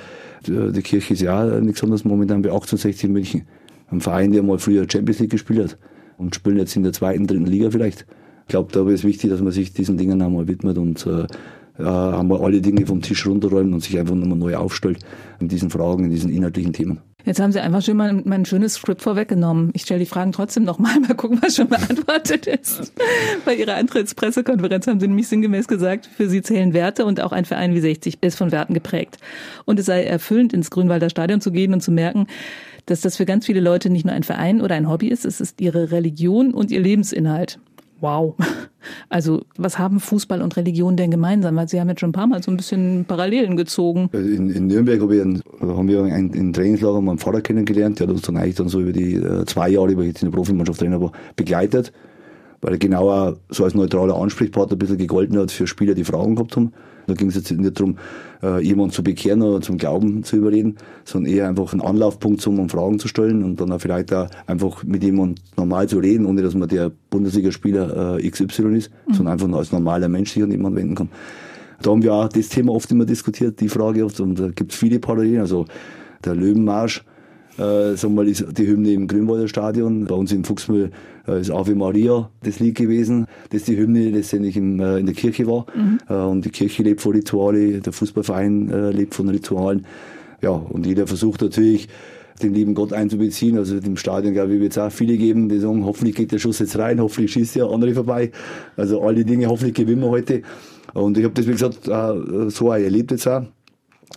äh, 0.48 0.70
die 0.70 0.82
Kirche 0.82 1.14
ist 1.14 1.22
ja 1.22 1.57
auch 1.57 1.61
nichts 1.61 1.82
anderes 1.82 2.05
momentan 2.05 2.42
bei 2.42 2.50
1860 2.50 3.05
in 3.05 3.12
München. 3.12 3.42
Ein 3.90 4.00
Verein, 4.00 4.32
der 4.32 4.42
mal 4.42 4.59
früher 4.59 4.86
Champions 4.90 5.20
League 5.20 5.30
gespielt 5.30 5.64
hat 5.64 5.78
und 6.16 6.34
spielen 6.34 6.59
jetzt 6.59 6.76
in 6.76 6.82
der 6.82 6.92
zweiten, 6.92 7.26
dritten 7.26 7.46
Liga 7.46 7.70
vielleicht. 7.70 8.07
Ich 8.46 8.48
glaube, 8.48 8.72
da 8.72 8.88
ist 8.88 9.05
wichtig, 9.05 9.30
dass 9.30 9.40
man 9.40 9.52
sich 9.52 9.72
diesen 9.72 9.96
Dingen 9.96 10.20
einmal 10.20 10.46
widmet 10.46 10.78
und 10.78 11.07
äh, 11.07 11.26
ja, 11.78 12.18
einmal 12.18 12.40
alle 12.42 12.60
Dinge 12.60 12.86
vom 12.86 13.02
Tisch 13.02 13.26
runterräumt 13.26 13.72
und 13.72 13.80
sich 13.80 13.98
einfach 13.98 14.14
nochmal 14.14 14.38
neu 14.38 14.56
aufstellt 14.56 14.98
in 15.40 15.48
diesen 15.48 15.70
Fragen, 15.70 16.04
in 16.04 16.10
diesen 16.10 16.30
inhaltlichen 16.30 16.72
Themen. 16.72 17.00
Jetzt 17.24 17.40
haben 17.40 17.52
Sie 17.52 17.60
einfach 17.60 17.80
schon 17.80 17.96
mal 17.96 18.12
mein 18.24 18.44
schönes 18.44 18.74
Skript 18.74 19.00
vorweggenommen. 19.00 19.70
Ich 19.72 19.82
stelle 19.82 20.00
die 20.00 20.06
Fragen 20.06 20.32
trotzdem 20.32 20.64
nochmal, 20.64 21.00
mal 21.08 21.14
gucken, 21.14 21.40
was 21.42 21.56
schon 21.56 21.68
beantwortet 21.68 22.46
ist. 22.46 22.92
Bei 23.46 23.54
Ihrer 23.54 23.76
Antrittspressekonferenz 23.76 24.86
haben 24.86 25.00
Sie 25.00 25.08
nämlich 25.08 25.28
sinngemäß 25.28 25.66
gesagt, 25.66 26.06
für 26.06 26.28
Sie 26.28 26.42
zählen 26.42 26.74
Werte 26.74 27.06
und 27.06 27.22
auch 27.22 27.32
ein 27.32 27.46
Verein 27.46 27.74
wie 27.74 27.80
60 27.80 28.18
ist 28.20 28.36
von 28.36 28.52
Werten 28.52 28.74
geprägt. 28.74 29.16
Und 29.64 29.78
es 29.78 29.86
sei 29.86 30.04
erfüllend, 30.04 30.52
ins 30.52 30.70
Grünwalder 30.70 31.08
Stadion 31.08 31.40
zu 31.40 31.50
gehen 31.50 31.72
und 31.72 31.80
zu 31.80 31.92
merken, 31.92 32.26
dass 32.86 33.00
das 33.00 33.16
für 33.16 33.24
ganz 33.24 33.46
viele 33.46 33.60
Leute 33.60 33.88
nicht 33.88 34.04
nur 34.04 34.14
ein 34.14 34.22
Verein 34.22 34.60
oder 34.60 34.74
ein 34.74 34.90
Hobby 34.90 35.08
ist, 35.08 35.24
es 35.24 35.40
ist 35.40 35.62
ihre 35.62 35.90
Religion 35.90 36.52
und 36.52 36.70
ihr 36.70 36.80
Lebensinhalt. 36.80 37.58
Wow. 38.01 38.34
Also, 39.09 39.40
was 39.57 39.78
haben 39.78 39.99
Fußball 39.99 40.42
und 40.42 40.59
Religion 40.59 40.95
denn 40.95 41.11
gemeinsam? 41.11 41.57
Weil 41.57 41.68
Sie 41.68 41.80
haben 41.80 41.88
jetzt 41.88 42.01
schon 42.01 42.11
ein 42.11 42.12
paar 42.12 42.26
Mal 42.26 42.42
so 42.42 42.51
ein 42.51 42.59
bisschen 42.59 43.07
Parallelen 43.07 43.57
gezogen. 43.57 44.11
In, 44.12 44.51
in 44.51 44.66
Nürnberg 44.66 45.01
hab 45.01 45.11
ich 45.11 45.22
ein, 45.22 45.42
haben 45.62 45.88
wir 45.88 46.03
ein, 46.03 46.30
ein 46.34 46.53
Trainingslager 46.53 47.01
meinen 47.01 47.16
Vater 47.16 47.40
kennengelernt. 47.40 47.99
Der 47.99 48.07
hat 48.07 48.14
uns 48.14 48.22
dann 48.22 48.36
eigentlich 48.36 48.57
dann 48.57 48.68
so 48.68 48.80
über 48.80 48.92
die 48.92 49.14
äh, 49.14 49.47
zwei 49.47 49.70
Jahre, 49.70 49.97
wo 49.97 50.03
ich 50.03 50.09
jetzt 50.09 50.22
in 50.22 50.30
der 50.30 50.36
Profimannschaft 50.36 50.80
Trainer 50.80 51.01
war, 51.01 51.12
begleitet. 51.34 51.92
Weil 52.61 52.72
er 52.72 52.78
genau 52.78 53.11
auch 53.11 53.36
so 53.49 53.64
als 53.64 53.74
neutraler 53.74 54.16
Ansprechpartner 54.16 54.76
ein 54.76 54.78
bisschen 54.78 54.99
gegolten 54.99 55.38
hat 55.38 55.51
für 55.51 55.66
Spieler, 55.66 55.95
die 55.95 56.05
Fragen 56.05 56.34
gehabt 56.34 56.55
haben. 56.57 56.72
Da 57.07 57.14
ging 57.14 57.28
es 57.28 57.34
jetzt 57.34 57.50
nicht 57.50 57.78
darum, 57.78 57.98
äh, 58.42 58.62
jemanden 58.62 58.92
zu 58.92 59.02
bekehren 59.02 59.42
oder 59.42 59.61
zum 59.61 59.78
Glauben 59.78 60.22
zu 60.24 60.36
überreden, 60.36 60.76
sondern 61.05 61.32
eher 61.32 61.48
einfach 61.48 61.72
ein 61.72 61.80
Anlaufpunkt, 61.80 62.40
zum, 62.40 62.59
um 62.59 62.68
Fragen 62.68 62.98
zu 62.98 63.09
stellen 63.09 63.42
und 63.42 63.61
dann 63.61 63.72
auch 63.72 63.80
vielleicht 63.80 64.12
auch 64.12 64.28
einfach 64.46 64.84
mit 64.84 65.02
jemandem 65.02 65.36
normal 65.57 65.88
zu 65.88 65.98
reden, 65.98 66.26
ohne 66.26 66.42
dass 66.42 66.55
man 66.55 66.68
der 66.68 66.90
Bundesligaspieler 67.11 68.18
äh, 68.18 68.30
XY 68.30 68.76
ist, 68.76 68.90
sondern 69.09 69.34
einfach 69.34 69.48
nur 69.48 69.59
als 69.59 69.72
normaler 69.72 70.09
Mensch 70.09 70.32
sich 70.32 70.42
an 70.42 70.50
jemanden 70.50 70.78
wenden 70.78 70.94
kann. 70.94 71.09
Da 71.82 71.90
haben 71.90 72.02
wir 72.02 72.14
auch 72.14 72.28
das 72.28 72.48
Thema 72.48 72.72
oft 72.72 72.90
immer 72.90 73.05
diskutiert, 73.05 73.61
die 73.61 73.68
Frage 73.68 74.05
oft, 74.05 74.18
und 74.20 74.38
da 74.38 74.48
gibt 74.48 74.72
es 74.72 74.78
viele 74.78 74.98
Parallelen. 74.98 75.40
Also 75.40 75.66
der 76.24 76.34
Löwenmarsch, 76.34 77.05
äh, 77.59 77.94
sagen 77.94 78.14
wir 78.14 78.22
mal, 78.22 78.28
ist 78.28 78.46
die 78.57 78.66
Hymne 78.66 78.92
im 78.92 79.07
Grünwalder 79.07 79.48
Stadion. 79.48 80.07
Bei 80.07 80.14
uns 80.14 80.32
im 80.32 80.44
Fuchsmühl 80.44 80.86
äh, 80.86 80.90
ist 81.26 81.50
Ave 81.50 81.74
Maria 81.74 82.30
das 82.42 82.60
Lied 82.60 82.76
gewesen. 82.76 83.26
Das 83.50 83.62
ist 83.62 83.68
die 83.68 83.76
Hymne, 83.76 84.00
die 84.00 84.10
letztendlich 84.10 84.56
im, 84.56 84.80
äh, 84.80 84.98
in 84.98 85.06
der 85.06 85.14
Kirche 85.14 85.46
war. 85.46 85.66
Äh, 86.08 86.14
und 86.14 86.44
die 86.44 86.50
Kirche 86.50 86.82
lebt 86.82 87.00
von 87.00 87.12
Rituale, 87.12 87.80
der 87.80 87.92
Fußballverein 87.92 88.70
äh, 88.70 88.90
lebt 88.90 89.14
von 89.14 89.28
Ritualen. 89.28 89.86
Ja, 90.42 90.50
und 90.50 90.86
jeder 90.86 91.06
versucht 91.06 91.40
natürlich, 91.40 91.88
den 92.42 92.52
lieben 92.52 92.74
Gott 92.74 92.92
einzubeziehen. 92.92 93.56
Also 93.56 93.76
im 93.76 93.96
Stadion, 93.96 94.34
glaube 94.34 94.54
ich, 94.54 94.60
wird 94.60 94.72
es 94.72 94.78
auch 94.78 94.90
viele 94.90 95.16
geben, 95.16 95.48
die 95.48 95.58
sagen, 95.58 95.84
hoffentlich 95.84 96.16
geht 96.16 96.32
der 96.32 96.38
Schuss 96.38 96.58
jetzt 96.58 96.76
rein, 96.78 97.00
hoffentlich 97.00 97.32
schießt 97.32 97.54
ja 97.56 97.68
andere 97.68 97.94
vorbei. 97.94 98.30
Also 98.76 99.00
alle 99.02 99.24
Dinge, 99.24 99.46
hoffentlich 99.46 99.74
gewinnen 99.74 100.02
wir 100.02 100.10
heute. 100.10 100.42
Und 100.92 101.16
ich 101.16 101.24
habe 101.24 101.34
das, 101.34 101.46
wie 101.46 101.52
gesagt, 101.52 101.88
äh, 101.88 102.50
so 102.50 102.70
erlebt 102.70 103.10
jetzt 103.12 103.26
auch. 103.26 103.44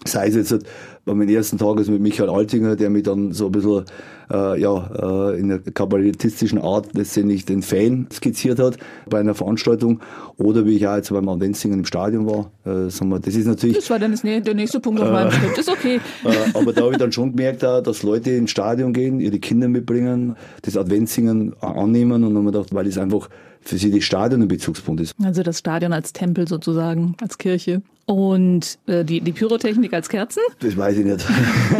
Sei 0.06 0.28
es 0.28 0.36
jetzt 0.36 0.66
bei 1.08 1.16
meinem 1.16 1.30
ersten 1.30 1.58
Tag 1.58 1.78
also 1.78 1.92
mit 1.92 2.02
Michael 2.02 2.30
Altinger, 2.30 2.76
der 2.76 2.92
mich 2.92 3.04
dann 3.04 3.32
so 3.32 3.48
ein 3.48 3.52
bisschen 3.52 3.86
äh, 4.30 4.60
ja, 4.60 5.32
äh, 5.32 5.40
in 5.40 5.52
einer 5.52 5.60
kabarettistischen 5.60 6.60
Art 6.60 6.94
letztendlich 6.94 7.46
den 7.46 7.62
Fan 7.64 8.08
skizziert 8.12 8.60
hat 8.60 8.78
bei 9.10 9.20
einer 9.20 9.34
Veranstaltung. 9.34 10.02
Oder 10.38 10.66
wie 10.66 10.76
ich 10.76 10.88
auch 10.88 10.96
jetzt 10.96 11.10
beim 11.10 11.28
Adventssingen 11.30 11.80
im 11.80 11.86
Stadion 11.86 12.28
war. 12.28 12.52
Äh, 12.66 12.90
sagen 12.90 13.10
wir, 13.10 13.20
das 13.20 13.36
ist 13.36 13.48
natürlich 13.48 13.78
Das 13.78 13.90
war 13.90 14.00
dann 14.00 14.12
das, 14.12 14.22
der 14.22 14.54
nächste 14.54 14.80
Punkt 14.80 15.02
auf 15.02 15.10
meinem 15.10 15.32
Skript. 15.32 15.58
Ist 15.58 15.70
okay. 15.70 16.00
äh, 16.26 16.30
aber 16.54 16.74
da 16.74 16.82
habe 16.82 16.92
ich 16.92 16.98
dann 16.98 17.12
schon 17.12 17.36
gemerkt, 17.36 17.64
auch, 17.64 17.82
dass 17.82 18.04
Leute 18.04 18.32
ins 18.32 18.52
Stadion 18.52 18.94
gehen, 18.94 19.20
ihre 19.20 19.40
Kinder 19.40 19.70
mitbringen, 19.70 20.36
das 20.62 20.78
Adventssingen 20.78 21.56
annehmen 21.62 22.12
und 22.12 22.22
dann 22.24 22.36
haben 22.36 22.46
wir 22.46 22.52
gedacht, 22.52 22.76
weil 22.76 22.86
es 22.86 22.98
einfach 22.98 23.30
für 23.62 23.78
sie 23.78 23.92
das 23.92 24.04
Stadion 24.04 24.42
ein 24.42 24.48
Bezugspunkt 24.48 25.02
ist. 25.02 25.16
Also 25.24 25.42
das 25.42 25.60
Stadion 25.60 25.94
als 25.94 26.14
Tempel 26.14 26.48
sozusagen, 26.48 27.16
als 27.22 27.38
Kirche. 27.38 27.82
Und 28.08 28.80
äh, 28.88 29.04
die, 29.04 29.20
die 29.20 29.34
Pyrotechnik 29.34 29.94
als 29.94 30.08
Kerzen? 30.08 30.40
Das 30.60 30.78
weiß 30.78 30.98
ich 30.98 31.06
nicht. 31.06 31.26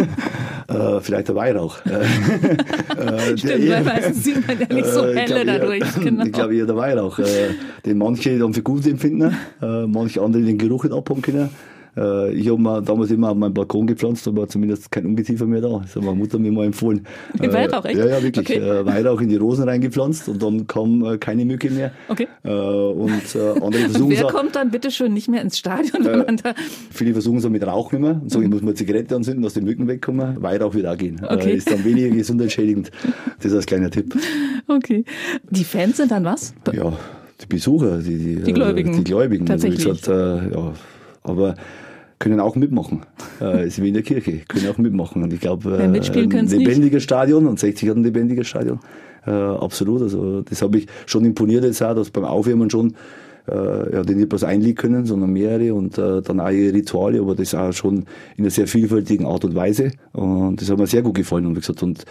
äh, 0.68 1.00
vielleicht 1.00 1.30
der 1.30 1.36
Weihrauch. 1.36 1.78
Äh, 2.98 3.38
Stimmt, 3.38 3.64
der- 3.64 3.70
weil 3.76 3.84
meistens 3.84 4.24
sieht 4.24 4.48
man 4.48 4.60
ja 4.60 4.74
nicht 4.74 4.88
so 4.88 5.06
Äh, 5.06 5.12
ich 5.24 5.32
helle 5.32 5.46
dadurch. 5.46 5.80
Eher, 5.82 5.88
Genau. 6.04 6.26
Ich 6.26 6.32
glaube 6.34 6.56
eher 6.56 6.66
der 6.66 6.76
Weihrauch, 6.76 7.20
äh, 7.20 7.50
den 7.86 7.98
manche 8.00 8.38
dann 8.40 8.54
für 8.56 8.64
gut 8.64 8.88
empfinden, 8.88 9.36
manche 9.62 10.20
andere 10.22 10.42
den 10.42 10.58
Geruch 10.58 10.84
nicht 10.84 10.94
abhaben 10.96 11.22
können. 11.22 11.50
Äh, 11.98 12.32
ich 12.34 12.48
habe 12.50 12.62
mir 12.62 12.82
damals 12.82 13.10
immer 13.12 13.32
auf 13.32 13.38
meinen 13.38 13.54
Balkon 13.54 13.88
gepflanzt, 13.88 14.28
aber 14.28 14.48
zumindest 14.48 14.92
keinUngeziefer 14.92 15.46
mehr 15.46 15.62
da. 15.62 15.80
Das 15.82 15.96
hat 15.96 16.04
meine 16.04 16.16
Mutter 16.16 16.38
mir 16.38 16.52
mal 16.52 16.66
empfohlen. 16.66 17.06
Den 17.42 17.52
Weihrauch, 17.52 17.84
echt? 17.86 17.98
Ja, 17.98 18.06
ja, 18.08 18.22
wirklich. 18.24 18.48
Okay. 18.50 18.60
Äh, 18.60 18.86
Weihrauch 18.86 19.20
in 19.22 19.30
die 19.30 19.36
Rosen 19.38 19.64
reingepflanzt 19.68 20.30
und 20.30 20.42
dann 20.44 20.68
kam 20.68 21.04
äh, 21.04 21.18
keine 21.18 21.44
Mücke 21.46 21.70
mehr. 21.72 21.92
Okay. 22.08 22.28
Äh, 22.44 22.50
und 22.52 23.36
äh, 23.36 23.40
andere 23.62 23.86
Und 24.04 24.10
wer 24.10 24.24
kommt 24.26 24.56
dann 24.56 24.70
bitte 24.72 24.92
schön 24.92 25.14
nicht 25.14 25.28
mehr 25.28 25.42
ins 25.42 25.58
Stadion, 25.58 26.04
da. 26.04 26.54
Viele 26.92 27.14
versuchen 27.14 27.38
es 27.38 27.50
mit 27.50 27.66
Rauch 27.66 27.92
immer 27.94 28.22
und 28.22 28.32
sagen, 28.32 28.46
Mhm. 28.46 28.54
ich 28.54 28.54
muss 28.54 28.62
mal 28.62 28.74
Zigarette 28.76 29.16
anzünden, 29.16 29.42
dass 29.44 29.54
die 29.56 29.62
Mücken 29.62 29.88
wegkommen. 29.88 30.42
Weihrauch 30.42 30.74
wird 30.74 30.86
auch 30.86 30.98
gehen. 30.98 31.20
Okay. 31.28 31.52
Äh, 31.52 31.56
ist 31.56 31.72
dann 31.72 31.84
weniger 31.84 32.10
gesundheitsschädigend. 32.10 32.92
Das 33.38 33.46
ist 33.52 33.54
als 33.56 33.66
kleiner 33.66 33.90
Tipp. 33.90 34.14
Okay. 34.68 35.04
Die 35.50 35.64
Fans 35.64 35.98
sind 35.98 36.12
dann 36.12 36.24
was? 36.26 36.54
Ja, 36.74 36.94
die 37.42 37.46
Besucher, 37.48 37.98
die, 38.00 38.18
die, 38.18 38.36
Die 38.44 38.54
Gläubigen. 38.54 38.94
Äh, 38.94 38.98
die 38.98 39.04
Gläubigen. 39.04 39.46
Tatsächlich. 39.46 39.88
Also 39.88 40.00
gesagt, 40.12 40.52
äh, 40.52 40.54
ja, 40.56 40.74
aber 41.24 41.56
können 42.20 42.40
auch 42.40 42.56
mitmachen. 42.56 43.02
Äh, 43.40 43.68
ist 43.68 43.80
wie 43.80 43.90
in 43.90 43.94
der 43.94 44.02
Kirche, 44.02 44.40
können 44.48 44.68
auch 44.68 44.80
mitmachen. 44.80 45.22
Und 45.22 45.32
ich 45.32 45.40
glaube, 45.40 45.78
Ja, 45.80 45.88
mitspielen 45.88 46.26
ein 46.26 46.30
können's 46.32 46.52
nicht. 46.52 46.66
lebendiges 46.66 47.04
Stadion 47.04 47.46
und 47.46 47.60
60 47.60 47.88
hat 47.88 47.98
ein 47.98 48.04
lebendiges 48.04 48.48
Stadion. 48.48 48.80
Äh, 49.28 49.30
absolut. 49.30 50.02
Also 50.02 50.42
das 50.42 50.64
habe 50.64 50.80
ich 50.80 50.88
schon 51.06 51.24
imponiert 51.24 51.64
jetzt 51.64 51.84
auch, 51.84 51.94
dass 51.94 52.10
beim 52.10 52.24
Aufwärmen 52.26 52.72
schon 52.72 52.96
äh, 53.48 53.94
ja, 53.94 54.02
die 54.02 54.16
nicht 54.16 54.30
bloß 54.30 54.44
ein 54.44 54.62
Lied 54.62 54.78
können, 54.78 55.06
sondern 55.06 55.32
mehrere 55.32 55.74
und 55.76 56.00
äh, 56.00 56.22
dann 56.24 56.40
auch 56.40 56.50
ihre 56.50 56.74
Rituale, 56.74 57.20
aber 57.22 57.36
das 57.36 57.54
auch 57.54 57.72
schon 57.72 58.06
in 58.38 58.44
einer 58.44 58.50
sehr 58.50 58.68
vielfältigen 58.68 59.26
Art 59.28 59.46
und 59.46 59.54
Weise. 59.54 59.92
Und 60.14 60.60
das 60.60 60.72
hat 60.72 60.80
mir 60.80 60.88
sehr 60.88 61.04
gut 61.04 61.14
gefallen. 61.16 61.46
Und 61.46 61.56
wie 61.56 61.60
gesagt, 61.60 61.84
und 61.84 62.06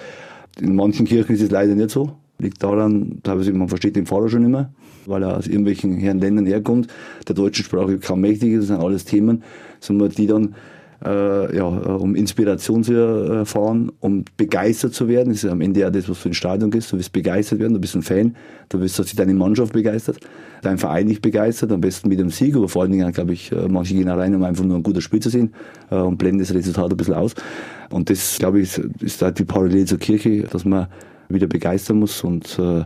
in 0.60 0.76
manchen 0.76 1.06
Kirchen 1.06 1.34
ist 1.34 1.42
es 1.42 1.50
leider 1.50 1.74
nicht 1.74 1.90
so. 1.90 2.12
Liegt 2.38 2.62
daran, 2.62 3.20
teilweise, 3.22 3.52
man 3.52 3.68
versteht 3.68 3.96
den 3.96 4.06
Pfarrer 4.06 4.28
schon 4.28 4.44
immer, 4.44 4.70
weil 5.06 5.22
er 5.22 5.38
aus 5.38 5.46
irgendwelchen 5.46 5.96
Herren 5.96 6.18
Ländern 6.18 6.46
herkommt, 6.46 6.88
der 7.26 7.34
deutschen 7.34 7.64
Sprache 7.64 7.98
kaum 7.98 8.20
mächtig 8.20 8.52
ist, 8.52 8.62
das 8.62 8.66
sind 8.68 8.80
alles 8.80 9.04
Themen, 9.04 9.42
sondern 9.80 10.10
die 10.10 10.26
dann 10.26 10.54
äh, 11.04 11.56
ja, 11.56 11.64
um 11.64 12.14
Inspiration 12.14 12.82
zu 12.82 12.94
erfahren, 12.94 13.92
um 14.00 14.24
begeistert 14.36 14.94
zu 14.94 15.08
werden. 15.08 15.28
Das 15.30 15.44
ist 15.44 15.50
am 15.50 15.60
Ende 15.60 15.80
ja 15.80 15.90
das, 15.90 16.08
was 16.08 16.18
für 16.18 16.30
ein 16.30 16.34
Stadion 16.34 16.72
ist. 16.72 16.90
Du 16.92 16.96
willst 16.96 17.12
begeistert 17.12 17.58
werden, 17.58 17.74
du 17.74 17.80
bist 17.80 17.94
ein 17.94 18.02
Fan, 18.02 18.34
du 18.68 18.80
willst, 18.80 18.98
dass 18.98 19.06
sich 19.06 19.16
deine 19.16 19.34
Mannschaft 19.34 19.72
begeistert, 19.72 20.18
dein 20.62 20.78
Verein 20.78 21.08
dich 21.08 21.20
begeistert, 21.20 21.72
am 21.72 21.80
besten 21.80 22.08
mit 22.08 22.18
dem 22.18 22.30
Sieg, 22.30 22.56
aber 22.56 22.68
vor 22.68 22.82
allen 22.82 22.92
Dingen, 22.92 23.12
glaube 23.12 23.32
ich, 23.32 23.52
äh, 23.52 23.68
manche 23.68 23.94
gehen 23.94 24.06
da 24.06 24.14
rein, 24.14 24.34
um 24.34 24.42
einfach 24.42 24.64
nur 24.64 24.76
ein 24.76 24.82
guter 24.82 25.00
Spiel 25.00 25.20
zu 25.20 25.30
sehen 25.30 25.52
äh, 25.90 25.96
und 25.96 26.16
blenden 26.16 26.38
das 26.38 26.54
Resultat 26.54 26.90
ein 26.90 26.96
bisschen 26.96 27.14
aus. 27.14 27.34
Und 27.90 28.10
das, 28.10 28.38
glaube 28.38 28.60
ich, 28.60 28.78
ist, 29.00 29.22
da 29.22 29.30
die 29.30 29.44
Parallele 29.44 29.84
zur 29.84 29.98
Kirche, 29.98 30.42
dass 30.42 30.64
man 30.64 30.88
wieder 31.28 31.46
begeistern 31.46 31.98
muss 31.98 32.22
und 32.22 32.58
äh, 32.58 32.84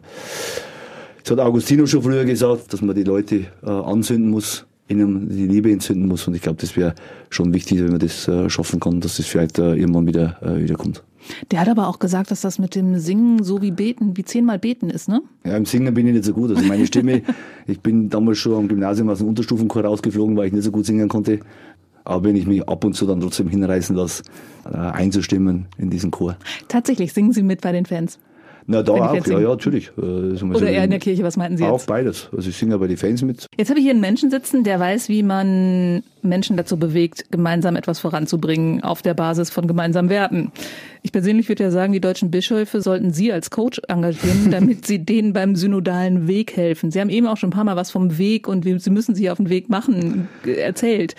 das 1.22 1.32
hat 1.32 1.40
Augustino 1.40 1.86
schon 1.86 2.02
früher 2.02 2.24
gesagt, 2.24 2.72
dass 2.72 2.82
man 2.82 2.96
die 2.96 3.04
Leute 3.04 3.46
äh, 3.62 3.70
anzünden 3.70 4.30
muss, 4.30 4.66
ihnen 4.88 5.28
die 5.28 5.46
Liebe 5.46 5.70
entzünden 5.70 6.08
muss. 6.08 6.26
Und 6.26 6.34
ich 6.34 6.42
glaube, 6.42 6.58
das 6.60 6.76
wäre 6.76 6.94
schon 7.28 7.52
wichtig, 7.52 7.78
wenn 7.80 7.90
man 7.90 8.00
das 8.00 8.26
äh, 8.26 8.48
schaffen 8.50 8.80
kann, 8.80 9.00
dass 9.00 9.18
das 9.18 9.26
vielleicht 9.26 9.58
äh, 9.58 9.74
irgendwann 9.74 10.06
wieder, 10.06 10.38
äh, 10.42 10.62
wieder 10.62 10.74
kommt. 10.74 11.02
Der 11.50 11.60
hat 11.60 11.68
aber 11.68 11.86
auch 11.86 11.98
gesagt, 11.98 12.30
dass 12.30 12.40
das 12.40 12.58
mit 12.58 12.74
dem 12.74 12.98
Singen 12.98 13.44
so 13.44 13.60
wie 13.60 13.70
Beten, 13.70 14.16
wie 14.16 14.24
zehnmal 14.24 14.58
Beten 14.58 14.88
ist, 14.88 15.08
ne? 15.08 15.20
Ja, 15.44 15.56
im 15.56 15.66
Singen 15.66 15.92
bin 15.92 16.06
ich 16.06 16.14
nicht 16.14 16.24
so 16.24 16.32
gut. 16.32 16.50
Also 16.50 16.64
meine 16.64 16.86
Stimme, 16.86 17.22
ich 17.66 17.80
bin 17.80 18.08
damals 18.08 18.38
schon 18.38 18.54
am 18.54 18.68
Gymnasium 18.68 19.10
aus 19.10 19.18
dem 19.18 19.28
Unterstufenchor 19.28 19.84
rausgeflogen, 19.84 20.36
weil 20.36 20.46
ich 20.46 20.52
nicht 20.52 20.64
so 20.64 20.70
gut 20.70 20.86
singen 20.86 21.08
konnte. 21.08 21.40
Aber 22.04 22.24
wenn 22.24 22.34
ich 22.34 22.46
mich 22.46 22.66
ab 22.66 22.82
und 22.84 22.94
zu 22.94 23.06
dann 23.06 23.20
trotzdem 23.20 23.48
hinreißen 23.48 23.94
lasse, 23.94 24.22
äh, 24.64 24.76
einzustimmen 24.76 25.66
in 25.76 25.90
diesen 25.90 26.10
Chor. 26.10 26.36
Tatsächlich 26.66 27.12
singen 27.12 27.32
Sie 27.32 27.42
mit 27.42 27.60
bei 27.60 27.72
den 27.72 27.84
Fans. 27.84 28.18
Na, 28.70 28.84
da 28.84 28.92
auch, 28.92 29.26
ja, 29.26 29.40
ja, 29.40 29.48
natürlich. 29.48 29.90
Wir 29.96 30.44
Oder 30.44 30.70
eher 30.70 30.84
in 30.84 30.90
der 30.90 31.00
Kirche, 31.00 31.24
was 31.24 31.36
meinten 31.36 31.56
Sie 31.56 31.64
Auch 31.64 31.78
jetzt? 31.78 31.88
beides. 31.88 32.28
Also 32.30 32.50
ich 32.50 32.56
singe 32.56 32.70
ja 32.70 32.78
bei 32.78 32.86
den 32.86 32.96
Fans 32.96 33.20
mit. 33.22 33.46
Jetzt 33.58 33.68
habe 33.68 33.80
ich 33.80 33.84
hier 33.84 33.90
einen 33.90 34.00
Menschen 34.00 34.30
sitzen, 34.30 34.62
der 34.62 34.78
weiß, 34.78 35.08
wie 35.08 35.24
man 35.24 36.04
Menschen 36.22 36.56
dazu 36.56 36.76
bewegt, 36.76 37.32
gemeinsam 37.32 37.74
etwas 37.74 37.98
voranzubringen 37.98 38.84
auf 38.84 39.02
der 39.02 39.14
Basis 39.14 39.50
von 39.50 39.66
gemeinsamen 39.66 40.08
Werten. 40.08 40.52
Ich 41.02 41.10
persönlich 41.10 41.48
würde 41.48 41.64
ja 41.64 41.72
sagen, 41.72 41.92
die 41.92 42.00
deutschen 42.00 42.30
Bischöfe 42.30 42.80
sollten 42.80 43.12
Sie 43.12 43.32
als 43.32 43.50
Coach 43.50 43.80
engagieren, 43.88 44.48
damit 44.52 44.86
Sie 44.86 45.00
denen 45.00 45.32
beim 45.32 45.56
synodalen 45.56 46.28
Weg 46.28 46.56
helfen. 46.56 46.92
Sie 46.92 47.00
haben 47.00 47.10
eben 47.10 47.26
auch 47.26 47.38
schon 47.38 47.48
ein 47.48 47.54
paar 47.54 47.64
Mal 47.64 47.74
was 47.74 47.90
vom 47.90 48.18
Weg 48.18 48.46
und 48.46 48.64
wie 48.64 48.78
Sie 48.78 48.90
müssen 48.90 49.16
sich 49.16 49.32
auf 49.32 49.38
den 49.38 49.48
Weg 49.48 49.68
machen 49.68 50.28
äh, 50.46 50.52
erzählt. 50.52 51.16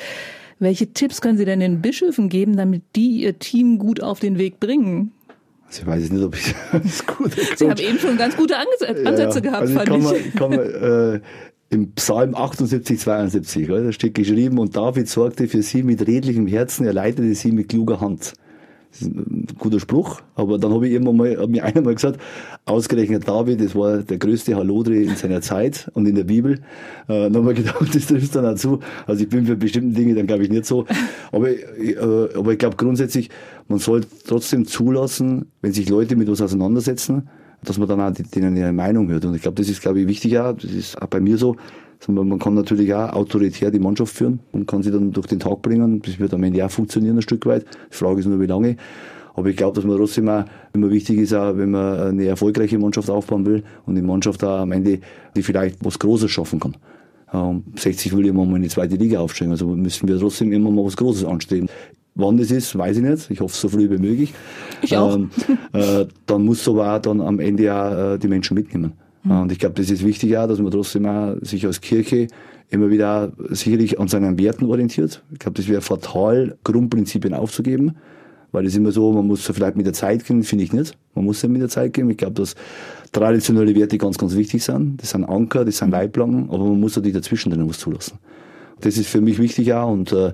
Welche 0.62 0.94
Tipps 0.94 1.20
können 1.20 1.38
Sie 1.38 1.46
denn 1.46 1.60
den 1.60 1.82
Bischöfen 1.82 2.30
geben, 2.30 2.56
damit 2.56 2.84
die 2.96 3.24
ihr 3.24 3.40
Team 3.40 3.78
gut 3.78 4.02
auf 4.02 4.20
den 4.20 4.38
Weg 4.38 4.60
bringen? 4.60 5.12
Also 5.72 5.84
ich 5.84 5.88
weiß 5.88 6.12
nicht, 6.12 6.24
ob 6.24 6.36
ich 6.36 6.54
das 6.84 7.06
gut 7.06 7.32
Sie 7.56 7.70
haben 7.70 7.80
eben 7.80 7.98
schon 7.98 8.18
ganz 8.18 8.36
gute 8.36 8.58
Anges 8.58 9.06
Ansätze 9.06 9.42
gehabt, 9.42 9.62
also 9.62 9.72
ich 9.72 9.78
fand 9.78 9.90
kann 9.90 10.00
ich. 10.00 10.04
Man, 10.04 10.36
kann 10.36 10.50
man, 10.50 10.60
äh, 10.60 11.22
Im 11.70 11.94
Psalm 11.94 12.36
78, 12.36 13.00
72, 13.00 13.70
oder, 13.70 13.84
da 13.86 13.92
steht 13.94 14.14
geschrieben, 14.14 14.60
und 14.60 14.76
David 14.76 15.08
sorgte 15.08 15.48
für 15.48 15.62
sie 15.62 15.84
mit 15.84 16.06
redlichem 16.06 16.46
Herzen, 16.46 16.86
er 16.86 16.92
leitete 16.92 17.34
sie 17.36 17.54
mit 17.54 17.70
kluger 17.70 18.02
Hand. 18.02 18.34
Guter 19.58 19.80
Spruch, 19.80 20.22
aber 20.36 20.58
dann 20.58 20.74
habe 20.74 20.88
ich 20.88 20.94
irgendwann 20.94 21.18
mal, 21.18 21.38
hat 21.38 21.50
mir 21.50 21.64
einer 21.64 21.82
mal 21.82 21.96
gesagt, 21.96 22.20
ausgerechnet 22.66 23.28
David, 23.28 23.62
das 23.62 23.76
war 23.76 23.98
der 24.00 24.18
größte 24.18 24.56
Halodri 24.56 25.04
in 25.04 25.16
seiner 25.16 25.42
Zeit 25.42 25.90
und 25.94 26.08
in 26.08 26.16
der 26.16 26.24
Bibel. 26.24 26.60
Äh, 27.08 27.30
dann 27.30 27.36
habe 27.36 27.54
ich 27.54 27.60
gedacht, 27.60 27.78
das 27.96 28.08
trifft 28.08 28.36
dann 28.36 28.44
dazu. 28.44 28.80
Also 29.08 29.24
ich 29.24 29.30
bin 29.30 29.46
für 29.46 29.56
bestimmte 29.56 30.00
Dinge 30.00 30.16
dann 30.16 30.28
glaube 30.28 30.44
ich 30.44 30.50
nicht 30.50 30.66
so. 30.66 30.86
Aber, 31.32 31.50
äh, 31.50 31.96
aber 32.36 32.52
ich 32.52 32.60
glaube 32.60 32.76
grundsätzlich, 32.76 33.30
man 33.68 33.80
soll 33.80 34.02
trotzdem 34.28 34.66
zulassen, 34.66 35.52
wenn 35.62 35.72
sich 35.72 35.90
Leute 35.90 36.16
mit 36.16 36.30
was 36.30 36.42
auseinandersetzen, 36.42 37.30
dass 37.64 37.78
man 37.78 37.88
dann 37.88 38.02
auch 38.02 38.12
denen 38.12 38.58
ihre 38.58 38.74
Meinung 38.74 39.10
hört. 39.10 39.26
Und 39.26 39.36
ich 39.36 39.42
glaube, 39.42 39.56
das 39.56 39.70
ist, 39.70 39.82
glaube 39.82 40.02
ich, 40.02 40.08
wichtig 40.08 40.38
auch. 40.40 40.54
Das 40.54 40.72
ist 40.72 41.02
auch 41.02 41.08
bei 41.08 41.20
mir 41.20 41.38
so. 41.38 41.56
Also 42.08 42.24
Man 42.24 42.40
kann 42.40 42.56
natürlich 42.56 42.94
auch 42.94 43.14
autoritär 43.14 43.70
die 43.70 43.80
Mannschaft 43.80 44.16
führen 44.16 44.40
und 44.52 44.68
kann 44.68 44.82
sie 44.82 44.92
dann 44.92 45.12
durch 45.12 45.28
den 45.28 45.40
Tag 45.40 45.62
bringen. 45.62 46.02
Das 46.02 46.20
wird 46.20 46.34
am 46.34 46.44
Ende 46.44 46.66
auch 46.66 46.72
funktionieren 46.72 47.18
ein 47.18 47.22
Stück 47.22 47.46
weit. 47.46 47.66
Die 47.92 47.96
Frage 47.96 48.20
ist 48.20 48.26
nur, 48.26 48.40
wie 48.40 48.48
lange. 48.48 48.78
Aber 49.34 49.48
ich 49.48 49.56
glaube, 49.56 49.76
dass 49.76 49.86
man 49.86 49.98
trotzdem 49.98 50.28
auch 50.28 50.44
immer 50.74 50.90
wichtig 50.90 51.20
ist, 51.20 51.34
auch 51.34 51.56
wenn 51.56 51.72
man 51.72 52.00
eine 52.00 52.26
erfolgreiche 52.26 52.78
Mannschaft 52.78 53.10
aufbauen 53.10 53.46
will 53.46 53.64
und 53.86 53.96
die 53.96 54.02
Mannschaft 54.02 54.44
da 54.44 54.64
am 54.64 54.72
Ende, 54.72 55.00
die 55.36 55.44
vielleicht 55.44 55.84
was 55.86 56.00
Großes 56.00 56.30
schaffen 56.30 56.60
kann. 56.60 56.76
Ähm, 57.34 57.64
60 57.76 58.16
will 58.16 58.26
immer 58.26 58.46
mal 58.46 58.58
in 58.58 58.64
die 58.64 58.70
zweite 58.70 58.96
Liga 58.96 59.20
aufsteigen, 59.20 59.52
also 59.52 59.68
müssen 59.68 60.08
wir 60.10 60.20
trotzdem 60.20 60.52
immer 60.52 60.70
mal 60.70 60.84
was 60.84 60.98
Großes 60.98 61.24
anstreben. 61.24 61.70
Wann 62.14 62.36
das 62.36 62.52
ist, 62.52 62.78
weiß 62.78 62.98
ich 62.98 63.04
nicht. 63.04 63.32
Ich 63.32 63.40
hoffe, 63.40 63.56
so 63.56 63.70
früh 63.70 63.90
wie 63.90 63.98
möglich. 63.98 64.34
Ich 64.82 64.98
auch. 64.98 65.16
Ähm, 65.16 65.30
äh, 65.74 66.06
dann 66.26 66.44
muss 66.44 66.68
aber 66.68 66.94
auch 66.94 67.00
dann 67.00 67.22
am 67.22 67.40
Ende 67.40 67.74
auch 67.74 68.16
äh, 68.16 68.18
die 68.18 68.28
Menschen 68.28 68.56
mitnehmen. 68.56 68.94
Mhm. 69.24 69.42
Und 69.42 69.52
ich 69.52 69.60
glaube, 69.60 69.76
das 69.76 69.90
ist 69.90 70.06
wichtig 70.06 70.38
auch, 70.38 70.48
dass 70.48 70.60
man 70.60 70.72
trotzdem 70.72 71.06
auch 71.06 71.36
sich 71.42 71.66
als 71.66 71.82
Kirche 71.82 72.28
immer 72.70 72.90
wieder 72.90 73.32
sicherlich 73.50 74.00
an 74.00 74.08
seinen 74.08 74.40
Werten 74.40 74.66
orientiert. 74.66 75.24
Ich 75.32 75.40
glaube, 75.40 75.58
das 75.58 75.68
wäre 75.68 75.82
fatal, 75.82 76.58
Grundprinzipien 76.64 77.34
aufzugeben. 77.34 77.98
Weil 78.54 78.66
es 78.66 78.76
immer 78.76 78.92
so, 78.92 79.14
man 79.14 79.28
muss 79.28 79.46
so 79.46 79.54
vielleicht 79.54 79.78
mit 79.78 79.86
der 79.86 79.94
Zeit 79.94 80.26
gehen, 80.26 80.44
finde 80.44 80.66
ich 80.66 80.74
nicht. 80.74 80.98
Man 81.16 81.24
muss 81.24 81.42
ja 81.42 81.48
mit 81.48 81.62
der 81.62 81.70
Zeit 81.70 81.94
gehen. 81.94 82.10
Ich 82.10 82.18
glaube, 82.18 82.34
dass 82.34 82.56
traditionelle 83.12 83.76
Werte 83.76 83.98
ganz, 83.98 84.18
ganz 84.18 84.36
wichtig 84.36 84.64
sind. 84.64 85.02
Das 85.02 85.12
sind 85.12 85.26
Anker, 85.26 85.66
das 85.66 85.78
sind 85.78 85.92
Leitplanken, 85.92 86.50
aber 86.50 86.66
man 86.66 86.80
muss 86.80 86.96
natürlich 86.96 87.16
dazwischen 87.16 87.70
was 87.70 87.80
zulassen. 87.80 88.18
Das 88.82 88.98
ist 88.98 89.08
für 89.08 89.22
mich 89.22 89.38
wichtig 89.38 89.74
auch 89.74 89.92
und 89.92 90.12
äh, 90.12 90.30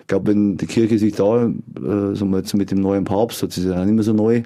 ich 0.00 0.06
glaube, 0.06 0.30
wenn 0.30 0.56
die 0.56 0.66
Kirche 0.66 0.98
sich 0.98 1.14
da, 1.14 1.46
äh, 1.46 1.50
wir 1.80 2.38
jetzt 2.38 2.54
mit 2.54 2.70
dem 2.70 2.80
neuen 2.80 3.04
Papst, 3.04 3.42
das 3.42 3.58
ist 3.58 3.64
ja 3.64 3.84
nicht 3.84 3.94
mehr 3.94 4.02
so 4.02 4.12
neu, 4.12 4.42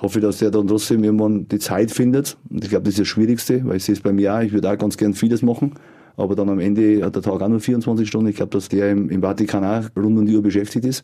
hoffe 0.00 0.20
dass 0.20 0.38
der 0.38 0.50
dann 0.50 0.66
trotzdem 0.66 1.04
irgendwann 1.04 1.48
die 1.48 1.58
Zeit 1.58 1.90
findet. 1.90 2.36
Und 2.50 2.64
ich 2.64 2.70
glaube, 2.70 2.84
das 2.84 2.94
ist 2.94 3.00
das 3.00 3.08
Schwierigste, 3.08 3.64
weil 3.64 3.76
ich 3.76 3.84
sehe 3.84 3.94
es 3.94 4.00
bei 4.00 4.12
mir 4.12 4.34
auch, 4.34 4.40
ich 4.40 4.52
würde 4.52 4.70
auch 4.70 4.78
ganz 4.78 4.96
gern 4.96 5.14
vieles 5.14 5.42
machen. 5.42 5.74
Aber 6.16 6.36
dann 6.36 6.48
am 6.48 6.60
Ende 6.60 7.04
hat 7.04 7.16
der 7.16 7.22
Tag 7.22 7.40
auch 7.40 7.48
nur 7.48 7.60
24 7.60 8.06
Stunden. 8.06 8.28
Ich 8.28 8.36
glaube, 8.36 8.50
dass 8.50 8.68
der 8.68 8.92
im, 8.92 9.10
im 9.10 9.20
Vatikan 9.20 9.64
auch 9.64 9.84
rund 9.96 10.18
um 10.18 10.26
die 10.26 10.36
Uhr 10.36 10.42
beschäftigt 10.42 10.84
ist. 10.84 11.02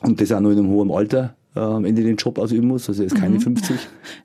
Und 0.00 0.20
das 0.20 0.32
auch 0.32 0.40
noch 0.40 0.50
in 0.50 0.58
einem 0.58 0.68
hohen 0.68 0.90
Alter 0.90 1.34
äh, 1.54 1.60
am 1.60 1.84
Ende 1.84 2.02
den 2.02 2.16
Job 2.16 2.38
ausüben 2.38 2.68
muss. 2.68 2.88
Also 2.88 3.02
er 3.02 3.06
ist 3.06 3.16
keine 3.16 3.40
50, 3.40 3.76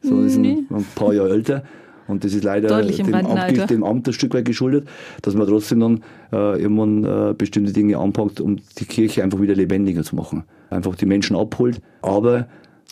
sondern 0.02 0.28
ist 0.28 0.36
ein, 0.36 0.42
Nee. 0.42 0.58
ein 0.70 0.86
paar 0.96 1.14
Jahre 1.14 1.32
älter. 1.32 1.64
Und 2.08 2.24
das 2.24 2.34
ist 2.34 2.44
leider 2.44 2.70
dem. 2.84 3.14
Amt, 3.14 3.70
dem 3.70 3.84
Amt 3.84 4.08
ein 4.08 4.14
Stück 4.14 4.34
weit 4.34 4.46
geschuldet, 4.46 4.88
dass 5.24 5.36
man 5.36 5.46
trotzdem 5.46 5.82
dann 5.82 6.04
äh, 6.32 6.62
irgendwann 6.62 7.04
äh, 7.04 7.34
bestimmte 7.38 7.74
Dinge 7.74 7.98
anpackt, 7.98 8.40
um 8.40 8.58
die 8.78 8.86
Kirche 8.86 9.24
einfach 9.24 9.42
wieder 9.42 9.56
lebendiger 9.56 10.04
zu 10.04 10.16
machen. 10.16 10.44
Einfach 10.70 10.96
die 10.96 11.06
Menschen 11.06 11.36
abholt, 11.36 11.82
aber 12.02 12.48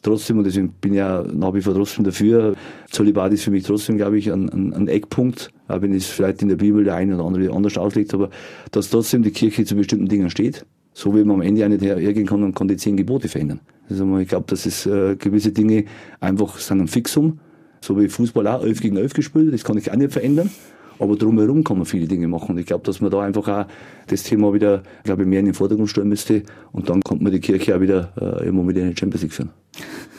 trotzdem, 0.05 0.37
und 0.37 0.45
deswegen 0.45 0.69
bin 0.81 0.93
ich 0.93 0.99
ja 0.99 1.23
nach 1.23 1.53
wie 1.53 1.61
vor 1.61 1.73
trotzdem 1.73 2.03
dafür, 2.05 2.55
Zölibat 2.89 3.33
ist 3.33 3.43
für 3.43 3.51
mich 3.51 3.63
trotzdem, 3.63 3.97
glaube 3.97 4.17
ich, 4.17 4.31
ein, 4.31 4.49
ein, 4.49 4.73
ein 4.73 4.87
Eckpunkt, 4.87 5.51
auch 5.67 5.81
wenn 5.81 5.93
es 5.93 6.05
vielleicht 6.07 6.41
in 6.41 6.49
der 6.49 6.55
Bibel 6.55 6.83
der 6.83 6.95
eine 6.95 7.15
oder 7.15 7.25
andere 7.25 7.51
anders 7.53 7.77
auslegt, 7.77 8.13
aber 8.13 8.29
dass 8.71 8.89
trotzdem 8.89 9.23
die 9.23 9.31
Kirche 9.31 9.65
zu 9.65 9.75
bestimmten 9.75 10.07
Dingen 10.07 10.29
steht, 10.29 10.65
so 10.93 11.13
wie 11.15 11.23
man 11.23 11.35
am 11.37 11.41
Ende 11.41 11.65
auch 11.65 11.69
nicht 11.69 11.81
her- 11.81 11.97
hergehen 11.97 12.27
kann 12.27 12.43
und 12.43 12.55
kann 12.55 12.67
die 12.67 12.77
zehn 12.77 12.95
Gebote 12.95 13.27
verändern. 13.27 13.59
Also 13.89 14.17
ich 14.17 14.27
glaube, 14.29 14.45
dass 14.47 14.65
es 14.65 14.85
äh, 14.85 15.15
gewisse 15.17 15.51
Dinge 15.51 15.85
einfach 16.19 16.57
sind 16.57 16.81
ein 16.81 16.87
Fixum, 16.87 17.39
so 17.81 17.99
wie 17.99 18.07
Fußball 18.07 18.47
auch 18.47 18.63
11 18.63 18.81
gegen 18.81 18.97
11 18.97 19.13
gespielt, 19.13 19.53
das 19.53 19.63
kann 19.63 19.77
ich 19.77 19.91
auch 19.91 19.95
nicht 19.95 20.13
verändern. 20.13 20.49
Aber 20.99 21.15
drumherum 21.15 21.63
kann 21.63 21.77
man 21.77 21.85
viele 21.85 22.07
Dinge 22.07 22.27
machen. 22.27 22.57
Ich 22.57 22.65
glaube, 22.65 22.83
dass 22.83 23.01
man 23.01 23.11
da 23.11 23.21
einfach 23.21 23.47
auch 23.47 23.65
das 24.07 24.23
Thema 24.23 24.53
wieder, 24.53 24.83
glaube 25.03 25.23
ich, 25.23 25.27
mehr 25.27 25.39
in 25.39 25.45
den 25.45 25.53
Vordergrund 25.53 25.89
stellen 25.89 26.09
müsste. 26.09 26.43
Und 26.71 26.89
dann 26.89 27.01
kommt 27.01 27.21
man 27.21 27.31
die 27.31 27.39
Kirche 27.39 27.75
auch 27.75 27.81
wieder 27.81 28.13
äh, 28.19 28.45
irgendwann 28.45 28.69
wieder 28.69 28.81
in 28.81 28.91
die 28.91 28.97
Champions 28.97 29.23
League 29.23 29.33
führen. 29.33 29.49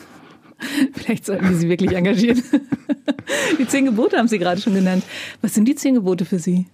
Vielleicht 0.93 1.25
sollten 1.25 1.49
wir 1.49 1.55
sie 1.55 1.69
wirklich 1.69 1.95
engagieren. 1.95 2.41
Die 3.59 3.67
zehn 3.67 3.85
Gebote 3.85 4.17
haben 4.17 4.27
Sie 4.27 4.39
gerade 4.39 4.59
schon 4.61 4.73
genannt. 4.73 5.03
Was 5.41 5.53
sind 5.53 5.67
die 5.67 5.75
zehn 5.75 5.93
Gebote 5.93 6.25
für 6.25 6.39
Sie? 6.39 6.67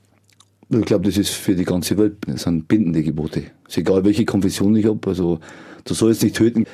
Ich 0.70 0.86
glaube, 0.86 1.06
das 1.06 1.18
ist 1.18 1.32
für 1.32 1.56
die 1.56 1.66
ganze 1.66 1.98
Welt, 1.98 2.18
das 2.26 2.44
sind 2.44 2.68
bindende 2.68 3.04
Gebote. 3.04 3.44
Ist 3.68 3.78
egal, 3.78 4.06
welche 4.06 4.26
Konfession 4.26 4.76
ich 4.76 4.86
habe. 4.86 5.00
Also, 5.08 5.40
du 5.84 5.94
sollst 5.94 6.24
nicht 6.24 6.36
töten. 6.36 6.66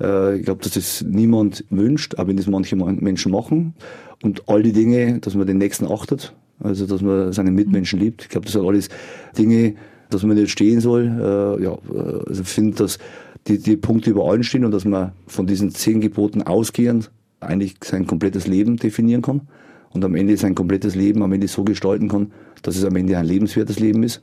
Äh, 0.00 0.36
Ich 0.36 0.44
glaube, 0.44 0.62
dass 0.62 0.72
das 0.72 1.04
niemand 1.08 1.64
wünscht, 1.70 2.16
auch 2.16 2.26
wenn 2.26 2.36
das 2.36 2.46
manche 2.46 2.76
Menschen 2.76 3.32
machen. 3.32 3.74
Und 4.22 4.48
all 4.48 4.62
die 4.62 4.72
Dinge, 4.72 5.18
dass 5.20 5.34
man 5.34 5.46
den 5.46 5.58
Nächsten 5.58 5.86
achtet, 5.86 6.34
also 6.60 6.86
dass 6.86 7.02
man 7.02 7.32
seine 7.32 7.50
Mitmenschen 7.50 8.00
liebt. 8.00 8.22
Ich 8.22 8.28
glaube, 8.28 8.46
das 8.46 8.52
sind 8.54 8.66
alles 8.66 8.88
Dinge, 9.36 9.74
dass 10.10 10.22
man 10.22 10.36
nicht 10.36 10.50
stehen 10.50 10.80
soll. 10.80 11.04
Äh, 11.06 11.62
Ja, 11.62 11.72
äh, 11.72 12.28
also 12.28 12.42
ich 12.42 12.48
finde, 12.48 12.76
dass 12.76 12.98
die, 13.46 13.58
die 13.58 13.76
Punkte 13.76 14.10
über 14.10 14.24
allen 14.30 14.42
stehen 14.42 14.64
und 14.64 14.72
dass 14.72 14.84
man 14.84 15.12
von 15.26 15.46
diesen 15.46 15.70
zehn 15.70 16.00
Geboten 16.00 16.42
ausgehend 16.42 17.10
eigentlich 17.40 17.76
sein 17.84 18.06
komplettes 18.06 18.46
Leben 18.46 18.76
definieren 18.76 19.22
kann 19.22 19.42
und 19.90 20.04
am 20.04 20.14
Ende 20.14 20.36
sein 20.36 20.54
komplettes 20.54 20.94
Leben 20.94 21.22
am 21.22 21.32
Ende 21.32 21.48
so 21.48 21.64
gestalten 21.64 22.08
kann, 22.08 22.32
dass 22.62 22.76
es 22.76 22.84
am 22.84 22.96
Ende 22.96 23.16
ein 23.16 23.26
lebenswertes 23.26 23.78
Leben 23.80 24.02
ist. 24.02 24.22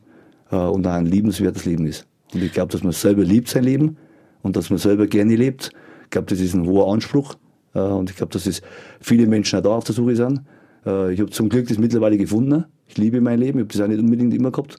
äh, 0.51 0.55
und 0.55 0.85
auch 0.87 0.91
ein 0.91 1.05
liebenswertes 1.05 1.65
Leben 1.65 1.85
ist. 1.87 2.05
Und 2.33 2.43
ich 2.43 2.51
glaube, 2.51 2.71
dass 2.71 2.83
man 2.83 2.91
selber 2.91 3.23
liebt 3.23 3.47
sein 3.47 3.63
Leben 3.63 3.97
und 4.41 4.55
dass 4.55 4.69
man 4.69 4.79
selber 4.79 5.07
gerne 5.07 5.35
lebt. 5.35 5.71
Ich 6.03 6.09
glaube, 6.11 6.27
das 6.27 6.39
ist 6.39 6.53
ein 6.53 6.65
hoher 6.65 6.91
Anspruch. 6.93 7.35
Äh, 7.73 7.79
und 7.79 8.09
ich 8.09 8.15
glaube, 8.15 8.31
dass 8.33 8.45
es 8.45 8.61
viele 9.01 9.27
Menschen 9.27 9.59
auch 9.59 9.63
da 9.63 9.69
auf 9.69 9.83
der 9.83 9.95
Suche 9.95 10.15
sind. 10.15 10.41
Äh, 10.85 11.13
ich 11.13 11.19
habe 11.19 11.31
zum 11.31 11.49
Glück 11.49 11.67
das 11.67 11.77
mittlerweile 11.77 12.17
gefunden. 12.17 12.65
Ich 12.87 12.97
liebe 12.97 13.21
mein 13.21 13.39
Leben. 13.39 13.59
Ich 13.59 13.63
habe 13.63 13.73
das 13.73 13.81
auch 13.81 13.87
nicht 13.87 13.99
unbedingt 13.99 14.33
immer 14.33 14.51
gehabt. 14.51 14.77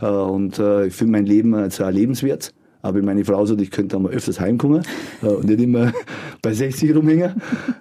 Äh, 0.00 0.06
und 0.06 0.58
äh, 0.58 0.86
ich 0.86 0.94
finde 0.94 1.12
mein 1.12 1.26
Leben 1.26 1.54
auch 1.54 1.90
lebenswert. 1.90 2.52
Aber 2.82 3.02
meine 3.02 3.22
Frau 3.26 3.44
sagt, 3.44 3.60
ich 3.60 3.70
könnte 3.70 3.94
auch 3.98 4.00
mal 4.00 4.10
öfters 4.10 4.40
heimkommen 4.40 4.82
und 5.20 5.44
nicht 5.44 5.60
immer 5.60 5.92
bei 6.42 6.54
60 6.54 6.96
rumhängen. 6.96 7.34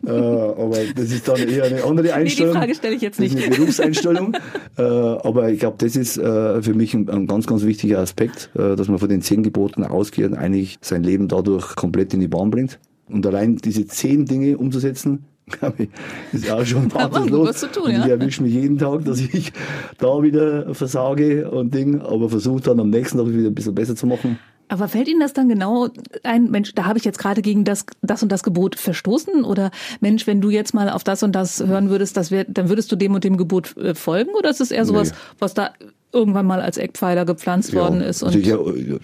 Aber 0.04 0.76
das 0.94 1.14
ist 1.14 1.26
dann 1.26 1.38
eher 1.38 1.64
eine 1.64 1.86
andere 1.86 2.14
Einstellung. 2.14 2.54
Nee, 2.56 2.60
die 2.60 2.66
Frage 2.66 2.76
stelle 2.76 2.96
ich 2.96 3.02
jetzt 3.02 3.18
nicht. 3.18 3.34
Das 3.34 3.44
ist 3.44 3.48
eine 3.48 3.56
Berufseinstellung. 3.56 4.34
aber 4.76 5.52
ich 5.52 5.60
glaube, 5.60 5.78
das 5.80 5.96
ist 5.96 6.16
für 6.16 6.74
mich 6.76 6.94
ein, 6.96 7.08
ein, 7.08 7.28
ganz, 7.28 7.48
ganz 7.48 7.64
wichtiger 7.64 8.00
Aspekt, 8.00 8.50
dass 8.54 8.90
man 8.90 9.00
von 9.00 9.08
den 9.08 9.22
zehn 9.22 9.42
Geboten 9.42 9.86
ausgeht 9.86 10.26
und 10.26 10.34
eigentlich 10.34 10.80
sein 10.82 11.04
Leben 11.04 11.30
dadurch 11.30 11.78
komplett 11.78 12.14
in 12.14 12.20
die 12.20 12.28
Bahn 12.28 12.52
bringt. 12.52 12.78
Und 13.08 13.26
allein 13.26 13.56
diese 13.56 13.88
zehn 13.88 14.26
Dinge 14.26 14.58
umzusetzen, 14.58 15.24
ist 16.32 16.50
auch 16.52 16.66
schon 16.66 16.93
was 16.93 17.60
zu 17.60 17.72
tun, 17.72 17.91
ja. 17.91 18.06
ich 18.06 18.12
erwische 18.12 18.43
mich 18.43 18.54
jeden 18.54 18.78
Tag, 18.78 19.06
dass 19.06 19.20
ich 19.20 19.52
da 19.97 20.22
wieder 20.22 20.74
versage 20.74 21.50
und 21.50 21.74
Ding, 21.74 22.02
aber 22.02 22.30
versuche 22.30 22.62
dann 22.62 22.80
am 22.80 22.89
nächsten 22.89 23.18
Tag 23.18 23.28
wieder 23.28 23.50
ein 23.50 23.56
bisschen 23.56 23.76
besser 23.76 23.95
zu 23.95 24.08
machen. 24.08 24.39
Aber 24.72 24.88
fällt 24.88 25.08
Ihnen 25.08 25.20
das 25.20 25.34
dann 25.34 25.50
genau 25.50 25.89
ein, 26.24 26.52
Mensch, 26.52 26.76
da 26.76 26.86
habe 26.86 27.00
ich 27.00 27.04
jetzt 27.04 27.18
gerade 27.18 27.41
gegen 27.41 27.64
das, 27.66 27.88
das 28.04 28.22
und 28.22 28.32
das 28.32 28.43
Gebot 28.43 28.76
verstoßen? 28.76 29.43
Oder 29.43 29.72
Mensch, 30.00 30.28
wenn 30.28 30.41
du 30.41 30.52
jetzt 30.52 30.76
mal 30.76 30.89
auf 30.89 31.04
das 31.04 31.24
und 31.24 31.32
das 31.34 31.60
hören 31.66 31.89
würdest, 31.89 32.16
das 32.16 32.30
wär, 32.30 32.43
dann 32.43 32.70
würdest 32.70 32.91
du 32.91 32.95
dem 32.95 33.16
und 33.16 33.24
dem 33.24 33.36
Gebot 33.36 33.76
äh, 33.78 33.95
folgen? 33.95 34.30
Oder 34.38 34.52
ist 34.52 34.62
es 34.62 34.70
eher 34.70 34.86
sowas, 34.86 35.10
Nee. 35.10 35.18
was 35.39 35.56
da 35.56 35.72
irgendwann 36.12 36.45
mal 36.45 36.62
als 36.62 36.78
Eckpfeiler 36.78 37.26
gepflanzt 37.26 37.74
worden 37.74 38.01
ist? 38.01 38.24
Und 38.24 38.30
also 38.30 38.39
ich, 38.39 38.45
ja, 38.45 38.57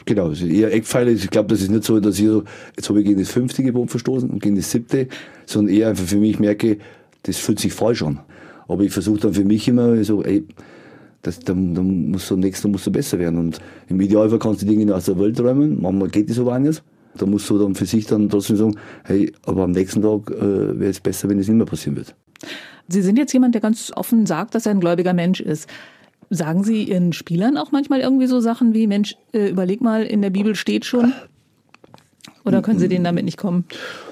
genau, 0.06 0.32
eher 0.32 0.74
Eckpfeile. 0.74 1.12
Ich 1.12 1.30
glaube, 1.30 1.50
das 1.50 1.62
ist 1.62 1.72
nicht 1.72 1.84
so, 1.84 2.00
dass 2.00 2.20
ich 2.20 2.26
so, 2.26 2.44
jetzt 2.76 2.90
habe 2.90 3.00
ich 3.00 3.06
gegen 3.06 3.20
das 3.20 3.30
fünfte 3.30 3.64
Gebot 3.64 3.92
verstoßen 3.92 4.30
und 4.30 4.42
gegen 4.42 4.56
das 4.56 4.72
siebte, 4.72 5.08
sondern 5.46 5.74
eher 5.74 5.90
einfach 5.90 6.06
für 6.06 6.18
mich 6.18 6.40
merke, 6.40 6.78
das 7.24 7.38
fühlt 7.38 7.60
sich 7.60 7.74
falsch 7.74 8.04
an. 8.04 8.20
Aber 8.68 8.84
ich 8.84 8.92
versuche 8.92 9.20
dann 9.20 9.34
für 9.34 9.46
mich 9.46 9.68
immer 9.68 10.04
so, 10.04 10.24
ey, 10.24 10.46
das, 11.22 11.40
dann, 11.40 11.74
dann 11.74 12.12
musst 12.12 12.30
du 12.30 12.36
am 12.36 12.40
nächsten 12.40 12.72
musst 12.72 12.86
du 12.88 12.92
besser 12.92 13.20
werden. 13.20 13.40
Und 13.40 13.60
im 13.88 14.00
Idealfall 14.00 14.40
kannst 14.40 14.62
du 14.62 14.66
die 14.66 14.76
Dinge 14.76 14.94
aus 14.94 15.06
der 15.06 15.20
Welt 15.20 15.40
räumen. 15.40 15.82
Manchmal 15.82 16.10
geht 16.10 16.30
das 16.30 16.40
aber 16.40 16.56
auch 16.56 16.60
nicht. 16.60 16.84
Da 17.18 17.26
musst 17.26 17.50
du 17.50 17.58
dann 17.58 17.76
für 17.76 17.86
sich 17.86 18.06
dann 18.06 18.30
trotzdem 18.30 18.58
sagen, 18.58 18.78
hey, 19.04 19.32
aber 19.46 19.64
am 19.64 19.72
nächsten 19.72 20.02
Tag 20.02 20.30
äh, 20.32 20.80
wäre 20.80 20.92
es 20.92 21.00
besser, 21.00 21.30
wenn 21.30 21.40
es 21.40 21.48
nicht 21.48 21.58
mehr 21.58 21.66
passieren 21.66 21.96
wird. 21.96 22.14
Sie 22.88 23.02
sind 23.02 23.18
jetzt 23.18 23.34
jemand, 23.34 23.56
der 23.56 23.62
ganz 23.62 23.92
offen 23.96 24.26
sagt, 24.26 24.54
dass 24.54 24.66
er 24.66 24.72
ein 24.72 24.80
gläubiger 24.80 25.14
Mensch 25.14 25.40
ist. 25.40 25.68
Sagen 26.30 26.64
Sie 26.64 26.84
Ihren 26.84 27.14
Spielern 27.14 27.58
auch 27.58 27.72
manchmal 27.72 28.00
irgendwie 28.00 28.28
so 28.28 28.40
Sachen 28.40 28.74
wie, 28.74 28.88
Mensch, 28.88 29.16
äh, 29.34 29.50
überleg 29.50 29.82
mal, 29.82 30.04
in 30.04 30.22
der 30.22 30.30
Bibel 30.32 30.56
steht 30.56 30.86
schon? 30.86 31.14
Oder 32.46 32.62
können 32.62 32.78
Sie 32.78 32.88
denen 32.88 33.04
damit 33.04 33.26
nicht 33.26 33.38
kommen? 33.38 33.66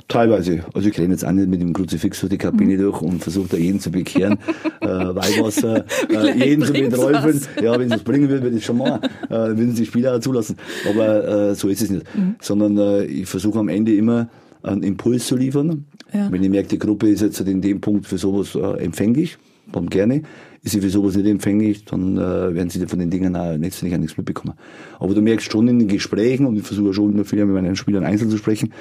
Teilweise. 0.08 0.66
Also 0.74 0.90
ich 0.90 0.98
renne 0.98 1.14
jetzt 1.14 1.24
auch 1.24 1.32
nicht 1.32 1.48
mit 1.48 1.62
dem 1.62 1.72
Kruzifix 1.72 2.20
durch 2.20 2.32
die 2.32 2.38
Kabine 2.38 2.78
durch 2.78 3.02
und 3.02 3.22
versuche 3.22 3.50
da 3.50 3.58
jeden 3.58 3.80
zu 3.80 3.92
bekehren. 3.92 4.40
äh, 4.82 4.88
Weihwasser, 4.88 5.86
äh, 6.10 6.38
jeden 6.38 6.66
zu 6.66 6.74
beträufeln. 6.74 7.42
Ja, 7.62 7.80
wenn 7.80 7.88
es 7.88 7.94
was 7.94 8.04
bringen 8.04 8.30
will, 8.30 8.42
würde 8.42 8.58
ich 8.58 8.66
schon 8.66 8.80
machen. 8.80 9.02
Äh, 9.30 9.30
würden 9.30 9.76
sich 9.76 9.88
Spieler 9.88 10.16
auch 10.16 10.20
zulassen. 10.20 10.58
Aber 10.90 11.50
äh, 11.52 11.56
so 11.56 11.70
ist 11.70 11.82
es 11.82 11.92
nicht. 11.92 12.06
Sondern 12.42 12.78
äh, 12.78 13.06
ich 13.06 13.30
versuche 13.30 13.60
am 13.60 13.70
Ende 13.70 13.96
immer 13.96 14.30
einen 14.64 14.84
Impuls 14.84 15.28
zu 15.28 15.36
liefern. 15.36 15.86
Ja. 16.12 16.32
Wenn 16.32 16.44
ich 16.44 16.50
merke, 16.50 16.70
die 16.70 16.80
Gruppe 16.80 17.10
ist 17.10 17.22
jetzt 17.22 17.40
in 17.42 17.62
dem 17.62 17.82
Punkt 17.82 18.08
für 18.08 18.18
sowas 18.18 18.56
äh, 18.56 18.84
empfänglich, 18.84 19.38
dann 19.72 19.90
gerne. 19.90 20.24
Ist 20.64 20.72
sie 20.72 20.82
für 20.82 20.90
sowas 20.90 21.16
nicht 21.18 21.28
empfänglich, 21.28 21.84
dann 21.84 22.18
äh, 22.18 22.56
werden 22.56 22.70
sie 22.70 22.86
von 22.88 22.98
den 22.98 23.10
Dingen 23.10 23.36
auch 23.36 23.58
letztendlich 23.58 23.96
auch 23.96 24.00
nichts 24.00 24.18
mitbekommen. 24.18 24.54
Aber 24.98 25.14
du 25.14 25.22
merkst 25.22 25.52
schon 25.52 25.68
in 25.68 25.78
den 25.78 25.90
Gesprächen, 25.90 26.46
und 26.46 26.56
ich 26.56 26.64
versuche 26.64 26.94
schon 26.94 27.12
immer 27.14 27.26
viel 27.26 27.46
mit 27.46 27.54
meinen 27.54 27.76
Spielern 27.76 28.06
einzeln 28.06 28.30
zu 28.30 28.38
sprechen, 28.38 28.72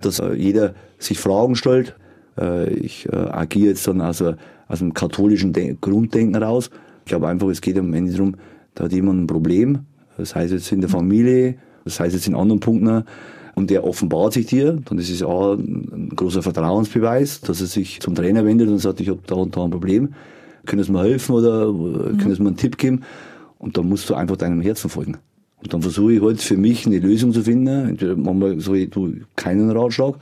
dass 0.00 0.20
äh, 0.20 0.34
jeder 0.34 0.74
sich 0.98 1.18
Fragen 1.18 1.56
stellt. 1.56 1.96
Äh, 2.38 2.72
ich 2.74 3.08
äh, 3.08 3.16
agiere 3.16 3.70
jetzt 3.70 3.88
dann 3.88 4.00
aus, 4.00 4.22
a- 4.22 4.36
aus 4.68 4.80
einem 4.80 4.94
katholischen 4.94 5.52
Den 5.52 5.78
Grunddenken 5.80 6.40
raus. 6.40 6.70
Ich 7.04 7.10
glaube 7.10 7.26
einfach, 7.26 7.48
es 7.48 7.60
geht 7.60 7.76
am 7.76 7.92
Ende 7.92 8.12
darum, 8.12 8.36
da 8.76 8.84
hat 8.84 8.92
jemand 8.92 9.22
ein 9.22 9.26
Problem, 9.26 9.80
das 10.16 10.36
heißt 10.36 10.52
jetzt 10.52 10.70
in 10.70 10.80
der 10.80 10.90
Familie, 10.90 11.56
das 11.84 11.98
heißt 11.98 12.14
jetzt 12.14 12.28
in 12.28 12.36
anderen 12.36 12.60
Punkten, 12.60 13.02
und 13.56 13.68
der 13.68 13.84
offenbart 13.84 14.32
sich 14.32 14.46
dir, 14.46 14.78
dann 14.84 14.98
ist 14.98 15.10
es 15.10 15.22
auch 15.22 15.54
ein 15.54 16.12
großer 16.14 16.40
Vertrauensbeweis, 16.40 17.40
dass 17.40 17.60
er 17.60 17.66
sich 17.66 18.00
zum 18.00 18.14
Trainer 18.14 18.46
wendet 18.46 18.68
und 18.68 18.78
sagt, 18.78 19.00
ich 19.00 19.08
habe 19.08 19.20
da 19.26 19.34
und 19.34 19.56
da 19.56 19.64
ein 19.64 19.70
Problem, 19.70 20.14
können 20.66 20.82
Sie 20.82 20.92
mir 20.92 21.02
helfen 21.02 21.34
oder 21.34 21.68
äh, 21.68 22.16
können 22.16 22.34
Sie 22.34 22.42
mir 22.42 22.48
einen 22.48 22.56
Tipp 22.56 22.78
geben? 22.78 23.02
Und 23.58 23.76
dann 23.76 23.88
musst 23.88 24.08
du 24.10 24.14
einfach 24.14 24.36
deinem 24.36 24.60
Herzen 24.60 24.90
folgen. 24.90 25.18
Und 25.62 25.72
dann 25.72 25.82
versuche 25.82 26.14
ich 26.14 26.22
halt 26.22 26.40
für 26.40 26.56
mich 26.56 26.86
eine 26.86 26.98
Lösung 26.98 27.32
zu 27.32 27.42
finden. 27.42 27.90
Entweder 27.90 28.16
manchmal 28.16 28.58
sage 28.60 28.78
ich, 28.78 28.90
du, 28.90 29.12
keinen 29.36 29.70
Ratschlag. 29.70 30.16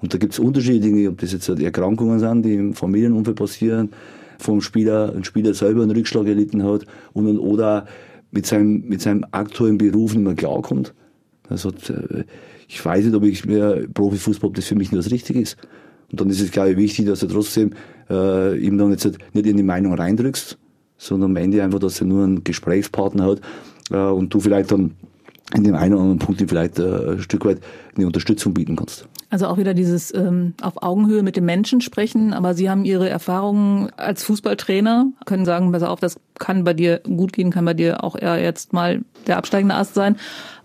Und 0.00 0.14
da 0.14 0.18
gibt 0.18 0.32
es 0.32 0.38
unterschiedliche 0.38 0.86
Dinge, 0.86 1.08
ob 1.10 1.18
das 1.18 1.32
jetzt 1.32 1.48
halt 1.48 1.60
Erkrankungen 1.60 2.18
sind, 2.18 2.44
die 2.44 2.54
im 2.54 2.74
Familienumfeld 2.74 3.36
passieren, 3.36 3.90
vom 4.38 4.60
Spieler, 4.60 5.12
ein 5.14 5.24
Spieler 5.24 5.52
selber 5.52 5.82
einen 5.82 5.90
Rückschlag 5.90 6.26
erlitten 6.26 6.62
hat 6.62 6.86
und, 7.12 7.26
und 7.26 7.38
oder 7.38 7.86
mit 8.30 8.46
seinem, 8.46 8.84
mit 8.86 9.02
seinem 9.02 9.24
aktuellen 9.32 9.78
Beruf 9.78 10.14
nicht 10.14 10.24
mehr 10.24 10.34
klarkommt. 10.34 10.94
Also, 11.48 11.72
ich 12.68 12.84
weiß 12.84 13.06
nicht, 13.06 13.14
ob 13.14 13.24
ich 13.24 13.44
mir 13.44 13.88
Profifußball, 13.92 14.48
ob 14.48 14.54
das 14.54 14.66
für 14.66 14.74
mich 14.74 14.92
nur 14.92 15.02
das 15.02 15.10
Richtige 15.10 15.40
ist. 15.40 15.56
Und 16.10 16.20
dann 16.20 16.30
ist 16.30 16.40
es, 16.40 16.50
glaube 16.50 16.70
ich, 16.70 16.76
wichtig, 16.76 17.06
dass 17.06 17.20
du 17.20 17.26
trotzdem 17.26 17.70
äh, 18.10 18.58
ihm 18.58 18.78
dann 18.78 18.90
jetzt 18.90 19.06
nicht 19.32 19.46
in 19.46 19.56
die 19.56 19.62
Meinung 19.62 19.94
reindrückst, 19.94 20.58
sondern 20.96 21.30
am 21.30 21.36
Ende 21.36 21.62
einfach, 21.62 21.78
dass 21.78 22.00
er 22.00 22.06
nur 22.06 22.24
einen 22.24 22.44
Gesprächspartner 22.44 23.24
hat 23.24 23.40
äh, 23.90 23.96
und 23.96 24.32
du 24.34 24.40
vielleicht 24.40 24.72
dann 24.72 24.92
in 25.54 25.64
dem 25.64 25.74
einen 25.74 25.94
oder 25.94 26.02
anderen 26.02 26.18
Punkt 26.18 26.40
ihm 26.40 26.48
vielleicht 26.48 26.78
äh, 26.78 27.12
ein 27.12 27.20
Stück 27.20 27.44
weit 27.44 27.60
eine 27.96 28.06
Unterstützung 28.06 28.52
bieten 28.52 28.76
kannst. 28.76 29.08
Also 29.30 29.46
auch 29.46 29.58
wieder 29.58 29.74
dieses 29.74 30.12
ähm, 30.14 30.54
auf 30.62 30.82
Augenhöhe 30.82 31.22
mit 31.22 31.36
dem 31.36 31.44
Menschen 31.44 31.80
sprechen, 31.80 32.32
aber 32.32 32.54
Sie 32.54 32.68
haben 32.68 32.84
Ihre 32.84 33.08
Erfahrungen 33.08 33.90
als 33.96 34.24
Fußballtrainer, 34.24 35.06
können 35.26 35.44
sagen, 35.44 35.72
pass 35.72 35.82
auf, 35.82 36.00
das 36.00 36.18
kann 36.38 36.64
bei 36.64 36.74
dir 36.74 37.00
gut 37.00 37.32
gehen, 37.32 37.50
kann 37.50 37.64
bei 37.64 37.74
dir 37.74 38.04
auch 38.04 38.16
eher 38.16 38.42
jetzt 38.42 38.72
mal 38.72 39.02
der 39.26 39.36
absteigende 39.36 39.74
Ast 39.74 39.94
sein. 39.94 40.16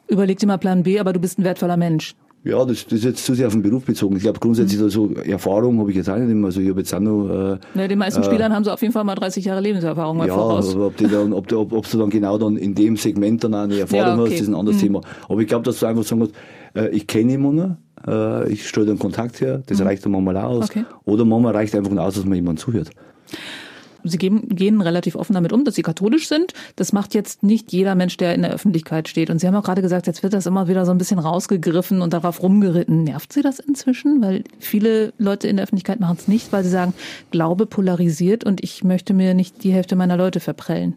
Überleg 0.08 0.40
dir 0.40 0.48
mal 0.48 0.58
Plan 0.58 0.84
B, 0.84 1.00
aber 1.00 1.14
du 1.14 1.20
bist 1.20 1.40
ein 1.40 1.44
wertvoller 1.44 1.78
Mensch. 1.78 2.16
Ja, 2.46 2.66
das, 2.66 2.84
das 2.86 3.00
ist 3.00 3.04
jetzt 3.06 3.26
zu 3.26 3.34
sehr 3.36 3.48
auf 3.48 3.54
den 3.54 3.62
Beruf 3.62 3.86
bezogen. 3.86 4.18
Ich 4.18 4.24
glaube, 4.24 4.40
grundsätzlich 4.40 4.80
Mhm. 4.82 4.90
so 4.90 5.12
Erfahrung 5.14 5.80
habe 5.80 5.92
ich 5.92 5.96
jetzt 5.96 6.10
auch 6.10 6.18
nicht 6.18 6.30
immer. 6.30 6.48
Also 6.48 6.60
ich 6.60 6.70
habe 6.70 6.82
jetzt 6.82 6.94
auch 6.94 7.00
noch 7.00 7.30
äh, 7.54 7.58
Ne, 7.74 7.88
den 7.88 7.98
meisten 7.98 8.22
Spielern 8.24 8.52
haben 8.54 8.66
sie 8.66 8.74
auf 8.74 8.82
jeden 8.82 8.92
Fall 8.94 9.06
mal 9.06 9.16
30 9.16 9.46
Jahre 9.46 9.62
Lebenserfahrung 9.62 10.18
mal 10.18 10.28
Ja, 10.28 10.34
voraus. 10.36 10.76
aber 10.76 10.88
ob, 10.88 10.98
die 10.98 11.08
dann, 11.08 11.32
ob, 11.32 11.48
du- 11.48 11.60
ob, 11.60 11.72
ob 11.72 11.90
du 11.90 11.98
dann 11.98 12.10
genau 12.10 12.38
dann 12.38 12.58
in 12.58 12.76
dem 12.76 12.98
Segment 12.98 13.44
dann 13.46 13.54
auch 13.54 13.60
eine 13.64 13.80
Erfahrung 13.80 14.06
Ja, 14.06 14.14
okay. 14.16 14.22
Mhm. 14.30 14.34
hast, 14.34 14.42
ist 14.42 14.48
ein 14.50 14.56
anderes 14.56 14.80
Thema. 14.82 15.00
Aber 15.30 15.40
ich 15.40 15.48
glaube, 15.48 15.64
dass 15.64 15.80
du 15.80 15.86
einfach 15.86 16.04
sagen 16.04 16.20
musst, 16.20 16.34
äh, 16.76 16.90
ich 16.90 17.08
kenne 17.08 17.32
jemanden, 17.32 17.78
äh, 18.06 18.52
ich 18.52 18.68
stelle 18.68 18.88
dann 18.88 19.00
Kontakt 19.00 19.40
her, 19.40 19.64
das 19.66 19.80
reicht 19.80 20.04
dann 20.04 20.12
manchmal 20.12 20.36
aus. 20.36 20.76
Mhm. 20.76 20.82
Okay. 20.82 20.86
Oder 21.06 21.24
manchmal 21.24 21.54
reicht 21.54 21.74
einfach 21.76 21.92
nur 21.92 22.04
aus, 22.04 22.16
dass 22.16 22.26
mir 22.26 22.36
jemand 22.36 22.60
zuhört. 22.60 22.90
Sie 24.04 24.18
gehen, 24.18 24.48
gehen 24.50 24.82
relativ 24.82 25.16
offen 25.16 25.34
damit 25.34 25.54
um, 25.54 25.66
dass 25.66 25.76
Sie 25.76 25.82
katholisch 25.82 26.28
sind. 26.28 26.54
Das 26.76 26.94
macht 26.94 27.14
jetzt 27.14 27.44
nicht 27.44 27.72
jeder 27.72 27.96
Mensch, 27.96 28.18
der 28.18 28.36
in 28.36 28.42
der 28.42 28.52
Öffentlichkeit 28.52 29.08
steht. 29.08 29.30
Und 29.30 29.40
Sie 29.40 29.48
haben 29.48 29.56
auch 29.56 29.64
gerade 29.64 29.82
gesagt, 29.82 30.08
jetzt 30.08 30.24
wird 30.24 30.34
das 30.34 30.46
immer 30.46 30.68
wieder 30.68 30.86
so 30.86 30.92
ein 30.92 30.98
bisschen 30.98 31.20
rausgegriffen 31.20 32.02
und 32.02 32.14
darauf 32.14 32.42
rumgeritten. 32.42 33.04
Nervt 33.04 33.34
Sie 33.34 33.42
das 33.42 33.60
inzwischen? 33.60 34.22
Weil 34.22 34.44
viele 34.60 35.14
Leute 35.18 35.48
in 35.48 35.58
der 35.58 35.64
Öffentlichkeit 35.64 36.00
machen 36.00 36.18
es 36.20 36.28
nicht, 36.28 36.52
weil 36.52 36.64
sie 36.64 36.70
sagen, 36.70 36.94
Glaube 37.32 37.66
polarisiert 37.66 38.44
und 38.44 38.64
ich 38.64 38.84
möchte 38.84 39.14
mir 39.14 39.34
nicht 39.34 39.64
die 39.64 39.72
Hälfte 39.72 39.96
meiner 39.96 40.18
Leute 40.18 40.40
verprellen. 40.40 40.96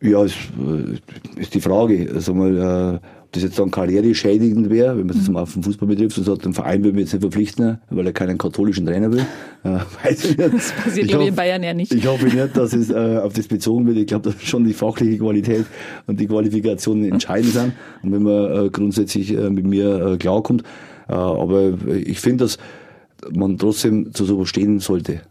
Ja, 0.00 0.22
ist, 0.24 0.36
äh, 0.58 1.40
ist 1.40 1.54
die 1.54 1.60
Frage. 1.60 2.10
Also 2.14 2.34
mal, 2.34 3.00
äh, 3.02 3.06
das 3.34 3.42
jetzt 3.42 3.58
dann 3.58 3.70
karriereschädigend 3.70 4.70
wäre, 4.70 4.96
wenn 4.96 5.06
man 5.06 5.16
das 5.16 5.28
mal 5.28 5.42
auf 5.42 5.54
den 5.54 5.62
Fußball 5.62 5.88
betrifft 5.88 6.16
und 6.18 6.24
sagt, 6.24 6.44
den 6.44 6.54
Verein 6.54 6.84
will 6.84 6.92
mir 6.92 7.00
jetzt 7.00 7.12
nicht 7.12 7.22
verpflichten, 7.22 7.78
weil 7.90 8.06
er 8.06 8.12
keinen 8.12 8.38
katholischen 8.38 8.86
Trainer 8.86 9.12
will. 9.12 9.26
Äh, 9.64 9.68
weiß 10.04 10.24
ich 10.24 10.36
nicht. 10.36 10.54
Das 10.54 10.72
passiert, 10.72 11.04
Ich 11.04 11.08
glaube 11.08 11.24
ich, 11.24 11.30
in 11.30 11.34
Bayern 11.34 11.62
ja 11.62 11.74
nicht. 11.74 11.92
Ich 11.92 12.06
hoffe 12.06 12.26
nicht, 12.26 12.56
dass 12.56 12.72
es 12.72 12.90
äh, 12.90 13.18
auf 13.18 13.32
das 13.32 13.48
bezogen 13.48 13.86
wird. 13.86 13.96
Ich 13.98 14.06
glaube, 14.06 14.30
dass 14.30 14.42
schon 14.42 14.64
die 14.64 14.72
fachliche 14.72 15.18
Qualität 15.18 15.66
und 16.06 16.20
die 16.20 16.26
Qualifikationen 16.26 17.10
entscheidend 17.10 17.52
sind. 17.52 17.72
Und 18.02 18.12
wenn 18.12 18.22
man 18.22 18.66
äh, 18.66 18.70
grundsätzlich 18.70 19.32
äh, 19.32 19.50
mit 19.50 19.66
mir 19.66 20.12
äh, 20.12 20.16
klarkommt. 20.16 20.62
Äh, 21.08 21.14
aber 21.14 21.74
ich 21.92 22.20
finde, 22.20 22.44
dass 22.44 22.58
man 23.32 23.58
trotzdem 23.58 24.14
zu 24.14 24.24
sowas 24.24 24.48
stehen 24.48 24.78
sollte. 24.78 25.22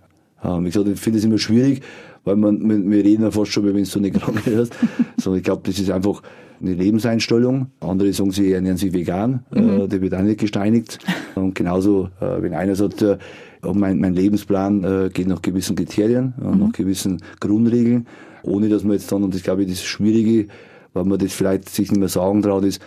Ähm, 0.44 0.66
gesagt, 0.66 0.88
ich 0.88 1.00
finde 1.00 1.20
es 1.20 1.26
immer 1.26 1.38
schwierig, 1.38 1.82
weil 2.26 2.36
man, 2.36 2.60
wir, 2.68 2.92
wir 2.92 3.04
reden 3.04 3.24
ja 3.24 3.32
fast 3.32 3.52
schon, 3.52 3.66
wenn 3.66 3.84
du 3.84 4.00
nicht 4.00 4.16
krank 4.20 4.42
hast. 4.46 4.74
Sondern 5.18 5.38
ich 5.38 5.44
glaube, 5.44 5.62
das 5.66 5.80
ist 5.80 5.90
einfach 5.90 6.22
eine 6.62 6.74
Lebenseinstellung. 6.74 7.68
Andere 7.80 8.14
sagen, 8.14 8.32
sie 8.32 8.52
ernähren 8.52 8.78
sich 8.78 8.94
vegan, 8.94 9.44
äh, 9.52 9.88
der 9.88 10.02
wird 10.02 10.14
auch 10.16 10.22
nicht 10.22 10.40
gesteinigt. 10.40 11.00
Und 11.36 11.56
genauso, 11.56 12.10
äh, 12.20 12.42
wenn 12.42 12.54
einer 12.54 12.76
sagt, 12.76 13.02
äh, 13.02 13.18
mein, 13.62 14.00
mein 14.00 14.14
Lebensplan 14.14 14.84
äh, 14.84 15.10
geht 15.14 15.28
nach 15.28 15.42
gewissen 15.42 15.76
Kriterien, 15.76 16.34
äh, 16.42 16.56
nach 16.56 16.72
gewissen 16.72 17.22
Grundregeln, 17.40 18.08
ohne 18.44 18.70
dass 18.70 18.84
man 18.84 18.94
jetzt 18.94 19.12
dann, 19.12 19.24
und 19.24 19.34
das 19.34 19.44
glaube 19.44 19.64
ich, 19.64 19.70
das 19.70 19.84
Schwierige, 19.84 20.48
weil 20.94 21.06
man 21.06 21.18
das 21.18 21.34
vielleicht 21.34 21.70
sich 21.70 21.90
nicht 21.90 22.00
mehr 22.00 22.10
sagen 22.10 22.42
traut, 22.42 22.66
ist, 22.66 22.82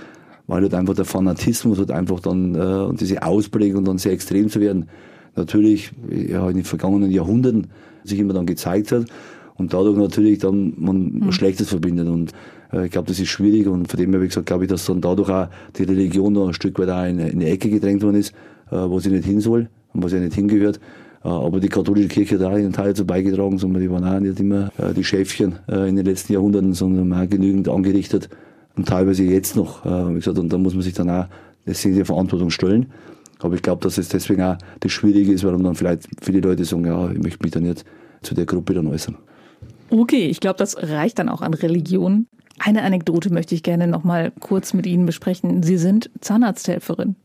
weil 0.47 0.63
halt 0.63 0.75
einfach 0.75 0.95
der 0.95 1.05
Fanatismus 1.05 1.79
hat 1.79 1.91
einfach 1.91 2.21
dann, 2.21 2.55
äh, 2.55 2.59
und 2.59 3.01
diese 3.01 3.23
Ausprägung 3.23 3.85
dann 3.85 3.99
sehr 3.99 4.13
extrem 4.13 4.49
zu 4.49 4.61
werden, 4.61 4.87
natürlich 5.35 5.93
ja, 6.11 6.49
in 6.49 6.57
den 6.57 6.65
vergangenen 6.65 7.11
Jahrhunderten 7.11 7.69
sich 8.05 8.19
immer 8.19 8.33
dann 8.35 8.47
gezeigt 8.47 8.93
hat 8.93 9.07
und 9.57 9.73
dadurch 9.73 9.97
natürlich 9.97 10.39
dann 10.39 10.75
man 10.77 11.27
was 11.27 11.35
Schlechtes 11.35 11.69
verbindet. 11.69 12.09
Und 12.09 12.33
ich 12.85 12.91
glaube, 12.91 13.09
das 13.09 13.21
ist 13.21 13.29
schwierig 13.29 13.67
und 13.69 13.89
von 13.89 13.99
dem 13.99 14.11
her, 14.11 14.21
wie 14.21 14.27
gesagt, 14.27 14.47
glaube 14.47 14.65
ich, 14.65 14.71
dass 14.71 14.87
dann 14.87 15.01
dadurch 15.01 15.31
auch 15.31 15.49
die 15.77 15.85
Religion 15.85 16.33
noch 16.33 16.49
ein 16.49 16.55
Stück 16.55 16.79
weit 16.79 16.91
auch 16.91 17.05
in, 17.05 17.19
in 17.19 17.41
die 17.41 17.47
Ecke 17.47 17.71
gedrängt 17.71 18.03
worden 18.03 18.17
ist, 18.17 18.35
äh, 18.71 18.77
wo 18.77 18.99
sie 18.99 19.11
nicht 19.11 19.25
hin 19.25 19.41
soll 19.41 19.69
und 19.93 20.03
wo 20.03 20.09
sie 20.09 20.19
nicht 20.19 20.35
hingehört. 20.35 20.81
Äh, 21.25 21.29
aber 21.29 21.61
die 21.61 21.69
katholische 21.69 22.09
Kirche 22.09 22.39
hat 22.39 22.47
auch 22.47 22.57
ihren 22.57 22.73
Teil 22.73 22.89
dazu 22.89 23.05
beigetragen, 23.05 23.59
sondern 23.59 23.83
die 23.83 23.91
waren 23.91 24.05
auch 24.05 24.21
nicht 24.21 24.39
immer 24.41 24.71
äh, 24.79 24.95
die 24.95 25.05
Schäfchen 25.05 25.57
äh, 25.69 25.89
in 25.89 25.97
den 25.97 26.07
letzten 26.07 26.33
Jahrhunderten, 26.33 26.73
sondern 26.73 27.13
auch 27.13 27.29
genügend 27.29 27.69
angerichtet 27.69 28.29
und 28.77 28.87
teilweise 28.89 29.25
jetzt 29.25 29.57
noch. 29.57 29.87
Wie 29.87 30.17
gesagt, 30.17 30.39
und 30.39 30.53
da 30.53 30.59
muss 30.59 30.75
man 30.75 30.83
sich 30.83 30.93
dann 30.93 31.09
auch 31.09 31.25
deswegen 31.67 31.95
die 31.95 32.05
Verantwortung 32.05 32.51
stellen. 32.51 32.93
Aber 33.39 33.55
ich 33.55 33.63
glaube, 33.63 33.83
dass 33.83 33.97
es 33.97 34.09
deswegen 34.09 34.43
auch 34.43 34.59
das 34.81 34.93
Schwierige 34.93 35.33
ist, 35.33 35.45
warum 35.45 35.63
dann 35.63 35.75
vielleicht 35.75 36.07
viele 36.21 36.41
Leute 36.41 36.67
sagen, 36.67 36.85
ja, 36.85 37.11
ich 37.11 37.23
möchte 37.23 37.43
mich 37.43 37.53
da 37.53 37.61
nicht 37.61 37.87
zu 38.21 38.35
der 38.35 38.45
Gruppe 38.45 38.75
dann 38.75 38.87
äußern. 38.87 39.17
Okay, 39.89 40.27
ich 40.27 40.41
glaube, 40.41 40.59
das 40.59 40.77
reicht 40.77 41.19
dann 41.19 41.31
auch 41.31 41.41
an 41.41 41.55
Religion. 41.55 42.27
Eine 42.59 42.83
Anekdote 42.83 43.33
möchte 43.33 43.55
ich 43.55 43.63
gerne 43.63 43.87
noch 43.87 44.05
mal 44.05 44.33
kurz 44.41 44.75
mit 44.75 44.87
Ihnen 44.87 45.07
besprechen. 45.07 45.63
Sie 45.63 45.77
sind 45.77 46.11
Zahnarzthelferin. 46.21 47.17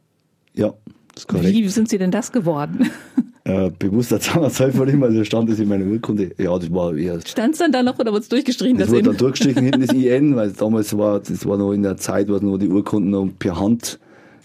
Ja, 0.53 0.73
das 1.13 1.23
ist 1.23 1.27
korrekt. 1.27 1.55
Wie 1.55 1.67
sind 1.69 1.89
Sie 1.89 1.97
denn 1.97 2.11
das 2.11 2.31
geworden? 2.31 2.89
Äh, 3.43 3.71
bewusster 3.71 4.19
Zahnarzthelferin, 4.19 5.01
also 5.01 5.23
stand 5.23 5.49
das 5.49 5.57
in 5.57 5.67
meiner 5.67 5.85
Urkunde. 5.85 6.29
Ja, 6.37 6.55
das 6.59 6.71
war 6.71 6.95
eher. 6.95 7.19
Stand 7.25 7.53
es 7.53 7.59
dann 7.59 7.71
da 7.71 7.81
noch 7.81 7.97
oder 7.97 8.11
wurde 8.11 8.21
es 8.21 8.29
durchgestrichen? 8.29 8.77
Das, 8.77 8.87
das 8.87 8.95
wurde 8.95 9.09
dann 9.09 9.17
durchgestrichen 9.17 9.63
hinten 9.63 9.81
das 9.81 9.93
IN, 9.95 10.35
weil 10.35 10.51
damals 10.51 10.95
war, 10.95 11.19
das 11.19 11.43
war 11.47 11.57
noch 11.57 11.71
in 11.71 11.81
der 11.81 11.97
Zeit, 11.97 12.29
wo 12.29 12.37
nur 12.37 12.59
die 12.59 12.67
Urkunden 12.67 13.09
noch 13.09 13.27
per 13.39 13.59
Hand 13.59 13.99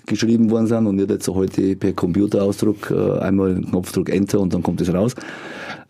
geschrieben 0.06 0.50
worden 0.50 0.66
sind 0.66 0.86
und 0.86 0.96
nicht 0.96 1.10
jetzt 1.10 1.26
so 1.26 1.34
heute 1.34 1.76
per 1.76 1.92
Computerausdruck 1.92 2.90
äh, 2.90 3.18
einmal 3.18 3.60
Knopfdruck 3.60 4.08
Enter 4.08 4.40
und 4.40 4.54
dann 4.54 4.62
kommt 4.62 4.80
es 4.80 4.92
raus. 4.92 5.14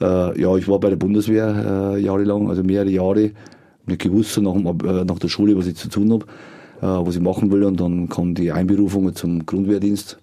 Äh, 0.01 0.41
ja, 0.41 0.57
ich 0.57 0.67
war 0.67 0.81
bei 0.81 0.91
der 0.91 0.97
Bundeswehr 0.97 1.95
äh, 1.95 2.01
jahrelang, 2.01 2.49
also 2.51 2.65
mehrere 2.65 2.91
Jahre. 2.91 3.31
Nicht 3.87 4.03
gewusst 4.03 4.37
nach, 4.39 4.55
äh, 4.55 5.05
nach 5.05 5.19
der 5.19 5.29
Schule, 5.29 5.57
was 5.57 5.67
ich 5.67 5.77
zu 5.77 5.89
tun 5.89 6.13
habe, 6.13 6.27
äh, 6.81 7.07
was 7.07 7.17
ich 7.17 7.23
machen 7.23 7.51
will 7.51 7.65
und 7.65 7.81
dann 7.81 8.09
kam 8.09 8.35
die 8.35 8.53
Einberufung 8.53 9.15
zum 9.15 9.47
Grundwehrdienst. 9.47 10.19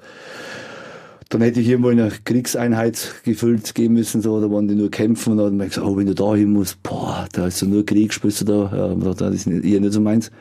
Dann 1.30 1.41
hätte 1.41 1.61
ich 1.61 1.70
irgendwo 1.70 1.89
in 1.89 1.99
einer 1.99 2.11
Kriegseinheit 2.26 3.16
gefüllt 3.24 3.74
gehen 3.74 3.93
müssen, 3.93 4.22
so, 4.22 4.39
da 4.39 4.51
waren 4.51 4.68
die 4.68 4.76
nur 4.76 4.91
kämpfen 4.91 5.32
und 5.32 5.38
dann 5.38 5.53
habe 5.53 5.64
ich 5.64 5.70
gesagt, 5.70 5.88
oh, 5.88 5.97
wenn 5.97 6.05
du 6.05 6.14
da 6.14 6.36
hin 6.36 6.51
musst, 6.51 6.84
boah, 6.84 7.28
da 7.32 7.47
ist 7.47 7.57
so 7.57 7.66
nur 7.66 7.86
Krieg, 7.86 8.14
spielst 8.14 8.41
du 8.41 8.45
da, 8.45 8.93
äh, 8.93 9.16
das 9.16 9.34
ist 9.34 9.47
eher 9.47 9.80
nicht 9.80 9.93
so 9.93 10.01
meins 10.01 10.32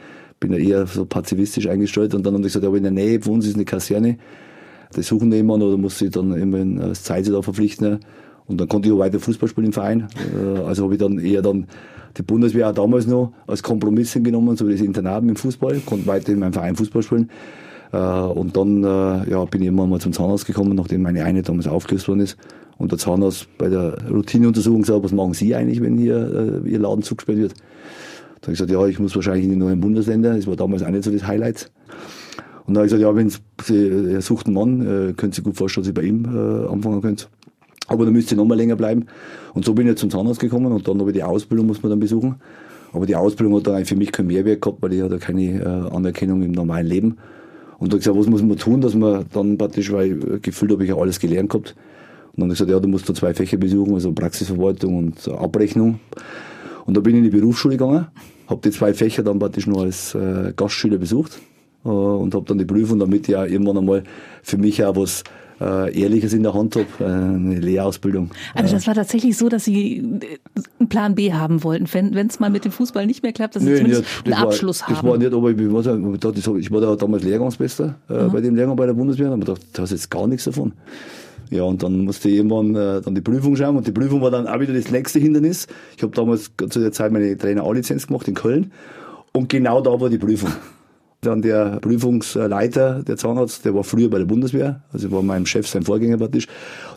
bin 0.42 0.52
ja 0.52 0.58
eher 0.58 0.86
so 0.86 1.06
pazifistisch 1.06 1.68
eingestellt 1.68 2.14
und 2.14 2.26
dann 2.26 2.34
haben 2.34 2.42
die 2.42 2.48
gesagt, 2.48 2.66
aber 2.66 2.76
in 2.76 2.82
der 2.82 2.92
Nähe 2.92 3.20
von 3.20 3.34
uns 3.34 3.46
ist 3.46 3.54
eine 3.54 3.64
Kaserne, 3.64 4.18
das 4.92 5.06
suchen 5.06 5.30
wir 5.30 5.38
immer 5.38 5.54
oder 5.54 5.78
muss 5.78 6.02
ich 6.02 6.10
dann 6.10 6.32
immer 6.32 6.84
als 6.84 7.04
Zeit 7.04 7.26
da 7.28 7.40
verpflichten. 7.40 8.00
Und 8.46 8.60
dann 8.60 8.68
konnte 8.68 8.88
ich 8.88 8.94
auch 8.94 8.98
weiter 8.98 9.20
Fußball 9.20 9.48
spielen 9.48 9.68
im 9.68 9.72
Verein. 9.72 10.08
Äh, 10.36 10.58
also 10.58 10.84
habe 10.84 10.94
ich 10.94 11.00
dann 11.00 11.18
eher 11.18 11.40
dann 11.40 11.66
die 12.16 12.22
Bundeswehr 12.22 12.70
auch 12.70 12.74
damals 12.74 13.06
noch 13.06 13.32
als 13.46 13.62
Kompromiss 13.62 14.12
genommen, 14.14 14.56
so 14.56 14.68
wie 14.68 14.72
das 14.72 14.80
Internat 14.80 15.22
im 15.22 15.36
Fußball, 15.36 15.80
konnte 15.86 16.06
weiter 16.06 16.32
in 16.32 16.38
meinem 16.38 16.52
Verein 16.52 16.76
Fußball 16.76 17.02
spielen. 17.02 17.30
Äh, 17.92 17.98
und 17.98 18.56
dann 18.56 18.82
äh, 18.82 19.30
ja, 19.30 19.44
bin 19.44 19.62
ich 19.62 19.68
immer 19.68 19.86
mal 19.86 20.00
zum 20.00 20.12
Zahnarzt 20.12 20.46
gekommen, 20.46 20.74
nachdem 20.74 21.02
meine 21.02 21.24
eine 21.24 21.42
damals 21.42 21.66
aufgelöst 21.68 22.08
worden 22.08 22.20
ist. 22.20 22.36
Und 22.78 22.90
der 22.90 22.98
Zahnarzt 22.98 23.46
bei 23.58 23.68
der 23.68 23.96
Routineuntersuchung 24.10 24.80
gesagt, 24.80 25.04
was 25.04 25.12
machen 25.12 25.34
Sie 25.34 25.54
eigentlich, 25.54 25.80
wenn 25.80 25.98
hier 25.98 26.62
Ihr 26.64 26.78
Laden 26.78 27.02
zugesperrt 27.02 27.38
wird? 27.38 27.54
Da 28.40 28.46
habe 28.46 28.54
ich 28.54 28.58
gesagt, 28.58 28.72
ja, 28.72 28.84
ich 28.86 28.98
muss 28.98 29.14
wahrscheinlich 29.14 29.44
in 29.44 29.50
die 29.50 29.56
neuen 29.56 29.80
Bundesländer. 29.80 30.34
Das 30.34 30.48
war 30.48 30.56
damals 30.56 30.82
auch 30.82 30.90
nicht 30.90 31.04
so 31.04 31.12
das 31.12 31.24
Highlight. 31.24 31.70
Und 32.66 32.74
dann 32.74 32.78
habe 32.78 32.86
ich 32.86 32.92
gesagt, 32.92 33.02
ja, 33.02 33.14
wenn 33.14 33.30
Sie, 33.30 34.12
er 34.14 34.20
sucht 34.20 34.46
einen 34.46 34.54
Mann, 34.54 34.80
äh, 34.80 35.12
können 35.12 35.32
Sie 35.32 35.42
gut 35.42 35.56
vorstellen, 35.56 35.82
dass 35.82 35.88
Sie 35.88 35.92
bei 35.92 36.02
ihm 36.02 36.24
äh, 36.24 36.66
anfangen 36.68 37.02
könnt. 37.02 37.28
Aber 37.88 38.04
dann 38.04 38.14
müsste 38.14 38.34
ich 38.34 38.38
noch 38.38 38.44
mal 38.44 38.56
länger 38.56 38.76
bleiben. 38.76 39.06
Und 39.54 39.64
so 39.64 39.74
bin 39.74 39.88
ich 39.88 39.96
zum 39.96 40.10
Zahnarzt 40.10 40.40
gekommen 40.40 40.72
und 40.72 40.86
dann 40.86 40.98
habe 41.00 41.10
ich 41.10 41.16
die 41.16 41.22
Ausbildung 41.22 41.66
muss 41.66 41.82
man 41.82 41.90
dann 41.90 42.00
besuchen. 42.00 42.36
Aber 42.92 43.06
die 43.06 43.16
Ausbildung 43.16 43.56
hat 43.56 43.66
dann 43.66 43.84
für 43.84 43.96
mich 43.96 44.12
keinen 44.12 44.28
Mehrwert 44.28 44.60
gehabt, 44.60 44.82
weil 44.82 44.92
ich 44.92 45.02
hatte 45.02 45.18
keine 45.18 45.60
äh, 45.60 45.94
Anerkennung 45.94 46.42
im 46.42 46.52
normalen 46.52 46.86
Leben. 46.86 47.16
Und 47.78 47.92
da 47.92 47.94
habe 47.94 47.96
ich 47.96 48.04
gesagt, 48.04 48.18
was 48.18 48.26
muss 48.26 48.42
man 48.42 48.56
tun, 48.56 48.80
dass 48.80 48.94
man 48.94 49.24
dann 49.32 49.58
praktisch, 49.58 49.90
weil 49.92 50.40
gefühlt 50.40 50.72
habe 50.72 50.84
ich 50.84 50.90
ja 50.90 50.96
alles 50.96 51.18
gelernt 51.18 51.50
gehabt. 51.50 51.74
Und 52.32 52.40
dann 52.40 52.44
habe 52.44 52.52
ich 52.52 52.58
gesagt, 52.58 52.70
ja, 52.70 52.80
du 52.80 52.88
musst 52.88 53.08
da 53.08 53.14
zwei 53.14 53.34
Fächer 53.34 53.56
besuchen, 53.56 53.94
also 53.94 54.12
Praxisverwaltung 54.12 54.96
und 54.96 55.28
Abrechnung. 55.28 55.98
Und 56.86 56.96
da 56.96 57.00
bin 57.00 57.14
ich 57.14 57.18
in 57.18 57.30
die 57.30 57.36
Berufsschule 57.36 57.76
gegangen 57.76 58.06
habe 58.52 58.60
die 58.62 58.70
zwei 58.70 58.94
Fächer 58.94 59.22
dann 59.22 59.38
praktisch 59.38 59.66
nur 59.66 59.82
als 59.82 60.14
äh, 60.14 60.52
Gastschüler 60.54 60.98
besucht 60.98 61.40
äh, 61.84 61.88
und 61.88 62.34
habe 62.34 62.44
dann 62.46 62.58
die 62.58 62.64
Prüfung, 62.64 62.98
damit 62.98 63.28
ich 63.28 63.36
auch 63.36 63.44
irgendwann 63.44 63.78
einmal 63.78 64.04
für 64.42 64.58
mich 64.58 64.84
auch 64.84 64.96
was 64.96 65.24
äh, 65.62 66.00
Ehrliches 66.00 66.32
in 66.32 66.42
der 66.42 66.54
Hand 66.54 66.76
habe, 66.76 66.86
äh, 67.00 67.04
eine 67.04 67.60
Lehrausbildung. 67.60 68.30
Also 68.54 68.74
das 68.74 68.86
war 68.86 68.94
tatsächlich 68.94 69.36
so, 69.36 69.48
dass 69.48 69.64
Sie 69.64 69.98
äh, 69.98 70.38
einen 70.78 70.88
Plan 70.88 71.14
B 71.14 71.32
haben 71.32 71.62
wollten, 71.62 71.86
wenn 71.92 72.26
es 72.26 72.40
mal 72.40 72.50
mit 72.50 72.64
dem 72.64 72.72
Fußball 72.72 73.06
nicht 73.06 73.22
mehr 73.22 73.32
klappt, 73.32 73.56
dass 73.56 73.62
Sie 73.62 73.70
nee, 73.70 73.76
zumindest 73.76 74.02
nicht, 74.02 74.26
einen 74.26 74.46
Abschluss 74.46 74.80
war, 74.82 74.88
haben. 74.88 74.94
Das 74.96 75.04
war 75.04 75.18
nicht, 75.18 75.32
aber 75.32 75.50
ich, 75.50 76.46
war, 76.46 76.56
ich 76.56 76.70
war 76.70 76.80
da 76.80 76.96
damals 76.96 77.22
Lehrgangsbester 77.22 77.94
äh, 78.08 78.24
bei 78.24 78.40
dem 78.40 78.54
Lehrgang 78.54 78.76
bei 78.76 78.86
der 78.86 78.94
Bundeswehr 78.94 79.26
und 79.26 79.32
habe 79.32 79.44
gedacht, 79.44 79.62
da 79.72 79.82
hast 79.82 79.92
jetzt 79.92 80.10
gar 80.10 80.26
nichts 80.26 80.44
davon. 80.44 80.72
Ja, 81.50 81.64
und 81.64 81.82
dann 81.82 82.06
musste 82.06 82.30
ich 82.30 82.36
irgendwann 82.36 82.74
äh, 82.74 83.02
dann 83.02 83.14
die 83.14 83.20
Prüfung 83.20 83.56
schauen 83.56 83.76
und 83.76 83.86
die 83.86 83.92
Prüfung 83.92 84.22
war 84.22 84.30
dann 84.30 84.46
auch 84.46 84.58
wieder 84.58 84.72
das 84.72 84.90
nächste 84.90 85.18
Hindernis. 85.18 85.66
Ich 85.96 86.02
habe 86.02 86.14
damals 86.14 86.50
zu 86.56 86.80
der 86.80 86.92
Zeit 86.92 87.12
meine 87.12 87.36
Trainer 87.36 87.64
A-Lizenz 87.64 88.06
gemacht 88.06 88.26
in 88.26 88.34
Köln 88.34 88.72
und 89.32 89.50
genau 89.50 89.82
da 89.82 90.00
war 90.00 90.08
die 90.08 90.18
Prüfung. 90.18 90.50
Dann 91.24 91.40
der 91.40 91.78
Prüfungsleiter, 91.80 93.04
der 93.04 93.16
Zahnarzt, 93.16 93.64
der 93.64 93.74
war 93.76 93.84
früher 93.84 94.10
bei 94.10 94.18
der 94.18 94.24
Bundeswehr, 94.24 94.82
also 94.92 95.08
war 95.12 95.22
mein 95.22 95.46
Chef, 95.46 95.68
sein 95.68 95.84
Vorgänger 95.84 96.18
praktisch. 96.18 96.48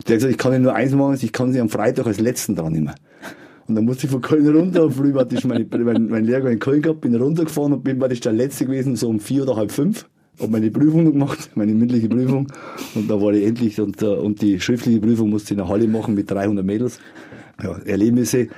Der 0.08 0.14
hat 0.14 0.18
gesagt, 0.18 0.32
ich 0.32 0.38
kann 0.38 0.52
Ihnen 0.52 0.64
nur 0.64 0.74
eins 0.74 0.92
machen, 0.94 1.16
ich 1.20 1.32
kann 1.32 1.52
Sie 1.52 1.60
am 1.60 1.68
Freitag 1.68 2.08
als 2.08 2.18
Letzten 2.18 2.56
dran 2.56 2.72
nehmen. 2.72 2.92
Und 3.68 3.76
dann 3.76 3.84
musste 3.84 4.06
ich 4.06 4.10
von 4.10 4.20
Köln 4.20 4.48
runter, 4.48 4.82
und 4.82 4.94
früh 4.94 5.12
praktisch 5.12 5.44
mein, 5.44 5.68
mein, 5.70 6.08
mein 6.08 6.24
Lehrgang 6.24 6.54
in 6.54 6.58
Köln 6.58 6.82
gehabt, 6.82 7.02
bin 7.02 7.14
runtergefahren 7.14 7.72
und 7.72 7.84
bin 7.84 8.00
praktisch 8.00 8.18
der 8.18 8.32
Letzte 8.32 8.66
gewesen, 8.66 8.96
so 8.96 9.08
um 9.08 9.20
vier 9.20 9.44
oder 9.44 9.54
halb 9.54 9.70
fünf 9.70 10.06
habe 10.40 10.52
meine 10.52 10.70
Prüfung 10.70 11.12
gemacht, 11.12 11.50
meine 11.54 11.72
mündliche 11.72 12.08
Prüfung. 12.08 12.48
Und 12.94 13.08
da 13.08 13.20
war 13.20 13.32
ich 13.32 13.46
endlich, 13.46 13.80
und, 13.80 14.02
äh, 14.02 14.06
und 14.06 14.42
die 14.42 14.60
schriftliche 14.60 15.00
Prüfung 15.00 15.30
musste 15.30 15.46
ich 15.46 15.50
in 15.52 15.58
der 15.58 15.68
Halle 15.68 15.86
machen 15.86 16.14
mit 16.14 16.30
300 16.30 16.64
Mädels. 16.64 16.98
Ja, 17.62 17.78
Erlebnisse, 17.84 18.48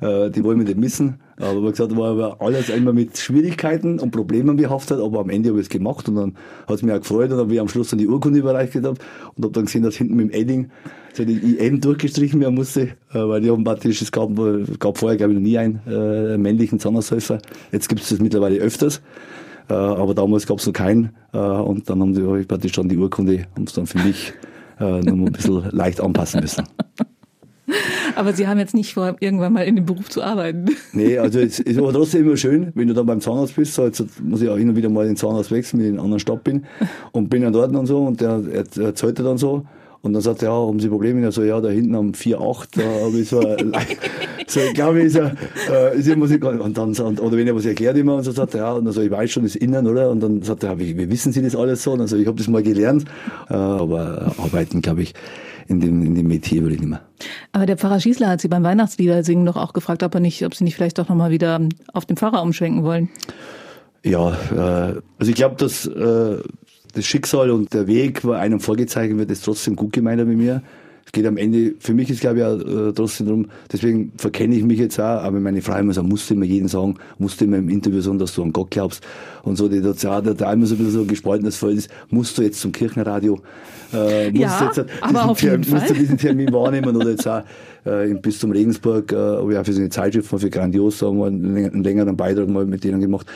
äh, 0.00 0.30
die 0.30 0.42
wollen 0.42 0.58
wir 0.58 0.64
nicht 0.64 0.78
missen. 0.78 1.20
Aber 1.40 1.62
wie 1.62 1.70
gesagt, 1.70 1.96
war 1.96 2.36
alles 2.40 2.68
immer 2.68 2.92
mit 2.92 3.16
Schwierigkeiten 3.16 3.98
und 3.98 4.10
Problemen 4.10 4.56
behaftet, 4.56 5.00
aber 5.00 5.20
am 5.20 5.30
Ende 5.30 5.50
habe 5.50 5.60
ich 5.60 5.66
es 5.66 5.70
gemacht 5.70 6.08
und 6.08 6.16
dann 6.16 6.34
hat 6.66 6.76
es 6.76 6.82
mich 6.82 6.92
auch 6.92 7.00
gefreut 7.00 7.24
und 7.24 7.30
dann 7.30 7.40
habe 7.40 7.54
ich 7.54 7.60
am 7.60 7.68
Schluss 7.68 7.90
dann 7.90 7.98
die 7.98 8.08
Urkunde 8.08 8.38
überreicht 8.38 8.74
gehabt 8.74 9.00
und 9.36 9.44
habe 9.44 9.52
dann 9.52 9.64
gesehen, 9.64 9.82
dass 9.82 9.96
hinten 9.96 10.16
mit 10.16 10.32
dem 10.32 10.40
Edding 10.40 10.70
so 11.14 11.24
die 11.24 11.56
IM 11.56 11.80
durchgestrichen 11.80 12.40
werden 12.40 12.54
musste, 12.54 12.82
äh, 12.82 12.88
weil 13.12 13.40
die 13.40 13.50
haben 13.50 13.64
praktisch, 13.64 14.02
es 14.02 14.12
gab, 14.12 14.30
gab 14.78 14.98
vorher 14.98 15.16
glaube 15.16 15.32
ich 15.32 15.38
noch 15.38 15.44
nie 15.44 15.58
einen 15.58 15.80
äh, 15.86 16.36
männlichen 16.36 16.78
Zahnarzthelfer. 16.78 17.38
Jetzt 17.72 17.88
gibt 17.88 18.02
es 18.02 18.10
das 18.10 18.20
mittlerweile 18.20 18.58
öfters. 18.58 19.00
Äh, 19.68 19.74
aber 19.74 20.14
damals 20.14 20.46
gab 20.46 20.58
es 20.58 20.66
noch 20.66 20.72
keinen. 20.72 21.14
Äh, 21.32 21.38
und 21.38 21.88
dann 21.88 22.00
haben 22.00 22.14
sie 22.14 22.44
praktisch 22.44 22.72
dann 22.72 22.88
die 22.88 22.98
Urkunde, 22.98 23.46
haben 23.54 23.64
es 23.64 23.72
dann 23.72 23.86
für 23.86 23.98
mich 23.98 24.32
äh, 24.80 25.00
noch 25.00 25.12
ein 25.12 25.32
bisschen 25.32 25.64
leicht 25.70 26.00
anpassen 26.00 26.40
müssen. 26.40 26.64
Aber 28.16 28.32
Sie 28.32 28.46
haben 28.46 28.58
jetzt 28.58 28.74
nicht 28.74 28.94
vor, 28.94 29.16
irgendwann 29.20 29.52
mal 29.52 29.62
in 29.62 29.76
dem 29.76 29.86
Beruf 29.86 30.08
zu 30.08 30.22
arbeiten. 30.22 30.66
Nee, 30.92 31.18
also 31.18 31.38
es 31.40 31.60
ist 31.60 31.78
aber 31.78 31.92
trotzdem 31.92 32.26
immer 32.26 32.36
schön, 32.36 32.72
wenn 32.74 32.88
du 32.88 32.94
dann 32.94 33.06
beim 33.06 33.20
Zahnarzt 33.20 33.56
bist. 33.56 33.74
So 33.74 33.84
jetzt 33.84 34.04
muss 34.22 34.42
ich 34.42 34.48
auch 34.48 34.56
hin 34.56 34.68
und 34.68 34.76
wieder 34.76 34.88
mal 34.88 35.06
den 35.06 35.16
Zahnarzt 35.16 35.50
wechseln, 35.50 35.80
wenn 35.80 35.86
ich 35.86 35.90
in 35.90 35.96
einer 35.96 36.04
anderen 36.04 36.20
Stadt 36.20 36.44
bin. 36.44 36.64
Und 37.12 37.28
bin 37.28 37.42
dann 37.42 37.52
dort 37.52 37.74
und 37.74 37.86
so 37.86 38.04
und 38.04 38.20
der 38.20 38.42
erzählt 38.76 39.18
dann 39.18 39.38
so. 39.38 39.64
Und 40.02 40.14
dann 40.14 40.22
sagt 40.22 40.42
er, 40.42 40.48
ja, 40.48 40.54
haben 40.54 40.80
Sie 40.80 40.88
Probleme? 40.88 41.26
Ich 41.28 41.34
so, 41.34 41.42
ja, 41.42 41.60
da 41.60 41.68
hinten 41.68 41.94
am 41.94 42.12
4,8, 42.12 42.68
da 42.76 43.04
habe 43.04 43.18
ich 43.18 43.28
so, 43.28 43.42
so 44.46 44.60
ich 44.60 44.74
glaube, 44.74 45.02
ist 45.02 45.16
er, 45.16 45.36
äh, 45.70 45.98
ist 45.98 46.06
immer 46.06 46.16
Musik. 46.16 46.42
Und 46.42 46.78
dann, 46.78 46.94
und, 46.94 47.20
oder 47.20 47.36
wenn 47.36 47.46
er 47.46 47.54
was 47.54 47.66
erklärt 47.66 47.98
immer, 47.98 48.14
und 48.16 48.22
so 48.22 48.32
sagt 48.32 48.54
er, 48.54 48.60
ja, 48.60 48.72
und 48.72 48.86
dann 48.86 48.94
so, 48.94 49.02
ich 49.02 49.10
weiß 49.10 49.30
schon 49.30 49.42
das 49.42 49.56
Innen, 49.56 49.86
oder? 49.86 50.08
Und 50.10 50.20
dann 50.20 50.40
sagt 50.40 50.62
er, 50.62 50.70
ja, 50.70 50.78
wie, 50.78 50.96
wie 50.96 51.10
wissen 51.10 51.32
Sie 51.32 51.42
das 51.42 51.54
alles 51.54 51.82
so? 51.82 51.92
Und 51.92 51.98
dann 51.98 52.08
so, 52.08 52.16
ich 52.16 52.26
habe 52.26 52.38
das 52.38 52.48
mal 52.48 52.62
gelernt, 52.62 53.04
äh, 53.50 53.54
aber 53.54 54.32
arbeiten, 54.38 54.80
glaube 54.80 55.02
ich, 55.02 55.12
in 55.70 55.80
dem, 55.80 56.02
in 56.04 56.14
dem 56.16 56.26
Metier 56.26 56.62
würde 56.62 56.74
ich 56.74 56.80
nicht 56.80 56.90
mehr. 56.90 57.02
Aber 57.52 57.64
der 57.64 57.78
Pfarrer 57.78 58.00
Schießler 58.00 58.28
hat 58.28 58.40
Sie 58.40 58.48
beim 58.48 58.64
Weihnachtslieder 58.64 59.22
singen 59.22 59.46
doch 59.46 59.56
auch 59.56 59.72
gefragt, 59.72 60.02
ob, 60.02 60.14
er 60.14 60.20
nicht, 60.20 60.44
ob 60.44 60.54
Sie 60.54 60.64
nicht 60.64 60.74
vielleicht 60.74 60.98
doch 60.98 61.08
nochmal 61.08 61.30
wieder 61.30 61.60
auf 61.92 62.04
den 62.04 62.16
Pfarrer 62.16 62.42
umschwenken 62.42 62.82
wollen. 62.82 63.08
Ja, 64.04 64.32
äh, 64.32 65.00
also 65.18 65.30
ich 65.30 65.34
glaube, 65.34 65.56
dass 65.56 65.86
äh, 65.86 66.38
das 66.92 67.04
Schicksal 67.04 67.50
und 67.50 67.72
der 67.72 67.86
Weg, 67.86 68.24
wo 68.24 68.32
einem 68.32 68.58
vorgezeichnet 68.58 69.18
wird, 69.18 69.30
ist 69.30 69.44
trotzdem 69.44 69.76
gut 69.76 69.92
gemeint 69.92 70.26
mit 70.26 70.36
mir. 70.36 70.62
Es 71.10 71.12
geht 71.12 71.26
am 71.26 71.36
Ende, 71.38 71.74
für 71.80 71.92
mich 71.92 72.08
ist 72.08 72.20
glaube 72.20 72.38
ich 72.38 72.44
auch 72.44 72.60
äh, 72.60 72.92
trotzdem 72.92 73.26
darum, 73.26 73.46
deswegen 73.72 74.12
verkenne 74.16 74.54
ich 74.54 74.62
mich 74.62 74.78
jetzt 74.78 75.00
auch, 75.00 75.24
aber 75.24 75.40
meine 75.40 75.60
Frau 75.60 75.76
immer 75.76 75.92
so, 75.92 76.04
musste 76.04 76.34
immer 76.34 76.44
jeden 76.44 76.68
sagen, 76.68 76.94
musste 77.18 77.46
immer 77.46 77.56
im 77.56 77.68
Interview 77.68 78.00
sagen, 78.00 78.20
dass 78.20 78.32
du 78.32 78.44
an 78.44 78.52
Gott 78.52 78.70
glaubst. 78.70 79.04
Und 79.42 79.56
so, 79.56 79.68
die 79.68 79.82
hat 79.82 80.00
ja, 80.04 80.20
da 80.20 80.52
immer 80.52 80.66
so 80.66 80.76
ein 80.76 80.78
bisschen 80.78 80.92
so 80.92 81.04
gespaltenes 81.04 81.56
Feld 81.56 81.78
ist, 81.78 81.90
musst 82.10 82.38
du 82.38 82.42
jetzt 82.42 82.60
zum 82.60 82.70
Kirchenradio, 82.70 83.40
äh, 83.92 84.30
musst 84.30 84.40
ja, 84.40 84.70
du 84.72 84.82
jetzt 84.82 85.42
jeden 85.42 85.62
Termin, 85.62 85.66
musst 85.68 85.90
du 85.90 85.94
diesen 85.94 86.16
Termin 86.16 86.52
wahrnehmen 86.52 86.94
oder 86.94 87.10
jetzt 87.10 87.26
auch 87.26 87.42
äh, 87.86 88.14
bis 88.14 88.38
zum 88.38 88.52
Regensburg, 88.52 89.10
äh, 89.10 89.16
habe 89.16 89.52
ich 89.52 89.58
auch 89.58 89.64
für 89.64 89.72
so 89.72 89.80
eine 89.80 89.90
Zeitschrift 89.90 90.30
mal 90.30 90.38
für 90.38 90.50
Grandios 90.50 91.00
sagen 91.00 91.18
wir, 91.18 91.26
einen 91.26 91.82
längeren 91.82 92.16
Beitrag 92.16 92.48
mal 92.48 92.66
mit 92.66 92.84
denen 92.84 93.00
gemacht. 93.00 93.26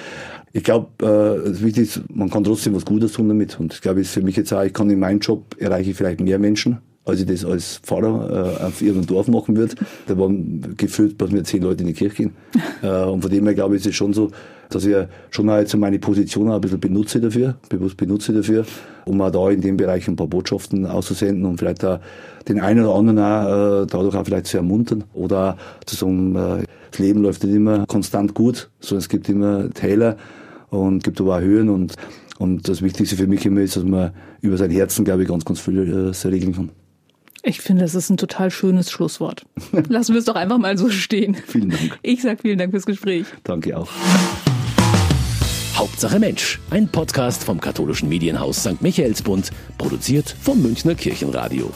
Ich 0.52 0.62
glaube, 0.62 0.86
äh, 1.02 1.48
das 1.50 1.60
Wichtige 1.60 1.86
ist, 1.86 2.02
man 2.14 2.30
kann 2.30 2.44
trotzdem 2.44 2.76
was 2.76 2.84
Gutes 2.84 3.14
tun 3.14 3.26
damit. 3.26 3.58
Und 3.58 3.74
ich 3.74 3.80
glaube, 3.80 4.00
ist 4.00 4.12
für 4.12 4.22
mich 4.22 4.36
jetzt 4.36 4.52
auch, 4.52 4.62
ich 4.62 4.72
kann 4.72 4.88
in 4.90 5.00
meinem 5.00 5.18
Job 5.18 5.56
erreiche 5.58 5.90
ich 5.90 5.96
vielleicht 5.96 6.20
mehr 6.20 6.38
Menschen, 6.38 6.78
als 7.04 7.20
ich 7.20 7.26
das 7.26 7.44
als 7.44 7.78
Pfarrer 7.78 8.58
äh, 8.60 8.64
auf 8.64 8.80
ihrem 8.80 9.06
Dorf 9.06 9.28
machen 9.28 9.56
würde. 9.56 9.74
Da 10.06 10.18
waren 10.18 10.74
gefühlt, 10.76 11.20
dass 11.20 11.30
mir 11.30 11.42
zehn 11.42 11.62
Leute 11.62 11.82
in 11.82 11.88
die 11.88 11.92
Kirche 11.92 12.16
gehen. 12.16 12.32
äh, 12.82 13.04
und 13.04 13.22
von 13.22 13.30
dem 13.30 13.44
her 13.44 13.54
glaube 13.54 13.76
ich, 13.76 13.82
ist 13.82 13.88
es 13.88 13.94
schon 13.94 14.12
so, 14.12 14.30
dass 14.70 14.84
ich 14.86 14.96
schon 15.30 15.48
auch 15.50 15.58
jetzt 15.58 15.76
meine 15.76 15.98
Position 15.98 16.50
auch 16.50 16.54
ein 16.54 16.60
bisschen 16.60 16.80
benutze 16.80 17.20
dafür, 17.20 17.56
bewusst 17.68 17.96
benutze 17.96 18.32
dafür, 18.32 18.64
um 19.04 19.20
auch 19.20 19.30
da 19.30 19.50
in 19.50 19.60
dem 19.60 19.76
Bereich 19.76 20.08
ein 20.08 20.16
paar 20.16 20.26
Botschaften 20.26 20.86
auszusenden 20.86 21.44
und 21.44 21.58
vielleicht 21.58 21.84
auch 21.84 22.00
den 22.48 22.60
einen 22.60 22.84
oder 22.84 22.94
anderen 22.94 23.18
auch, 23.18 23.82
äh, 23.82 23.86
dadurch 23.86 24.16
auch 24.16 24.24
vielleicht 24.24 24.46
zu 24.46 24.56
ermuntern 24.56 25.04
oder 25.12 25.56
zu 25.86 25.96
sagen, 25.96 26.34
äh, 26.34 26.64
das 26.90 26.98
Leben 26.98 27.22
läuft 27.22 27.44
nicht 27.44 27.54
immer 27.54 27.86
konstant 27.86 28.34
gut, 28.34 28.70
sondern 28.80 29.00
es 29.00 29.08
gibt 29.08 29.28
immer 29.28 29.70
Täler 29.70 30.16
und 30.70 31.04
gibt 31.04 31.20
aber 31.20 31.36
auch 31.36 31.40
Höhen 31.40 31.68
und, 31.68 31.94
und 32.38 32.68
das 32.68 32.82
Wichtigste 32.82 33.16
für 33.16 33.26
mich 33.26 33.44
immer 33.46 33.60
ist, 33.60 33.76
dass 33.76 33.84
man 33.84 34.12
über 34.40 34.56
sein 34.56 34.70
Herzen, 34.70 35.04
glaube 35.04 35.22
ich, 35.22 35.28
ganz, 35.28 35.44
ganz 35.44 35.60
viel 35.60 36.12
äh, 36.12 36.28
regeln 36.28 36.54
kann. 36.54 36.70
Ich 37.46 37.60
finde, 37.60 37.82
das 37.82 37.94
ist 37.94 38.08
ein 38.08 38.16
total 38.16 38.50
schönes 38.50 38.90
Schlusswort. 38.90 39.44
Lassen 39.88 40.14
wir 40.14 40.18
es 40.18 40.24
doch 40.24 40.34
einfach 40.34 40.56
mal 40.56 40.78
so 40.78 40.88
stehen. 40.88 41.36
Vielen 41.46 41.70
Dank. 41.70 41.98
Ich 42.02 42.22
sage 42.22 42.38
vielen 42.40 42.56
Dank 42.58 42.70
fürs 42.70 42.86
Gespräch. 42.86 43.26
Danke 43.44 43.76
auch. 43.76 43.88
Hauptsache 45.76 46.18
Mensch, 46.18 46.58
ein 46.70 46.88
Podcast 46.88 47.44
vom 47.44 47.60
katholischen 47.60 48.08
Medienhaus 48.08 48.62
St. 48.62 48.80
Michaelsbund, 48.80 49.50
produziert 49.76 50.34
vom 50.40 50.62
Münchner 50.62 50.94
Kirchenradio. 50.94 51.70